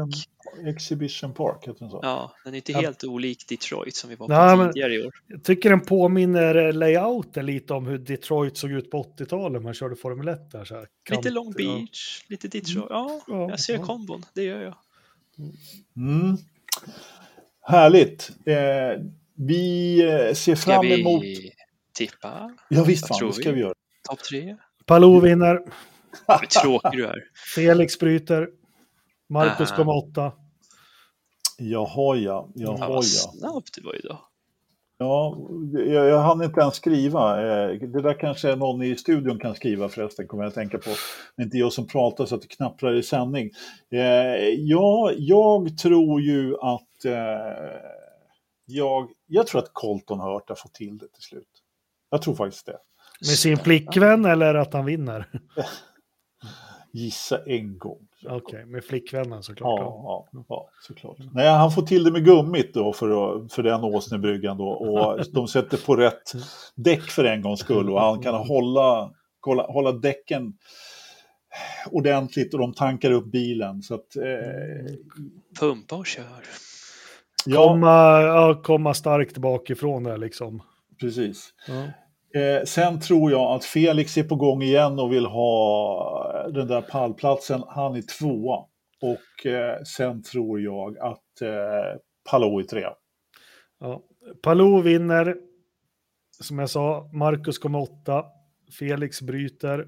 [0.67, 1.99] Exhibition Park, heter den så?
[2.03, 2.79] Ja, den är inte Ja.
[2.81, 4.33] helt olik Detroit som vi var på
[4.63, 5.13] Nej, tidigare i år.
[5.27, 9.61] Jag tycker den påminner layouten lite om hur Detroit såg ut på 80-talet.
[9.63, 10.65] Man körde Formel 1 där.
[10.65, 10.87] Så här.
[11.11, 12.85] Lite Long Beach, lite Detroit.
[12.89, 13.85] Ja, Ja, jag ser ja.
[13.85, 14.75] kombon, det gör jag.
[15.95, 16.37] Mm.
[17.71, 18.31] Härligt.
[18.45, 18.55] Eh,
[19.35, 21.23] vi eh, ser Ska fram vi emot...
[21.97, 23.55] tippa Ja visst vad fan, det ska vi?
[23.55, 23.73] vi göra.
[24.09, 24.55] topp tre?
[24.85, 25.59] Palou vinner.
[26.25, 27.23] Vad tråkig du är.
[27.55, 28.47] Felix bryter.
[29.29, 29.77] Marcus Aha.
[29.77, 30.31] kom åtta.
[31.57, 33.01] Jaha ja, jaha vad ja.
[33.01, 34.17] snabbt du var idag.
[34.97, 35.37] Ja,
[35.73, 37.41] jag, jag hann inte ens skriva.
[37.41, 40.89] Eh, Det där kanske någon i studion kan skriva förresten, kommer jag att tänka på.
[41.35, 43.49] Men inte jag som pratar så att det knapprar i sändning.
[43.91, 43.99] Eh,
[44.57, 46.87] Ja, jag tror ju att...
[47.05, 47.11] eh,
[48.65, 51.49] Jag, jag tror att Colton Hurt har fått till det till slut.
[52.09, 52.77] Jag tror faktiskt det.
[53.21, 55.29] Med sin flickvän eller att han vinner?
[56.93, 58.07] gissa en gång.
[58.25, 59.79] Okej, okay, med flickvännen såklart.
[59.79, 61.17] Ja, ja, ja, såklart.
[61.33, 64.67] Nej, han får till det med gummit då för, för den åsnebryggan då.
[64.67, 66.33] Och de sätter på rätt
[66.75, 69.11] däck för en gångs skull och han kan hålla,
[69.41, 70.53] hålla, hålla däcken
[71.91, 73.81] ordentligt och de tankar upp bilen.
[73.81, 74.95] Så att, eh...
[75.59, 76.45] Pumpa och kör.
[77.45, 77.67] Ja.
[77.67, 80.63] Komma, ja, komma starkt bakifrån där liksom.
[80.99, 81.53] Precis.
[81.67, 81.83] Ja.
[82.41, 86.81] Eh, sen tror jag att Felix är på gång igen och vill ha den där
[86.81, 87.63] pallplatsen.
[87.67, 88.65] Han är tvåa.
[89.01, 91.99] Och eh, sen tror jag att eh,
[92.29, 92.93] Palou är trea.
[93.79, 94.01] Ja.
[94.43, 95.35] Palou vinner.
[96.41, 98.25] Som jag sa, Marcus kommer åtta.
[98.79, 99.79] Felix bryter.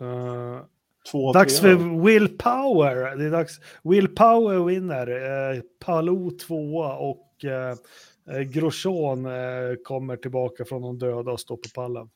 [0.00, 0.62] Uh,
[1.10, 3.16] Två, dags tre, för Will Power.
[3.16, 3.60] Det är dags.
[3.82, 5.10] Will Power vinner.
[5.10, 11.56] Uh, Palou tvåa och uh, eh, Grosjean eh, kommer tillbaka från de döda och står
[11.56, 12.10] på pallen.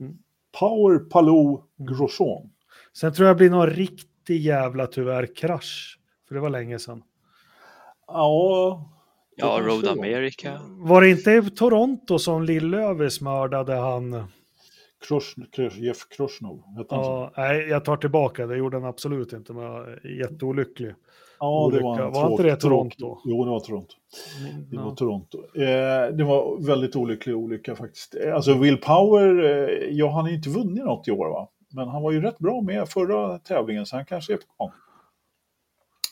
[0.00, 0.18] Mm.
[0.58, 2.50] Power, Palou, Grosjean.
[2.92, 5.98] Sen tror jag det blir någon riktig jävla tyvärr krasch.
[6.28, 7.02] För det var länge sedan.
[8.06, 8.90] Ja.
[9.36, 10.60] Ja, Road America.
[10.68, 14.24] Var det inte Toronto som Lillövis mördade han?
[15.08, 16.62] Krosh, Krosh, Jeff Kroshnov.
[16.88, 18.56] Ja, nej, jag tar tillbaka det.
[18.56, 20.94] gjorde han absolut inte, men jag är jätteolycklig.
[21.38, 23.18] Ja, det var, var inte det Toronto?
[23.24, 23.94] Jo, det var Toronto.
[24.70, 25.38] Det var Toronto.
[25.38, 28.14] Eh, det var väldigt olycklig olycka faktiskt.
[28.14, 31.48] Eh, alltså Will Power, eh, ja han har inte vunnit något i år va?
[31.70, 34.72] Men han var ju rätt bra med förra tävlingen så han kanske är på gång.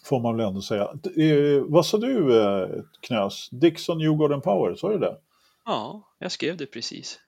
[0.04, 0.82] Får man väl ändå säga.
[1.16, 2.68] Eh, vad sa du eh,
[3.00, 3.48] Knös?
[3.50, 5.16] Dixon Newgarden Power, sa du det?
[5.64, 7.18] Ja, jag skrev det precis.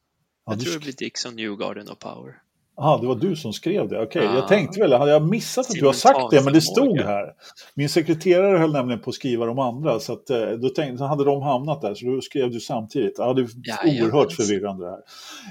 [0.46, 2.34] Jag tror det blir Dixon Newgarden och Power.
[2.76, 4.02] Jaha, det var du som skrev det.
[4.02, 4.34] Okej, okay.
[4.36, 7.32] jag tänkte väl, hade jag missat att du har sagt det, men det stod här.
[7.74, 11.04] Min sekreterare höll nämligen på att skriva de andra, så att, eh, då, tänkte, så
[11.04, 13.14] hade de hamnat där, så då skrev du samtidigt.
[13.18, 15.00] Ja, det är ja, oerhört ja, förvirrande det här.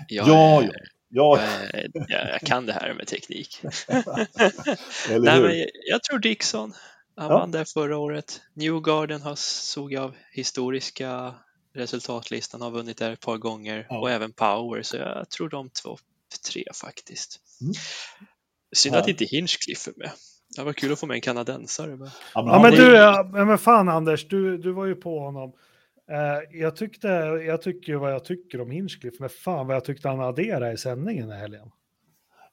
[0.07, 0.69] Jag ja, ja.
[1.15, 1.39] Ja.
[1.93, 3.61] Jag, jag, kan det här med teknik.
[5.09, 6.73] Nej, men jag tror Dixon.
[7.15, 7.37] Han ja.
[7.37, 8.41] vann där förra året.
[8.53, 11.33] Newgarden har, såg av historiska
[11.73, 13.99] resultatlistan, har vunnit där ett par gånger ja.
[13.99, 15.97] och även Power, så jag tror de två
[16.51, 17.39] tre faktiskt.
[17.61, 17.73] Mm.
[18.75, 20.11] Synd att inte Hinchcliffe är med.
[20.55, 21.95] Det var kul att få med en kanadensare.
[21.95, 22.09] Men...
[22.33, 25.53] Ja, men, ja, men du, ja, men fan Anders, du, du var ju på honom.
[26.11, 27.07] Uh, jag, tyckte,
[27.47, 30.77] jag tycker vad jag tycker om Hinchcliffe, men fan vad jag tyckte han adderade i
[30.77, 31.71] sändningen i helgen.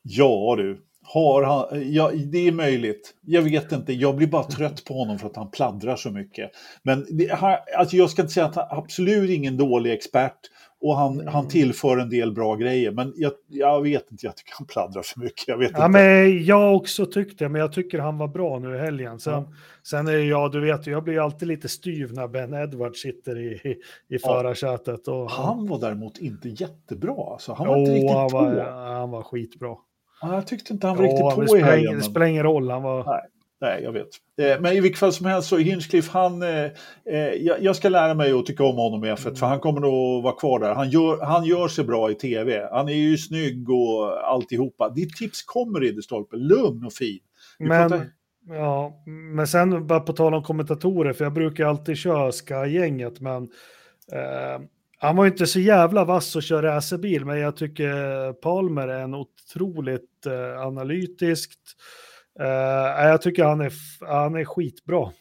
[0.03, 3.15] Ja du, har han, ja, det är möjligt.
[3.27, 6.51] Jag vet inte, jag blir bara trött på honom för att han pladdrar så mycket.
[6.83, 7.31] Men det,
[7.77, 10.39] alltså jag ska inte säga att han absolut ingen dålig expert
[10.81, 11.27] och han, mm.
[11.27, 12.91] han tillför en del bra grejer.
[12.91, 15.49] Men jag, jag vet inte, jag tycker han pladdrar för mycket.
[15.49, 15.99] Jag, vet ja, inte.
[15.99, 19.21] Men jag också tyckte men jag tycker han var bra nu i helgen.
[19.21, 19.53] Sen, ja.
[19.83, 23.77] sen är jag, du vet, jag blir alltid lite styv när Ben Edwards sitter i,
[24.09, 25.09] i, förarsätet.
[25.09, 27.33] Och, han var däremot inte jättebra.
[27.33, 27.53] Alltså.
[27.53, 28.71] Han var oh, inte riktigt han var, på.
[28.71, 29.77] Han var skitbra.
[30.23, 31.97] Ja, jag tyckte inte han var riktigt på i helgen.
[31.97, 33.05] Det spelar ingen roll, han var...
[33.05, 33.23] Nej.
[33.61, 34.09] Nej, jag vet.
[34.41, 36.65] Eh, men i vilket fall som helst så Hinchcliffe, han, eh,
[37.11, 39.37] eh, jag ska lära mig att tycka om honom i F1 mm.
[39.37, 40.75] för han kommer nog vara kvar där.
[40.75, 42.69] Han gör, han gör sig bra i tv.
[42.73, 44.89] Han är ju snygg och alltihopa.
[44.89, 47.19] Ditt tips kommer Ridderstolpe, lugn och fin.
[47.59, 48.07] men, pratar...
[48.49, 49.03] ja,
[49.35, 53.43] men sen bara på tal om kommentatorer, för jag brukar alltid köra Sky-gänget, men
[54.13, 54.61] eh,
[55.03, 59.01] han var ju inte så jävla vass att köra racerbil, men jag tycker Palmer är
[59.01, 61.77] en otroligt eh, analytiskt
[62.41, 65.13] Uh, jag tycker han är, han är skitbra.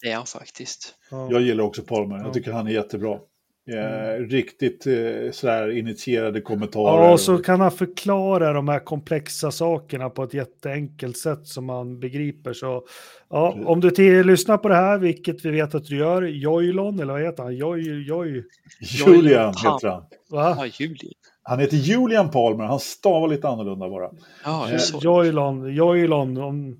[0.00, 0.94] Det är han faktiskt.
[1.10, 2.18] Jag gillar också Palmer.
[2.18, 3.18] Jag tycker han är jättebra.
[3.68, 4.28] Mm.
[4.28, 7.04] Riktigt eh, sådär initierade kommentarer.
[7.04, 11.66] Ja, och så kan han förklara de här komplexa sakerna på ett jätteenkelt sätt som
[11.66, 12.52] man begriper.
[12.52, 12.84] Så
[13.30, 17.00] ja, om du till, lyssnar på det här, vilket vi vet att du gör, Joylon,
[17.00, 17.56] eller vad heter han?
[17.56, 18.44] Joy, Joy,
[18.80, 20.04] Julian heter han.
[20.30, 20.56] Va?
[20.58, 21.12] Ja, Julian.
[21.42, 24.10] Han heter Julian Palmer, han stavar lite annorlunda bara.
[24.44, 24.68] Ja,
[25.00, 26.76] Joylon, Joylon, om,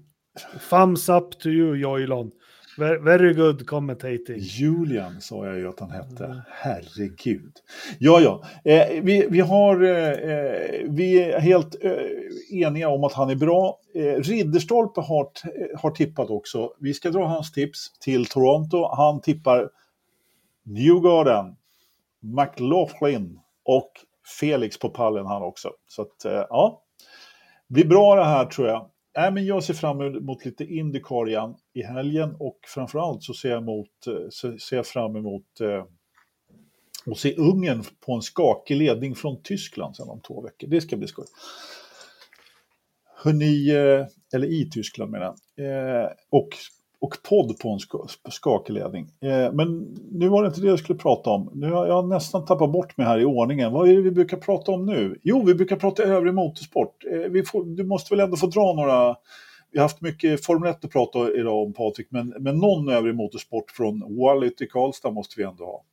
[0.70, 2.30] thumbs up to you Joylon.
[2.78, 4.38] Very good commentating.
[4.38, 6.24] Julian sa jag ju att han hette.
[6.24, 6.38] Mm.
[6.50, 7.52] Herregud.
[7.98, 8.42] Ja, ja.
[8.64, 11.92] Eh, vi, vi, har, eh, eh vi är helt eh,
[12.50, 13.78] eniga om att han är bra.
[13.94, 15.28] Eh, Ridderstolpe har,
[15.76, 16.72] har tippat också.
[16.78, 18.88] Vi ska dra hans tips till Toronto.
[18.96, 19.70] Han tippar
[20.64, 21.56] Newgarden,
[22.20, 23.90] McLaughlin och
[24.40, 25.70] Felix på pallen han också.
[25.88, 26.82] Så att, eh, ja.
[27.68, 28.90] Blir bra det här tror jag.
[29.18, 33.50] Äh, men jag ser fram emot lite Indycar igen i helgen och framförallt så ser
[33.50, 35.84] jag, emot, eh, så ser jag fram emot eh,
[37.06, 40.68] att se Ungern på en skakig ledning från Tyskland sen om två veckor.
[40.68, 41.26] Det ska bli skoj.
[43.24, 46.02] Hörrni, eh, eller i Tyskland menar jag.
[46.02, 46.48] Eh, och
[47.02, 47.78] och podd på en
[48.30, 49.10] skakeledning.
[49.20, 51.50] Eh, men nu var det inte det jag skulle prata om.
[51.54, 53.72] Nu har jag nästan tappat bort mig här i ordningen.
[53.72, 55.18] Vad är det vi brukar prata om nu?
[55.22, 57.04] Jo, vi brukar prata övrig motorsport.
[57.04, 59.16] Eh, vi får, du måste väl ändå få dra några...
[59.70, 63.14] Vi har haft mycket Formel 1 att prata idag om Patrik, men, men någon övrig
[63.14, 65.84] motorsport från Wallet i Karlstad måste vi ändå ha.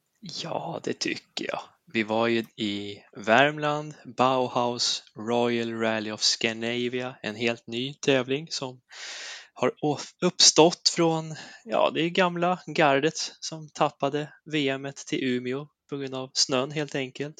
[0.43, 1.59] Ja, det tycker jag.
[1.93, 8.79] Vi var ju i Värmland, Bauhaus Royal Rally of Scandinavia, en helt ny tävling som
[9.59, 9.71] har
[10.21, 16.29] uppstått från, ja det är gamla gardet som tappade VM till Umeå på grund av
[16.33, 17.35] snön helt enkelt.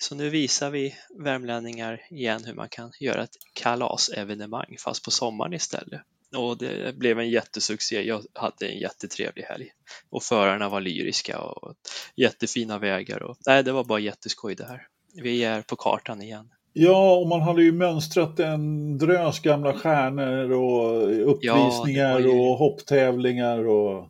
[0.00, 5.52] Så nu visar vi värmlänningar igen hur man kan göra ett kalasevenemang fast på sommaren
[5.52, 6.00] istället.
[6.36, 8.02] Och det blev en jättesuccé.
[8.02, 9.70] Jag hade en jättetrevlig helg
[10.10, 11.74] och förarna var lyriska och
[12.16, 13.22] jättefina vägar.
[13.22, 14.88] Och, nej, det var bara jätteskoj det här.
[15.14, 16.48] Vi är på kartan igen.
[16.78, 22.28] Ja, och man hade ju mönstrat en drös gamla stjärnor och uppvisningar ja, ju...
[22.28, 23.66] och hopptävlingar.
[23.66, 24.08] Och...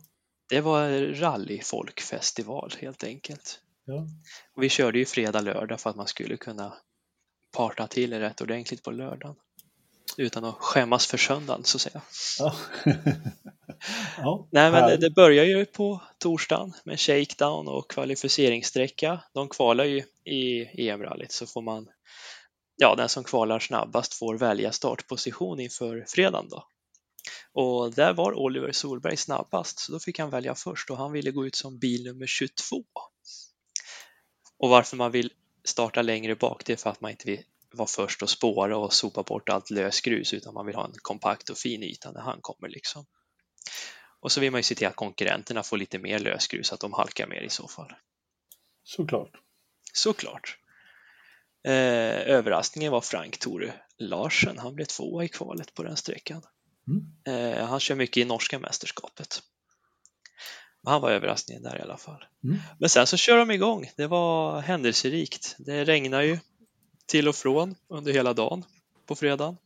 [0.49, 3.59] Det var rallyfolkfestival helt enkelt.
[3.85, 4.07] Ja.
[4.55, 6.73] Och vi körde ju fredag, lördag för att man skulle kunna
[7.57, 9.35] parta till rätt ordentligt på lördagen
[10.17, 12.01] utan att skämmas för söndagen så att säga.
[12.39, 12.55] Ja.
[14.17, 19.19] ja, Nej, men det börjar ju på torsdagen med shakedown och kvalificeringssträcka.
[19.33, 21.87] De kvalar ju i EM-rallyt så får man,
[22.77, 26.67] ja den som kvalar snabbast får välja startposition inför fredagen då.
[27.51, 31.31] Och där var Oliver Solberg snabbast så då fick han välja först och han ville
[31.31, 32.83] gå ut som bil nummer 22.
[34.57, 35.33] Och varför man vill
[35.63, 38.93] starta längre bak det är för att man inte vill vara först och spåra och
[38.93, 42.41] sopa bort allt lösgrus utan man vill ha en kompakt och fin yta när han
[42.41, 43.05] kommer liksom.
[44.19, 46.93] Och så vill man ju se till att konkurrenterna får lite mer lösgrus, att de
[46.93, 47.93] halkar mer i så fall.
[48.83, 49.31] Såklart.
[49.93, 50.57] Såklart.
[51.63, 51.73] Eh,
[52.29, 54.57] överraskningen var Frank Tore Larsen.
[54.57, 56.41] Han blev tvåa i kvalet på den sträckan.
[56.87, 57.57] Mm.
[57.57, 59.41] Eh, han kör mycket i norska mästerskapet.
[60.83, 62.25] Han var överraskningen där i alla fall.
[62.43, 62.57] Mm.
[62.79, 63.91] Men sen så kör de igång.
[63.97, 65.55] Det var händelserikt.
[65.59, 66.39] Det regnar ju
[67.05, 68.65] till och från under hela dagen
[69.05, 69.57] på fredagen.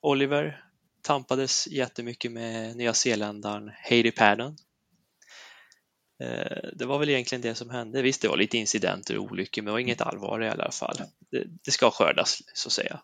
[0.00, 0.64] Oliver
[1.02, 4.56] tampades jättemycket med Nya Zeeländaren Heidi Paddon.
[6.20, 8.02] Eh, det var väl egentligen det som hände.
[8.02, 10.96] Visst, det var lite incidenter och olyckor, men det var inget allvar i alla fall.
[11.30, 13.00] Det, det ska skördas, så att säga.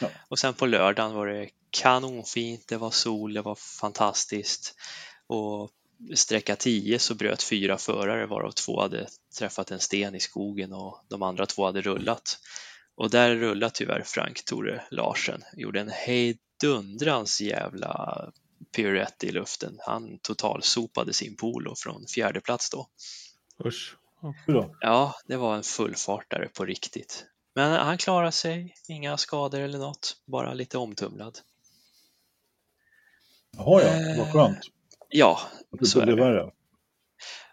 [0.00, 0.08] Ja.
[0.28, 4.74] Och sen på lördagen var det kanonfint, det var sol, det var fantastiskt.
[5.26, 5.70] Och
[6.14, 9.06] sträcka 10 så bröt fyra förare varav två hade
[9.38, 12.38] träffat en sten i skogen och de andra två hade rullat.
[12.96, 18.32] Och där rullade tyvärr Frank Tore Larsen, gjorde en hejdundrans jävla
[18.72, 19.78] piruett i luften.
[19.80, 22.88] Han totalsopade sin polo från fjärde plats då.
[23.64, 23.96] Usch.
[24.80, 27.24] Ja, det var en fullfartare på riktigt.
[27.54, 31.38] Men han klarade sig, inga skador eller något, bara lite omtumlad.
[33.56, 34.56] Jaha ja, vad skönt.
[34.56, 34.62] Eh,
[35.08, 35.40] ja,
[35.82, 36.50] så är det.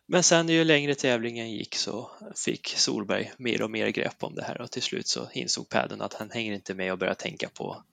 [0.05, 2.11] Men sen ju längre tävlingen gick så
[2.45, 6.01] fick Solberg mer och mer grepp om det här och till slut så insåg padden
[6.01, 7.83] att han hänger inte med och börjar tänka på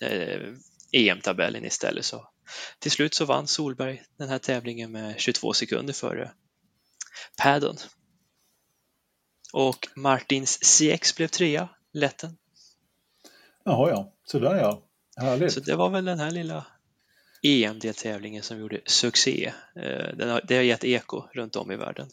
[0.00, 0.52] eh,
[0.92, 2.04] EM-tabellen istället.
[2.04, 2.28] Så
[2.78, 6.32] till slut så vann Solberg den här tävlingen med 22 sekunder före
[7.38, 7.76] padden.
[9.52, 12.36] Och Martins CX blev trea, lätten.
[13.64, 14.82] Jaha ja, sådär ja.
[15.16, 15.52] Härligt.
[15.52, 16.66] Så det var väl den här lilla
[17.42, 19.52] EM-deltävlingen som gjorde succé.
[19.76, 22.08] Eh, den har, det har gett eko runt om i världen.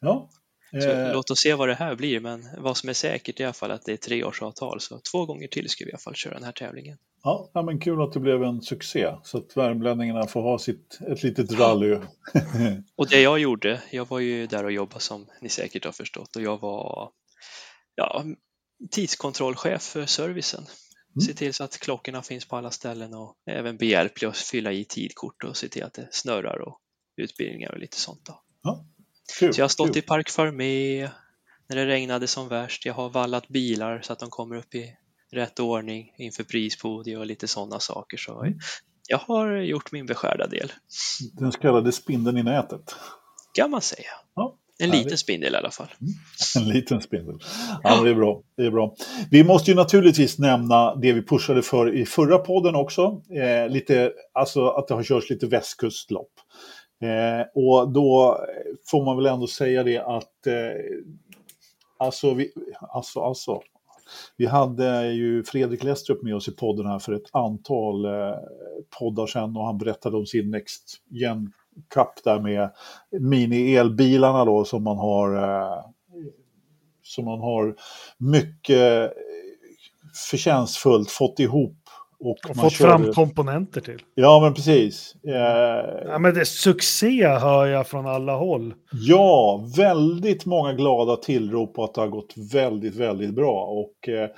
[0.00, 0.30] Ja.
[0.72, 3.52] Eh, låt oss se vad det här blir, men vad som är säkert i alla
[3.52, 6.34] fall att det är treårsavtal, så två gånger till ska vi i alla fall köra
[6.34, 6.98] den här tävlingen.
[7.22, 10.98] Ja, ja men kul att det blev en succé, så att värmlänningarna får ha sitt,
[11.08, 11.98] ett litet rally.
[12.96, 16.36] och det jag gjorde, jag var ju där och jobbade som ni säkert har förstått,
[16.36, 17.10] och jag var
[17.94, 18.24] ja,
[18.90, 20.60] tidskontrollchef för servicen.
[20.60, 21.20] Mm.
[21.20, 24.84] Se till så att klockorna finns på alla ställen och även behjälplig att fylla i
[24.84, 26.80] tidkort och se till att det snurrar och
[27.16, 28.20] utbildningar och lite sånt.
[28.24, 28.42] Då.
[28.62, 28.86] Ja,
[29.38, 29.98] kul, så jag har stått kul.
[29.98, 31.10] i Park Farmé
[31.66, 32.86] när det regnade som värst.
[32.86, 34.96] Jag har vallat bilar så att de kommer upp i
[35.32, 38.16] rätt ordning inför prispodiet och lite sådana saker.
[38.16, 38.58] Så mm.
[39.08, 40.72] jag har gjort min beskärda del.
[41.32, 42.94] Den så kallade spindeln i nätet.
[43.54, 44.10] Kan man säga.
[44.34, 45.88] Ja, en liten spindel i alla fall.
[46.00, 46.12] Mm.
[46.56, 47.38] En liten spindel.
[47.82, 48.42] Ja, det är bra.
[48.56, 48.94] Det är bra.
[49.30, 53.22] Vi måste ju naturligtvis nämna det vi pushade för i förra podden också.
[53.30, 56.32] Eh, lite, alltså att det har körts lite västkustlopp.
[57.02, 58.38] Eh, och då
[58.90, 60.54] får man väl ändå säga det att eh,
[61.98, 63.60] alltså, vi, alltså, alltså,
[64.36, 68.36] vi hade ju Fredrik Lestrup med oss i podden här för ett antal eh,
[68.98, 71.52] poddar sedan och han berättade om sin Next Gen
[71.94, 72.70] Cup där med
[73.20, 75.84] mini-elbilarna då som man har eh,
[77.02, 77.76] som man har
[78.18, 79.10] mycket eh,
[80.30, 81.81] förtjänstfullt fått ihop
[82.22, 82.90] och, och fått körde...
[82.90, 84.02] fram komponenter till.
[84.14, 85.14] Ja, men precis.
[85.26, 85.32] Eh...
[86.04, 88.74] Ja, men det är succé hör jag från alla håll.
[88.92, 93.64] Ja, väldigt många glada tillrop på att det har gått väldigt, väldigt bra.
[93.64, 94.30] Och, eh,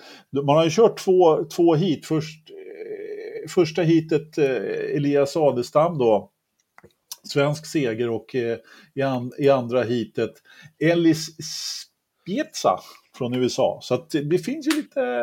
[0.43, 2.07] man har ju kört två, två hit.
[2.07, 6.31] Först, eh, första hitet, eh, Elias Adelstam då,
[7.23, 8.59] svensk seger och eh,
[8.95, 10.33] i, an, i andra hitet
[10.79, 12.81] Ellis Spiezza
[13.19, 13.79] från USA.
[13.83, 15.23] Så att det finns ju lite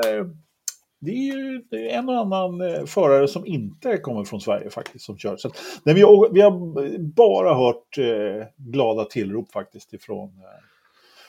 [1.02, 5.18] det är ju en och annan eh, förare som inte kommer från Sverige faktiskt som
[5.18, 5.38] kör.
[5.38, 5.52] Så
[5.84, 10.66] nej, vi, har, vi har bara hört eh, glada tillrop faktiskt ifrån eh...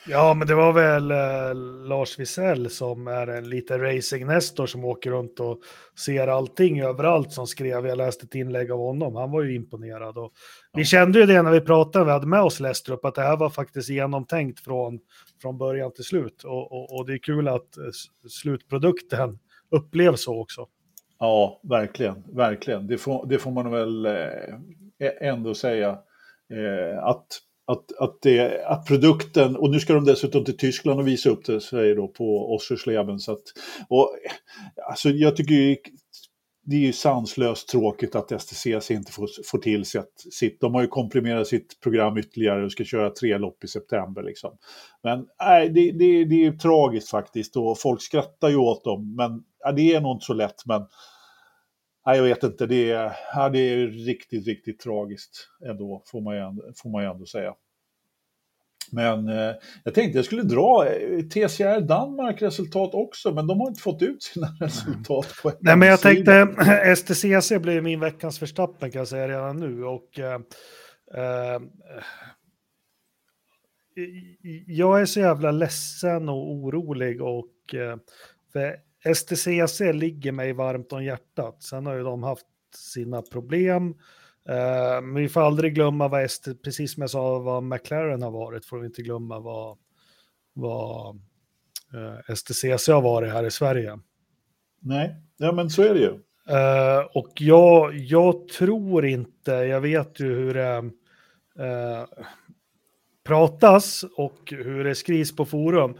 [0.07, 1.55] Ja, men det var väl eh,
[1.87, 5.59] Lars Wisell som är en liten racing-nestor som åker runt och
[6.05, 7.87] ser allting överallt som skrev.
[7.87, 9.15] Jag läste ett inlägg av honom.
[9.15, 10.17] Han var ju imponerad.
[10.17, 10.33] Och
[10.71, 10.77] ja.
[10.77, 13.37] Vi kände ju det när vi pratade, vi hade med oss Lestrup, att det här
[13.37, 14.99] var faktiskt genomtänkt från,
[15.41, 16.43] från början till slut.
[16.43, 17.83] Och, och, och det är kul att eh,
[18.29, 19.39] slutprodukten
[19.75, 20.67] upplevs så också.
[21.19, 22.87] Ja, verkligen, verkligen.
[22.87, 25.89] Det får, det får man väl eh, ändå säga.
[26.53, 27.27] Eh, att,
[27.65, 31.45] att, att, det, att produkten, och nu ska de dessutom till Tyskland och visa upp
[31.45, 33.19] det, säger då på Oschersleben.
[33.19, 33.43] Så att,
[33.89, 34.31] och, eh,
[34.89, 35.77] alltså jag tycker
[36.65, 39.85] det är ju sanslöst tråkigt att STCC inte får, får till
[40.15, 40.61] sitt.
[40.61, 44.23] De har ju komprimerat sitt program ytterligare och ska köra tre lopp i september.
[44.23, 44.57] Liksom.
[45.03, 49.15] Men nej, det, det, det är tragiskt faktiskt och folk skrattar ju åt dem.
[49.15, 50.65] Men ja, det är nog inte så lätt.
[50.65, 50.81] Men
[52.05, 56.35] nej, jag vet inte, det är, ja, det är riktigt, riktigt tragiskt ändå, får man
[56.35, 56.41] ju,
[56.75, 57.53] får man ju ändå säga.
[58.93, 59.53] Men eh,
[59.83, 64.01] jag tänkte jag skulle dra eh, TCR Danmark resultat också, men de har inte fått
[64.01, 66.47] ut sina resultat på Nej, men jag tänkte
[66.95, 69.83] STCC blir min veckans förstappen kan jag säga redan nu.
[69.83, 70.39] Och, eh,
[71.15, 71.61] eh,
[74.67, 77.97] jag är så jävla ledsen och orolig och eh,
[78.53, 78.75] för
[79.13, 81.63] STCC ligger mig varmt om hjärtat.
[81.63, 82.45] Sen har ju de haft
[82.75, 83.95] sina problem.
[84.49, 88.31] Uh, men vi får aldrig glömma vad ST, precis som jag sa, vad McLaren har
[88.31, 89.77] varit, får vi inte glömma vad,
[90.53, 91.15] vad
[91.93, 93.99] uh, eh, STCC har varit här i Sverige.
[94.79, 96.11] Nej, ja men så är det ju.
[96.49, 100.91] Uh, och jag, jag tror inte, jag vet ju hur det
[103.23, 105.97] pratas och hur det skrivs på forum.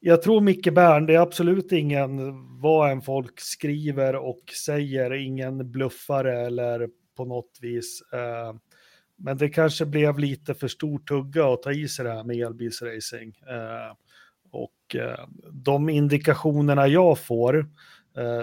[0.00, 2.18] Jag tror Micke Bern, det är absolut ingen
[2.60, 6.88] vad en folk skriver och säger, ingen bluffare eller
[7.20, 8.02] på något vis.
[8.12, 8.54] Eh,
[9.16, 12.36] men det kanske blev lite för stor tugga att ta i sig det här med
[12.36, 13.34] elbilsracing.
[13.48, 13.96] Eh,
[14.50, 17.70] och eh, de indikationerna jag får,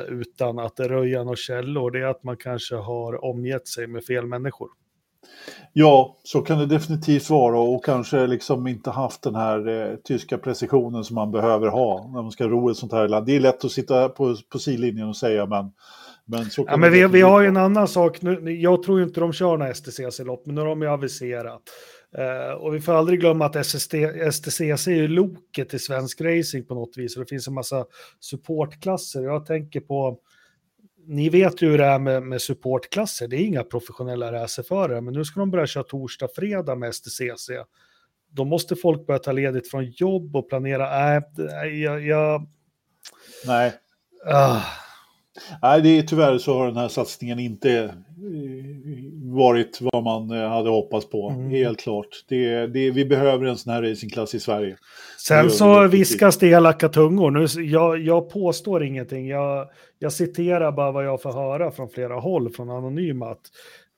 [0.07, 4.25] utan att röja några källor, det är att man kanske har omgett sig med fel
[4.25, 4.69] människor.
[5.73, 10.37] Ja, så kan det definitivt vara och kanske liksom inte haft den här eh, tyska
[10.37, 13.25] precisionen som man behöver ha när man ska ro ett sånt här land.
[13.25, 15.71] Det är lätt att sitta på, på sidlinjen och säga, men
[16.29, 18.21] men, ja, men vi, vi har ju en annan sak.
[18.21, 21.61] Nu, jag tror inte de kör några STCC-lopp, men nu har de ju aviserat.
[22.17, 23.93] Uh, och vi får aldrig glömma att SST,
[24.31, 27.17] STCC är ju loket i svensk racing på något vis.
[27.17, 27.85] Och det finns en massa
[28.19, 29.23] supportklasser.
[29.23, 30.19] Jag tänker på,
[31.07, 33.27] ni vet ju hur det är med, med supportklasser.
[33.27, 37.49] Det är inga professionella racerförare, men nu ska de börja köra torsdag, fredag med STCC.
[38.29, 41.15] Då måste folk börja ta ledigt från jobb och planera.
[41.15, 41.23] Äh,
[41.67, 42.47] jag, jag...
[43.45, 43.73] Nej.
[44.27, 44.86] Uh.
[45.61, 47.89] Nej, det är, tyvärr så har den här satsningen inte eh,
[49.35, 51.29] varit vad man eh, hade hoppats på.
[51.29, 51.49] Mm.
[51.49, 52.07] Helt klart.
[52.27, 54.77] Det, det, vi behöver en sån här racingklass i Sverige.
[55.17, 57.31] Sen så viskas det elaka tungor.
[57.31, 59.27] Nu, jag, jag påstår ingenting.
[59.27, 59.69] Jag,
[59.99, 63.31] jag citerar bara vad jag får höra från flera håll från anonyma.
[63.31, 63.41] Att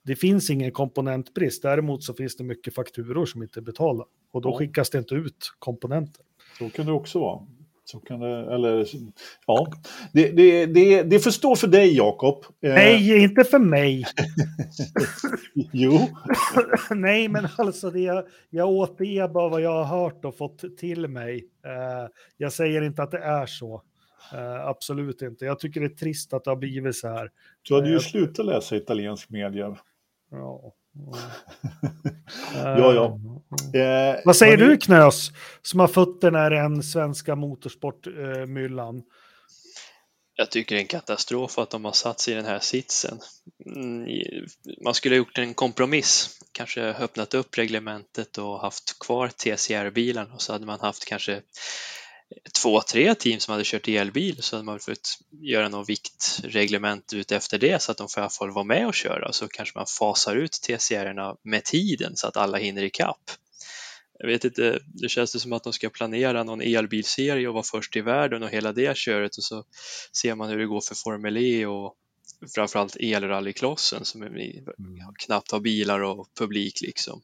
[0.06, 1.64] det finns ingen komponentbrist.
[1.64, 4.04] Däremot så finns det mycket fakturor som inte är betalda.
[4.34, 6.26] Och då skickas det inte ut komponenter.
[6.60, 7.40] Så kan det också vara.
[7.92, 8.86] Så kan det, eller,
[9.48, 9.68] ja.
[10.14, 12.46] Det, det, det, det får stå för dig, Jakob.
[12.64, 14.06] Eh, Nej, inte för mig.
[15.74, 16.00] jo.
[16.96, 21.08] Nej, men alltså det, jag, jag återger bara vad jag har hört och fått till
[21.08, 21.36] mig.
[21.66, 23.84] Uh, jag säger inte att det är så.
[24.34, 25.46] Uh, absolut inte.
[25.46, 27.30] Jag tycker det är trist att det har blivit så här.
[27.62, 29.78] Du hade ju slutat läsa italiensk media.
[30.32, 30.74] Ja.
[32.54, 33.20] Ja, ja.
[33.80, 38.98] Eh, Vad säger du Knös, som har fötterna i den svenska motorsportmyllan?
[38.98, 39.04] Eh,
[40.36, 43.20] jag tycker det är en katastrof att de har satt sig i den här sitsen.
[43.66, 44.08] Mm,
[44.84, 50.42] man skulle ha gjort en kompromiss, kanske öppnat upp reglementet och haft kvar TCR-bilarna och
[50.42, 51.42] så hade man haft kanske
[52.62, 57.32] två, tre team som hade kört elbil så hade man fått göra något viktreglement ut
[57.32, 59.78] efter det så att de får i alla fall vara med och köra så kanske
[59.78, 63.32] man fasar ut TCR-erna med tiden så att alla hinner ikapp.
[64.20, 67.64] Jag vet inte, det känns det som att de ska planera någon elbilserie och vara
[67.64, 69.64] först i världen och hela det köret och så
[70.22, 71.96] ser man hur det går för Formel E och
[72.56, 74.64] framförallt elrallyklossen som är,
[75.20, 77.22] knappt har bilar och publik liksom.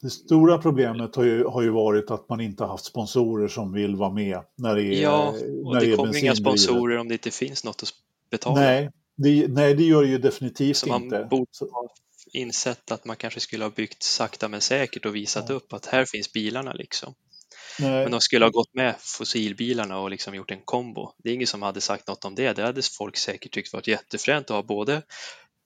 [0.00, 3.72] Det stora problemet har ju, har ju varit att man inte har haft sponsorer som
[3.72, 5.28] vill vara med när det är Ja,
[5.64, 7.88] och när det är kommer inga sponsorer om det inte finns något att
[8.30, 8.60] betala.
[8.60, 11.26] Nej, det, nej, det gör det ju definitivt Så man inte.
[11.30, 11.88] borde Så- ha
[12.32, 16.04] insett att man kanske skulle ha byggt sakta men säkert och visat upp att här
[16.04, 17.14] finns bilarna liksom.
[17.80, 18.02] nej.
[18.02, 21.12] Men de skulle ha gått med fossilbilarna och liksom gjort en kombo.
[21.18, 22.52] Det är ingen som hade sagt något om det.
[22.52, 25.02] Det hade folk säkert tyckt varit jättefränt att ha både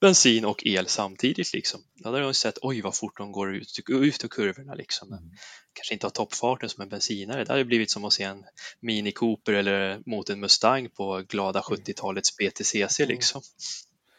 [0.01, 1.81] bensin och el samtidigt liksom.
[1.95, 5.09] Då hade de sett oj vad fort de går ut, ut ur kurvorna liksom.
[5.09, 5.31] Men Mm.
[5.73, 7.43] kanske inte har toppfarten som en bensinare.
[7.43, 8.43] Det hade blivit som att se en
[8.81, 13.41] Mini Cooper eller mot en Mustang på glada 70-talets BTCC liksom.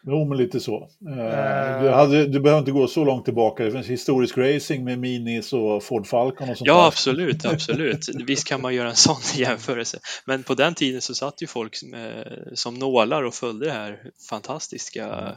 [0.05, 0.89] Jo, men lite så.
[1.09, 1.83] Eh, Eh.
[1.83, 3.65] Du, hade, du behöver inte gå så långt tillbaka.
[3.65, 6.87] Det finns historisk racing med Minis och Ford Falcon och sånt Ja, där.
[6.89, 8.09] absolut, absolut.
[8.27, 9.99] Visst kan man göra en sån jämförelse.
[10.27, 12.23] Men på den tiden så satt ju folk som, eh,
[12.55, 13.99] som nålar och följde det här
[14.29, 15.37] fantastiska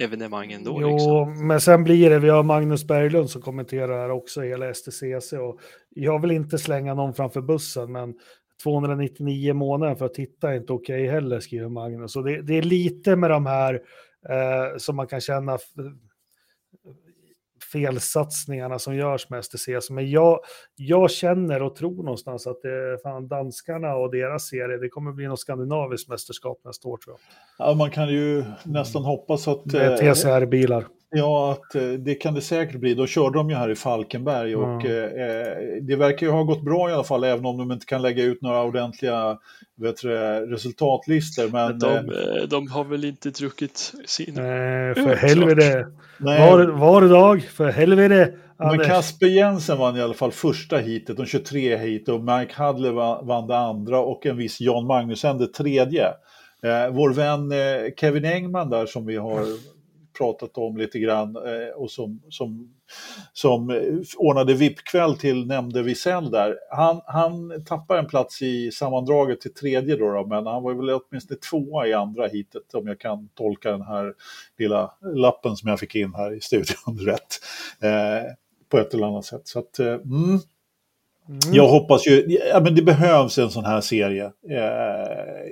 [0.00, 0.78] evenemangen då.
[0.80, 1.46] Jo, Liksom.
[1.46, 5.60] men sen blir det, vi har Magnus Berglund som kommenterar här också hela STCC och
[5.88, 8.14] jag vill inte slänga någon framför bussen, men
[8.62, 12.16] 299 månader för att titta är inte okej heller, skriver Magnus.
[12.16, 13.74] Och det, det är lite med de här
[14.28, 15.58] eh, som man kan känna
[17.72, 19.90] felsatsningarna som görs med STCC.
[19.90, 20.40] Men jag,
[20.76, 25.26] jag känner och tror någonstans att det fan danskarna och deras serie, det kommer bli
[25.26, 27.68] något skandinaviskt mästerskap nästa år tror jag.
[27.68, 29.64] Ja, man kan ju nästan hoppas att...
[29.64, 30.84] Med eh, TCR-bilar.
[31.12, 32.94] Ja, att eh, det kan det säkert bli.
[32.94, 34.90] Då körde de ju här i Falkenberg och Ja.
[34.90, 38.02] eh, det verkar ju ha gått bra i alla fall, även om de inte kan
[38.02, 39.38] lägga ut några ordentliga
[39.76, 41.48] vet du, det, resultatlistor.
[41.52, 44.34] Men, De, eh, de har väl inte druckit sin...
[44.36, 45.86] Ja, för helvete.
[46.18, 48.32] nej, Var, var dag, för helvete.
[48.58, 48.78] men.
[48.78, 53.46] Kasper Jensen vann i alla fall första heatet, de 23 hit och Mike Hadley vann,
[53.46, 56.06] det andra och en viss Jan Magnusen det tredje.
[56.62, 59.44] Eh, vår vän eh, Kevin Engman där som vi har
[60.20, 62.74] pratat om lite grann eh, och som, som,
[63.32, 63.82] som eh,
[64.16, 66.56] ordnade VIP-kväll till nämnde Wisell där.
[66.70, 70.90] Han, han tappar en plats i sammandraget till tredje då, då men han var väl
[70.90, 74.14] åtminstone tvåa i andra heatet om jag kan tolka den här
[74.58, 77.38] lilla lappen som jag fick in här i studion rätt.
[77.80, 78.32] Eh,
[78.70, 79.48] på ett eller annat sätt.
[79.48, 80.40] Så att, eh, mm,
[81.30, 81.54] Mm.
[81.54, 84.30] jag hoppas ju, ja men det behövs en sån här serie eh,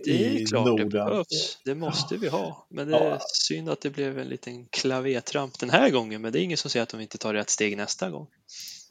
[0.05, 0.89] Det i är klart Norden.
[0.89, 1.59] det behövs.
[1.65, 2.67] Det måste vi ha.
[2.71, 3.01] Men det Ja.
[3.15, 6.23] är synd att det blev en liten klavertramp den här gången.
[6.23, 8.27] Men det är ingen som säger att de inte tar rätt steg nästa gång.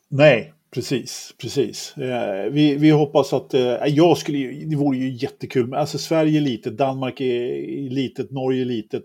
[0.09, 1.97] Nej, precis, precis.
[1.97, 5.97] Eh, vi, vi hoppas att, eh, jag skulle ju, det vore ju jättekul, men alltså
[5.97, 9.03] Sverige är litet, Danmark är litet, Norge är litet,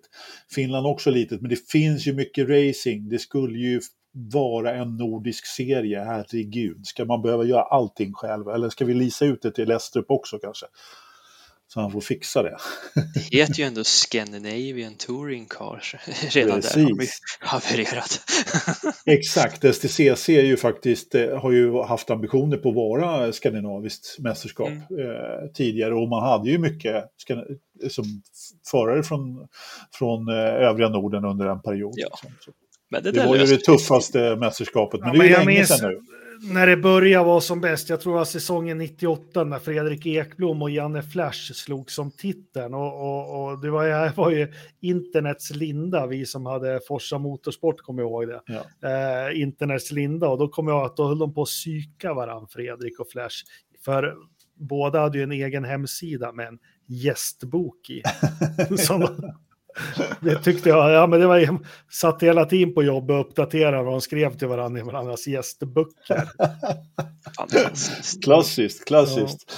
[0.55, 3.09] Finland också litet, men det finns ju mycket racing.
[3.09, 3.81] Det skulle ju
[4.13, 6.87] vara en nordisk serie, herregud.
[6.87, 8.49] Ska man behöva göra allting själv?
[8.49, 10.67] Eller ska vi lisa ut det till Lestrup också kanske?
[11.69, 12.57] Så han får fixa det.
[13.31, 15.95] Det heter ju ändå Scandinavian Touring Cars.
[16.31, 17.21] Redan där har vi Precis.
[17.41, 18.21] havererat.
[19.07, 24.69] Exakt, STCC är ju faktiskt, eh, har ju haft ambitioner på att vara skandinaviskt mästerskap
[24.69, 24.83] Mm.
[24.83, 27.05] eh, tidigare och man hade ju mycket
[27.91, 28.05] som
[28.71, 29.49] förare från,
[29.93, 31.95] från eh, övriga Norden under en period.
[31.97, 32.09] Ja.
[32.23, 32.53] liksom.
[32.93, 35.47] Men det, det var ju det tuffaste mästerskapet, men Ja, det är men ju jag
[35.47, 36.01] länge sedan nu.
[36.53, 40.71] När det började vara som bäst, jag tror att säsongen 98 när Fredrik Ekblom och
[40.71, 42.75] Janne Flash slog som titeln.
[42.75, 47.81] Och, och, och det var, jag var ju internets linda, vi som hade Forsa Motorsport
[47.81, 48.41] kommer ihåg det.
[48.47, 48.89] Ja.
[48.89, 52.15] Eh, internets linda och då kom jag ihåg att då höll de på att psyka
[52.15, 53.37] varandra, Fredrik och Flash.
[53.85, 54.15] För
[54.55, 58.03] båda hade ju en egen hemsida med en gästbok i.
[58.77, 59.07] Som,
[60.21, 61.49] det tyckte jag, ja men det var ju,
[61.91, 66.29] satt hela tiden på jobb och uppdaterade och de skrev till varandra i varandras gästböcker.
[68.23, 69.53] Klassiskt, klassiskt.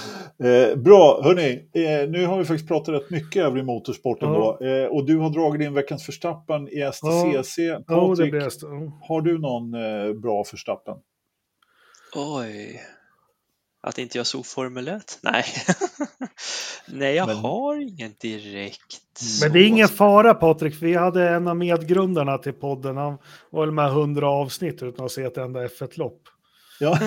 [0.44, 4.56] Eh, bra, hörni, eh, nu har vi faktiskt pratat rätt mycket övrig motorsporten Ja.
[4.60, 4.66] då.
[4.66, 7.58] Eh, och du har dragit in veckans förstappen i STCC.
[7.58, 8.34] Ja, Patrik.
[8.34, 8.90] Mm.
[9.02, 10.94] har du någon eh, bra förstappen?
[12.16, 12.80] Oj.
[13.86, 15.18] Att inte jag såg Formel 1?
[15.22, 15.44] Nej.
[16.88, 19.00] Nej, jag Men- har ingen direkt.
[19.42, 23.18] Men det är ingen fara Patrik, vi hade en av medgrundarna till podden, han
[23.50, 26.20] var väl med 100 avsnitt utan att se ett enda F1-lopp.
[26.80, 26.98] Ja.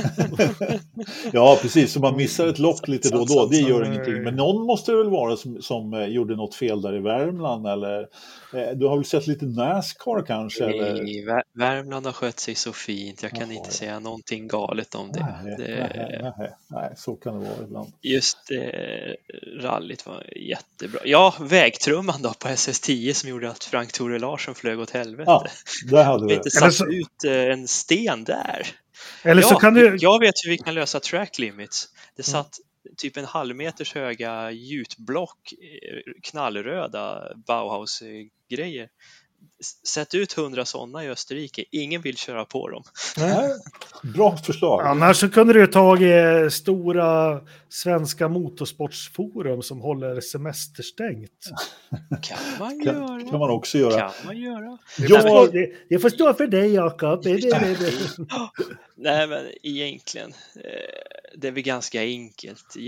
[1.34, 1.94] ja, precis.
[1.94, 4.24] Så man missar ett lopp lite då och då, det gör ingenting.
[4.24, 7.68] Men någon måste det väl vara som, som eh, gjorde något fel där i Värmland
[7.68, 8.00] eller
[8.54, 10.64] eh, du har väl sett lite Nascar kanske?
[10.66, 10.94] Eller?
[11.04, 13.24] Nej, Vär- Värmland har skött sig så fint.
[13.24, 15.20] Jag kan Jaha, inte säga någonting galet om det.
[15.44, 17.88] Nej, det nej, nej, nej, så kan det vara ibland.
[18.02, 19.16] just det
[19.62, 21.00] rallyt var jättebra.
[21.06, 25.24] Ja, vägtrumman då på SS10 som gjorde att Frank Tore Larsson flög åt helvete.
[25.32, 25.46] Ja,
[25.92, 26.58] där hade Vi inte det.
[26.58, 28.68] Eller satt så- ut eh, en sten där.
[29.24, 29.98] Eller så ja, kan du...
[30.00, 31.88] Jag vet hur vi kan lösa track limits.
[32.16, 32.32] Det Mm.
[32.32, 32.60] satt
[32.98, 38.88] typ en halv meters höga gjutblock, eh, knallröda Bauhaus-grejer.
[39.88, 42.84] Sätt ut hundra sådana i Österrike, ingen vill köra på dem.
[43.18, 43.52] Nej,
[44.04, 44.88] bra förslag.
[44.88, 51.32] Annars så kunde du tagit stora svenska motorsportsforum som håller semesterstängt.
[52.22, 53.30] kan man kan, göra.
[53.30, 54.00] kan man också göra.
[54.00, 54.78] Kan man göra.
[54.98, 57.24] Jag får, det, det får stå för dig Jakob.
[58.96, 62.76] Nej, men egentligen, eh, det är väl ganska enkelt.
[62.80, 62.84] Eh,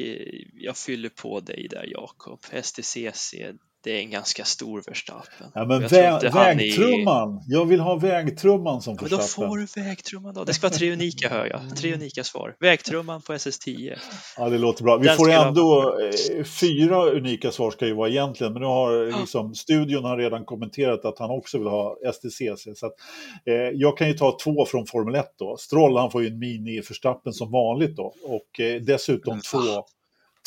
[0.54, 2.40] Jag fyller på dig där, Jakob.
[2.64, 3.36] STCC,
[3.84, 5.48] det är en ganska stor Verstappen.
[5.54, 7.42] Ja, men Jag vä han är- vägtrumman.
[7.48, 9.50] Jag vill ha vägtrumman som Ja, men då Verstappen.
[9.50, 10.44] får du vägtrumman då.
[10.44, 11.78] Det ska vara tre unika hör jag.
[11.78, 12.56] Tre unika svar.
[12.60, 13.96] Vägtrumman på SS10.
[14.38, 14.98] Ja, det låter bra.
[14.98, 16.00] Vi Den får ändå
[16.38, 20.46] eh, fyra unika svar ska ju vara egentligen, men nu har liksom, studion har redan
[20.46, 22.58] kommenterat att han också vill ha STCC.
[22.76, 22.94] Så att,
[23.46, 25.58] eh, jag kan ju ta två från Formel 1 då.
[25.58, 29.84] Stroll han får ju en mini förstappen som vanligt då och eh, dessutom Men två,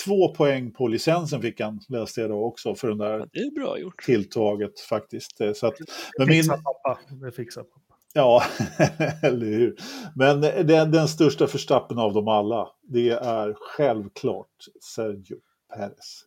[0.05, 3.41] två poäng på licensen fick han, läste jag då också, för den där Ja, det
[3.41, 4.03] är bra gjort.
[4.03, 5.41] tilltaget faktiskt.
[5.41, 5.85] Eh, Så att, Det
[6.19, 6.99] men min, pappa.
[7.11, 7.79] Det fixar pappa.
[8.15, 8.43] Ja,
[9.23, 9.77] eller hur.
[10.17, 14.47] Men den, den största förstappen av dem alla, det är självklart
[14.95, 15.37] Sergio
[15.75, 16.23] Perez.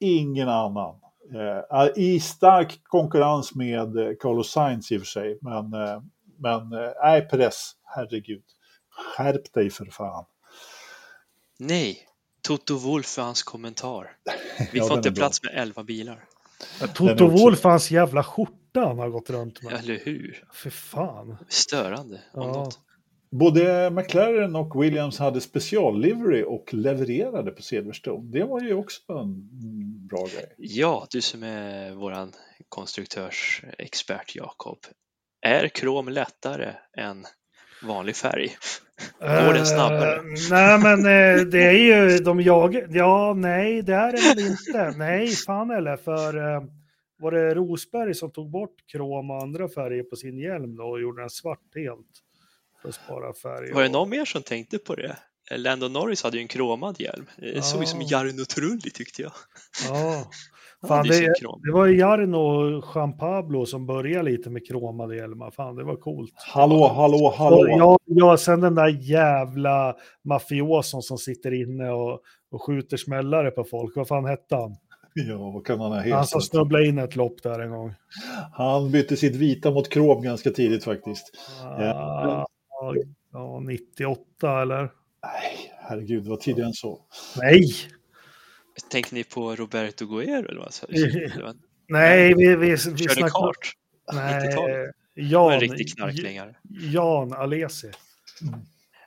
[0.00, 0.94] Ingen annan.
[1.34, 6.02] Eh, I stark konkurrens med eh, Carlos Sainz i och för sig, men, eh,
[6.38, 8.42] men eh, nej, Perez, herregud.
[8.90, 10.24] Skärp dig för fan.
[11.58, 11.98] Nej,
[12.42, 14.16] Toto Wolff för hans kommentar.
[14.72, 16.24] Vi Ja, får inte plats med elva bilar.
[16.80, 19.72] Ja, Toto Wolff, hans jävla skjorta han har gått runt med.
[19.72, 20.44] Eller hur?
[20.52, 21.36] För fan.
[21.48, 22.52] Störande om Ja.
[22.52, 22.78] något.
[23.30, 28.30] Både McLaren och Williams hade speciallivery och levererade på Silverstone.
[28.32, 29.48] Det var ju också en
[30.06, 30.54] bra grej.
[30.58, 32.32] Ja, du som är våran
[32.68, 34.78] konstruktörsexpert Jakob.
[35.46, 37.24] Är krom lättare än
[37.82, 38.56] vanlig färg?
[39.20, 40.16] Går den snabbare?
[40.16, 42.86] Eh, nej, men eh, det är ju de jag.
[42.90, 44.98] Ja, nej, det är väl inte.
[44.98, 46.62] Nej, fan eller för eh,
[47.18, 51.00] var det Rosberg som tog bort krom och andra färger på sin hjälm då och
[51.00, 52.06] gjorde den svart helt
[52.82, 53.72] för att spara färg.
[53.72, 55.16] Var det någon mer som tänkte på det?
[55.50, 57.26] Lando Norris hade ju en kromad hjälm.
[57.36, 58.06] Det såg ju som Ja.
[58.10, 59.32] Jarno Trulli tyckte jag.
[59.88, 60.30] Ja,
[60.88, 61.32] fan, det,
[61.62, 65.50] det var ju Jarno och Jean Pablo som började lite med kromade hjälmar.
[65.50, 66.34] Fan, det var coolt.
[66.36, 67.66] Hallå, hallå, hallå!
[67.68, 73.64] Ja, ja, sen den där jävla mafioson som sitter inne och, och skjuter smällare på
[73.64, 73.96] folk.
[73.96, 74.76] Vad fan hette han?
[75.14, 76.44] Ja, vad kan han ha Han som hetat?
[76.44, 77.94] snubblade in ett lopp där en gång.
[78.52, 81.32] Han bytte sitt vita mot krom ganska tidigt faktiskt.
[81.78, 82.46] Ja,
[83.32, 84.80] ja, 98 eller?
[85.22, 86.98] Nej, herregud, det var tidigare än så.
[87.40, 87.62] Nej,
[88.90, 91.54] Tänkte ni på Roberto Guerrero eller vad?
[91.88, 93.28] Nej, vi, vi, vi Körde snackar...
[93.28, 93.72] kart.
[94.12, 94.90] Nej, 90-talet.
[95.14, 96.54] Det var en Jan, riktig knarklingare.
[96.92, 97.90] Jan Alesi.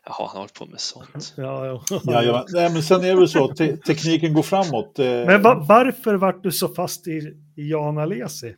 [0.05, 1.33] Jaha, han har hållit på med sånt.
[1.37, 1.83] Ja, ja.
[2.03, 4.99] Ja, ja, nej, men sen är det väl så, te tekniken går framåt.
[4.99, 7.11] Eh, Men va, varför vart du så fast i,
[7.57, 8.55] i Jan Alesi?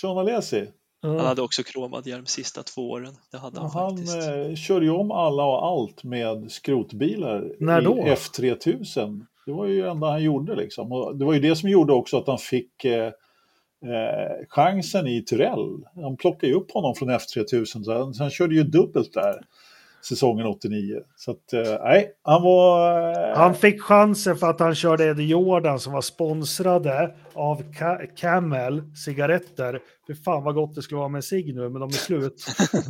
[0.00, 0.66] Sean Alesi,
[1.02, 1.22] Han Ja.
[1.26, 3.14] hade också kromad hjälm sista två åren.
[3.30, 4.16] Det hade han, han faktiskt.
[4.28, 7.94] eh, körde ju om alla och allt med skrotbilar När i då?
[8.04, 9.26] F3000.
[9.46, 10.92] Det var ju det enda han gjorde liksom.
[10.92, 13.06] Och det var ju det som gjorde också att han fick eh,
[13.84, 15.84] eh, chansen i Tyrell.
[15.94, 19.34] Han plockade ju upp honom från F3000, så han, så han körde ju dubbelt där
[20.08, 21.00] säsongen 89.
[21.16, 23.00] Så att, eh, nej, han var...
[23.30, 28.06] Eh, Han fick chansen för att han körde Eddie Jordan som var sponsrade av Ca-
[28.16, 29.80] Camel cigaretter.
[30.06, 32.44] Fy fan vad gott det skulle vara med en cigg nu, men de är slut.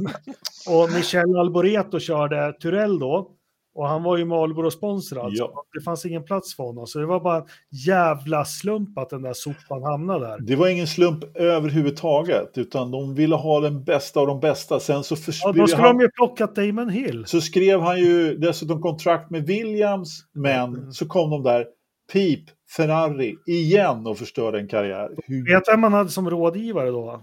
[0.68, 3.31] och Michel Alboreto körde Turell då.
[3.74, 5.30] Och han var ju Marlboro-sponsrad.
[5.32, 5.46] Ja.
[5.46, 6.86] så Det fanns ingen plats för honom.
[6.86, 7.46] Så det var bara en
[7.86, 10.38] jävla slump att den där sopan hamnade där.
[10.40, 14.80] Det var ingen slump överhuvudtaget, utan de ville ha den bästa av de bästa.
[14.80, 17.24] Sen så, Ja, då skulle han, de ju plockat Damon Hill.
[17.26, 21.66] så skrev han ju dessutom kontrakt med Williams, men så kom de där,
[22.12, 22.44] Pip,
[22.76, 25.09] Ferrari, igen och förstörde en karriär.
[25.26, 27.22] Hur, Vet vem man hade som rådgivare då?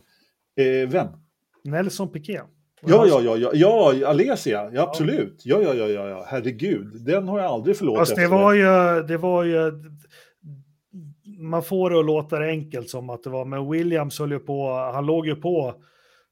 [0.57, 1.07] eh, vem?
[1.64, 2.44] Nelson Piquet.
[2.82, 5.41] Ja, ja, ja, ja, ja, Alesia, ja, absolut.
[5.45, 7.06] Ja, ja, ja, ja, ja, herregud.
[7.06, 7.99] Den har jag aldrig förlåtit.
[7.99, 9.72] Fast det efter var ju, det var ju,
[11.40, 14.40] man får det att låta det enkelt som att det var, men Williams höll ju
[14.40, 15.74] på, han låg ju på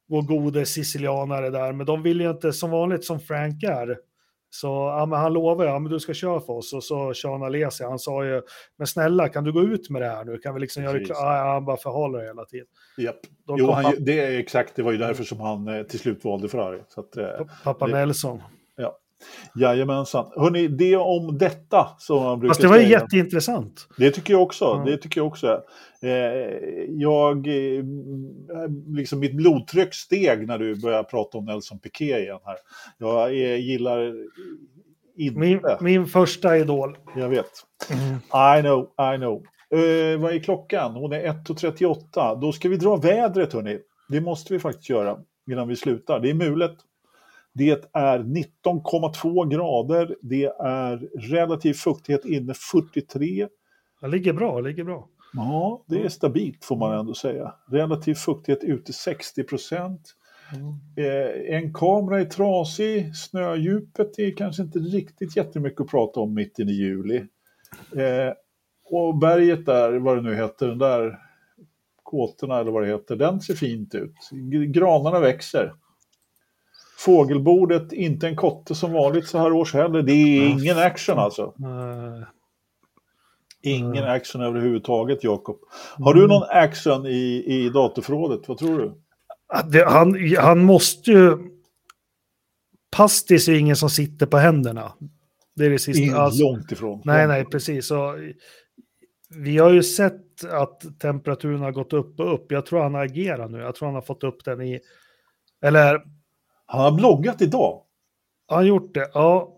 [0.10, 3.98] vår gode sicilianare där, men de vill ju inte som vanligt som Frank är.
[4.52, 7.44] Så ja, men han lovade, ja men du ska köra för oss och så Sean
[7.44, 8.42] Alesi, han sa ju,
[8.78, 11.00] men snälla kan du gå ut med det här nu, kan vi liksom göra det
[11.00, 11.18] Precis.
[11.20, 12.68] Ja, han bara förhåller det hela tiden.
[13.48, 16.00] Då Jo, han, pappa, det är exakt, det var ju därför som han eh, till
[16.00, 16.80] slut valde Ferrari.
[16.88, 17.26] Så att, eh,
[17.64, 18.42] pappa det- Nelson.
[19.56, 20.26] Jajamensan.
[20.36, 22.90] Hörni, det om detta som man brukar Fast det var säga.
[22.90, 23.88] jätteintressant.
[23.98, 24.66] Det tycker jag också.
[24.66, 24.84] Ja.
[24.91, 25.62] Det tycker jag också.
[26.02, 26.10] Eh,
[26.90, 27.84] jag, eh,
[28.88, 32.58] liksom mitt blodtryck steg när du började prata om Nelson Piquet igen här.
[32.98, 34.14] Jag eh, gillar
[35.18, 35.40] inte.
[35.40, 36.98] Min, min första idol.
[37.16, 37.52] Jag vet.
[37.90, 38.58] Mm.
[38.58, 39.44] I know, I know.
[39.76, 40.91] Uh, vad är klockan?
[40.91, 42.41] Hon är 1.38.
[42.41, 43.80] Då ska vi dra vädret, hörni.
[44.10, 45.18] Det måste vi faktiskt göra
[45.52, 46.20] innan vi slutar.
[46.20, 46.76] Det är mulet.
[47.54, 50.16] Det är 19,2 grader.
[50.22, 50.98] Det är
[51.32, 53.48] relativ fuktighet inne 43.
[54.02, 55.08] Det ligger bra, ligger bra.
[55.34, 57.54] Ja, det är stabilt får man ändå säga.
[57.72, 60.16] Relativ fuktighet ute 60 procent.
[60.96, 66.70] Eh, en kamera är trasig, snödjupet är kanske inte riktigt jättemycket att prata om mitten
[66.70, 67.18] i juli.
[67.96, 68.34] Eh,
[68.92, 71.20] och berget där, vad det nu heter, den där
[72.04, 74.16] kåtorna eller vad det heter, den ser fint ut.
[74.68, 75.74] Granarna växer.
[77.00, 80.02] Fågelbordet, inte en kotte som vanligt så här års heller.
[80.02, 81.54] Det är ingen action alltså.
[83.62, 85.58] Ingen action överhuvudtaget, Jakob.
[85.98, 88.48] Har du någon action i, i datorförrådet?
[88.48, 88.94] Vad tror du?
[89.72, 91.38] det, han, han måste ju...
[92.92, 94.94] Pastis är ingen som sitter på händerna.
[95.56, 96.04] Det är det sista.
[96.04, 97.02] Ingen, Alltså, långt ifrån.
[97.06, 97.88] nej, nej, precis.
[97.88, 98.16] Så,
[99.36, 102.52] vi har ju sett att temperaturen har gått upp och upp.
[102.52, 103.58] Jag tror han agerar nu.
[103.58, 104.80] Jag tror han har fått upp den i...
[105.62, 106.02] Eller
[106.72, 107.82] Han har bloggat idag.
[108.48, 109.10] har han gjort det?
[109.14, 109.56] Ja.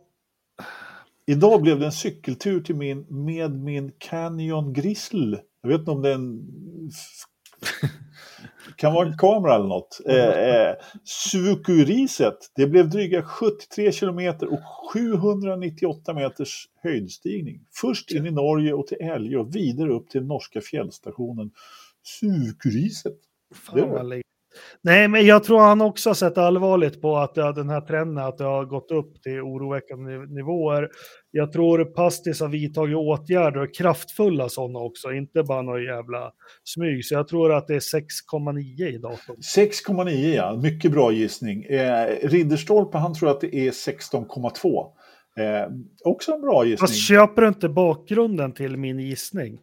[1.27, 5.39] Idag blev det en cykeltur till min, med min Canyon Grizzle.
[5.61, 6.41] Jag vet inte om det är en...
[8.75, 10.01] kan vara en kamera eller något.
[10.05, 12.38] Eh, eh, Sukuriset.
[12.55, 17.65] Det blev dryga 73 kilometer och 798 meters höjdstigning.
[17.81, 21.51] Först in i Norge och till Älge och vidare upp till norska fjällstationen
[22.03, 23.17] Sukuriset.
[23.55, 24.20] Fan, vad.
[24.81, 28.38] Nej, men jag tror han också har sett allvarligt på att den här trenden att
[28.38, 30.89] det har gått upp till oroväckande niv- nivåer.
[31.31, 36.31] Jag tror Pastis har vidtagit åtgärder, kraftfulla sådana också, inte bara någon jävla
[36.64, 37.06] smyg.
[37.06, 39.35] Så jag tror att det är 6,9 i datorn.
[39.56, 41.64] 6,9 ja, mycket bra gissning.
[41.64, 44.85] Eh, Ridderstolpe han tror att det är 16,2.
[45.38, 45.72] Eh,
[46.06, 46.88] också en bra gissning.
[46.88, 49.60] Fast köper du inte bakgrunden till min gissning?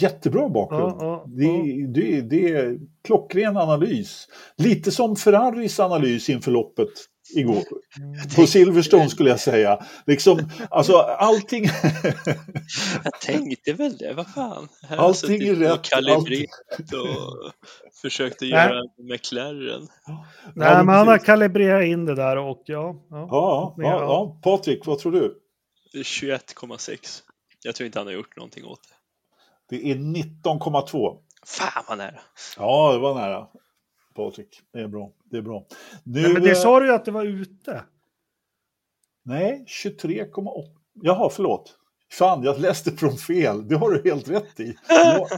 [0.00, 0.82] Jättebra bakgrund.
[0.82, 1.86] Ja, ja, det, ja.
[1.94, 4.28] Det, det är klockren analys.
[4.56, 6.90] Lite som Ferraris analys inför loppet
[7.36, 7.62] igår.
[8.36, 9.78] På Silverstone skulle jag säga.
[10.06, 11.64] Liksom, alltså allting...
[13.04, 14.68] Jag tänkte väl det, vad fan.
[14.82, 17.52] Här Allting är och rätt, kalibrerat och
[18.02, 19.88] försökt att göra en McLaren.
[20.54, 23.06] Nej, men han har kalibrerat in det där och ja.
[23.10, 23.26] ja.
[23.30, 24.40] Ja, ja, ja.
[24.42, 25.40] Patrik, vad tror du?
[25.94, 27.22] 21,6.
[27.64, 28.93] Jag tror inte han har gjort någonting åt det.
[29.74, 31.18] Det är 19,2.
[31.46, 32.20] Fan vad nära.
[32.56, 33.46] Ja, det var nära.
[34.14, 35.10] Patrik, det är bra.
[35.24, 35.66] Det är bra.
[36.02, 37.84] Nu, Nej, men det eh, sa du ju att det var ute.
[39.22, 40.64] Nej, 23,8.
[40.92, 41.78] Jaha, förlåt.
[42.18, 43.68] Fan, jag läste från fel.
[43.68, 44.74] Det har du helt rätt i.
[44.88, 45.28] Jag,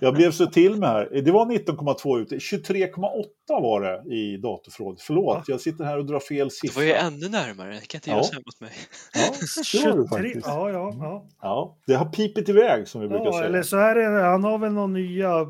[0.00, 1.22] jag blev så till med här.
[1.24, 2.36] Det var 19,2 ute.
[2.36, 5.02] 23,8 var det i datorförrådet.
[5.02, 6.80] Förlåt, jag sitter här och drar fel Det siffra.
[6.80, 7.74] var ju ännu närmare.
[7.74, 8.14] Det kan inte Ja.
[8.16, 8.70] göra så här mot mig.
[9.14, 9.20] Ja,
[9.82, 10.46] det var du faktiskt.
[10.46, 11.26] Ja, ja, ja.
[11.42, 13.44] Ja, det har pipit iväg som vi brukar ja säga.
[13.44, 15.46] eller så är det, han har väl någon nya,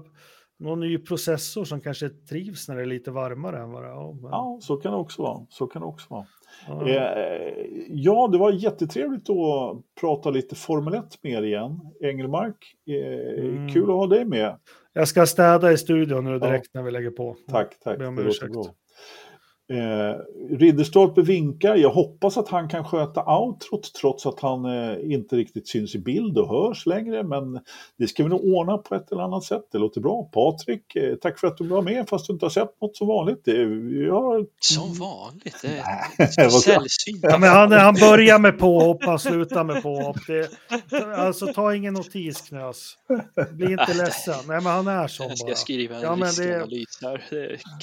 [0.58, 3.92] någon ny processor som kanske trivs när det är lite varmare än vad det är.
[3.92, 5.46] Ja, men, Ja, så kan det också vara.
[5.50, 6.26] Så kan det också vara.
[6.68, 6.88] Ja.
[6.88, 11.80] Eh, ja, det var jättetrevligt att prata lite Formel 1 med er igen.
[12.02, 12.56] Engelmark,
[12.88, 13.68] eh, Mm.
[13.68, 14.56] kul att ha dig med.
[14.92, 17.36] Jag ska städa i studion nu direkt när vi lägger på.
[17.50, 17.98] Tack, tack.
[17.98, 18.54] Be om Det låter ursäkt.
[19.72, 20.20] Eh,
[20.58, 21.76] Ridderstolpe vinkar.
[21.76, 25.98] Jag hoppas att han kan sköta outrot trots att han eh, inte riktigt syns i
[25.98, 27.22] bild och hörs längre.
[27.22, 27.60] Men
[27.98, 29.62] det ska vi nog ordna på ett eller annat sätt.
[29.72, 30.22] Det låter bra.
[30.32, 33.06] Patrik, eh, tack för att du var med fast du inte har sett något som
[33.08, 33.44] vanligt.
[33.44, 33.52] Det,
[34.06, 35.56] ja, Som vanligt.
[35.62, 35.68] Det
[36.42, 37.18] är sällsynt.
[37.22, 40.16] Ja, men han, han börjar med påhopp, han slutar med påhopp.
[40.26, 40.48] Det,
[41.16, 42.94] alltså ta ingen notis Knös.
[43.52, 44.34] Bli inte ledsen.
[44.48, 45.54] Nej, men han är sån Jag ska bara.
[45.56, 47.26] skriva en Ja, det- riskanalys här.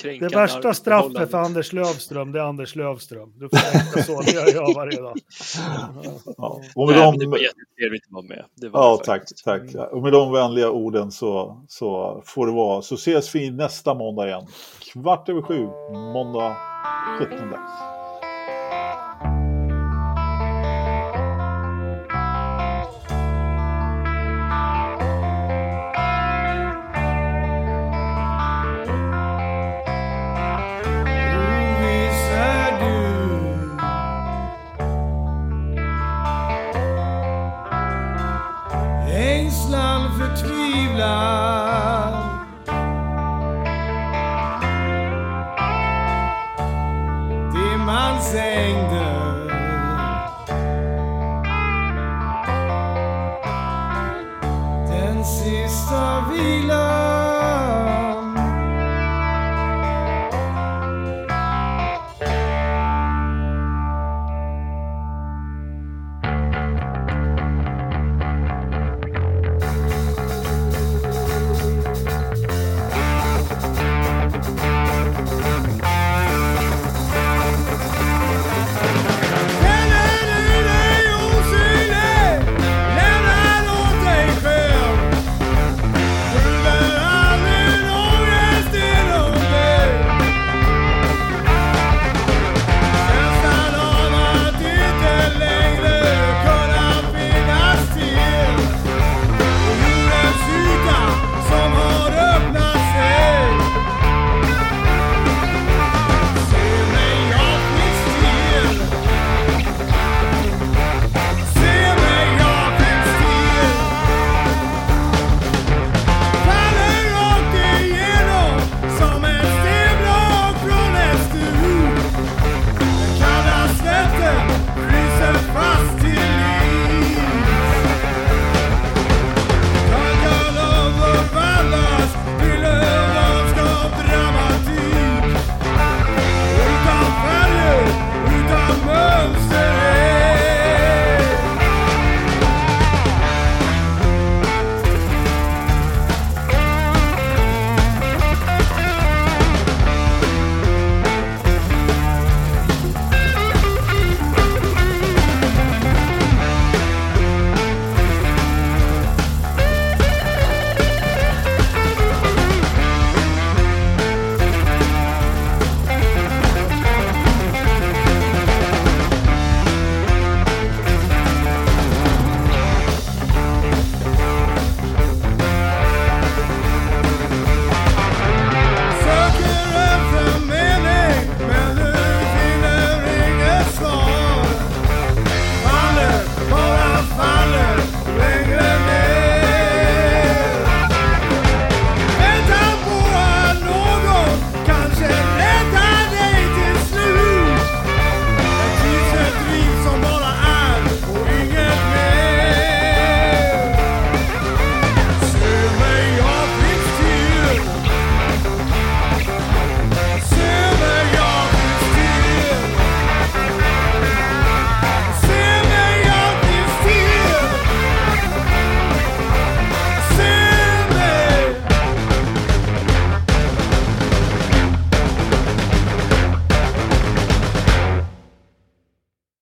[0.03, 1.72] Det, Det värsta straffet för arbetsförhållanden.
[1.73, 3.33] Anders Lövström, det är Anders Lövström.
[3.35, 5.17] Du får tänka så, det gör jag varje dag.
[6.37, 6.61] ja.
[6.75, 8.45] Och med Nej, men det de, var jättetrevligt att vara med.
[8.55, 9.61] Det var ja, tack, tack.
[9.91, 12.81] Och med de vänliga orden så, så får det vara.
[12.81, 14.47] Så ses vi nästa måndag igen.
[14.93, 15.67] Kvart över sju,
[16.13, 16.57] måndag
[17.19, 17.37] 17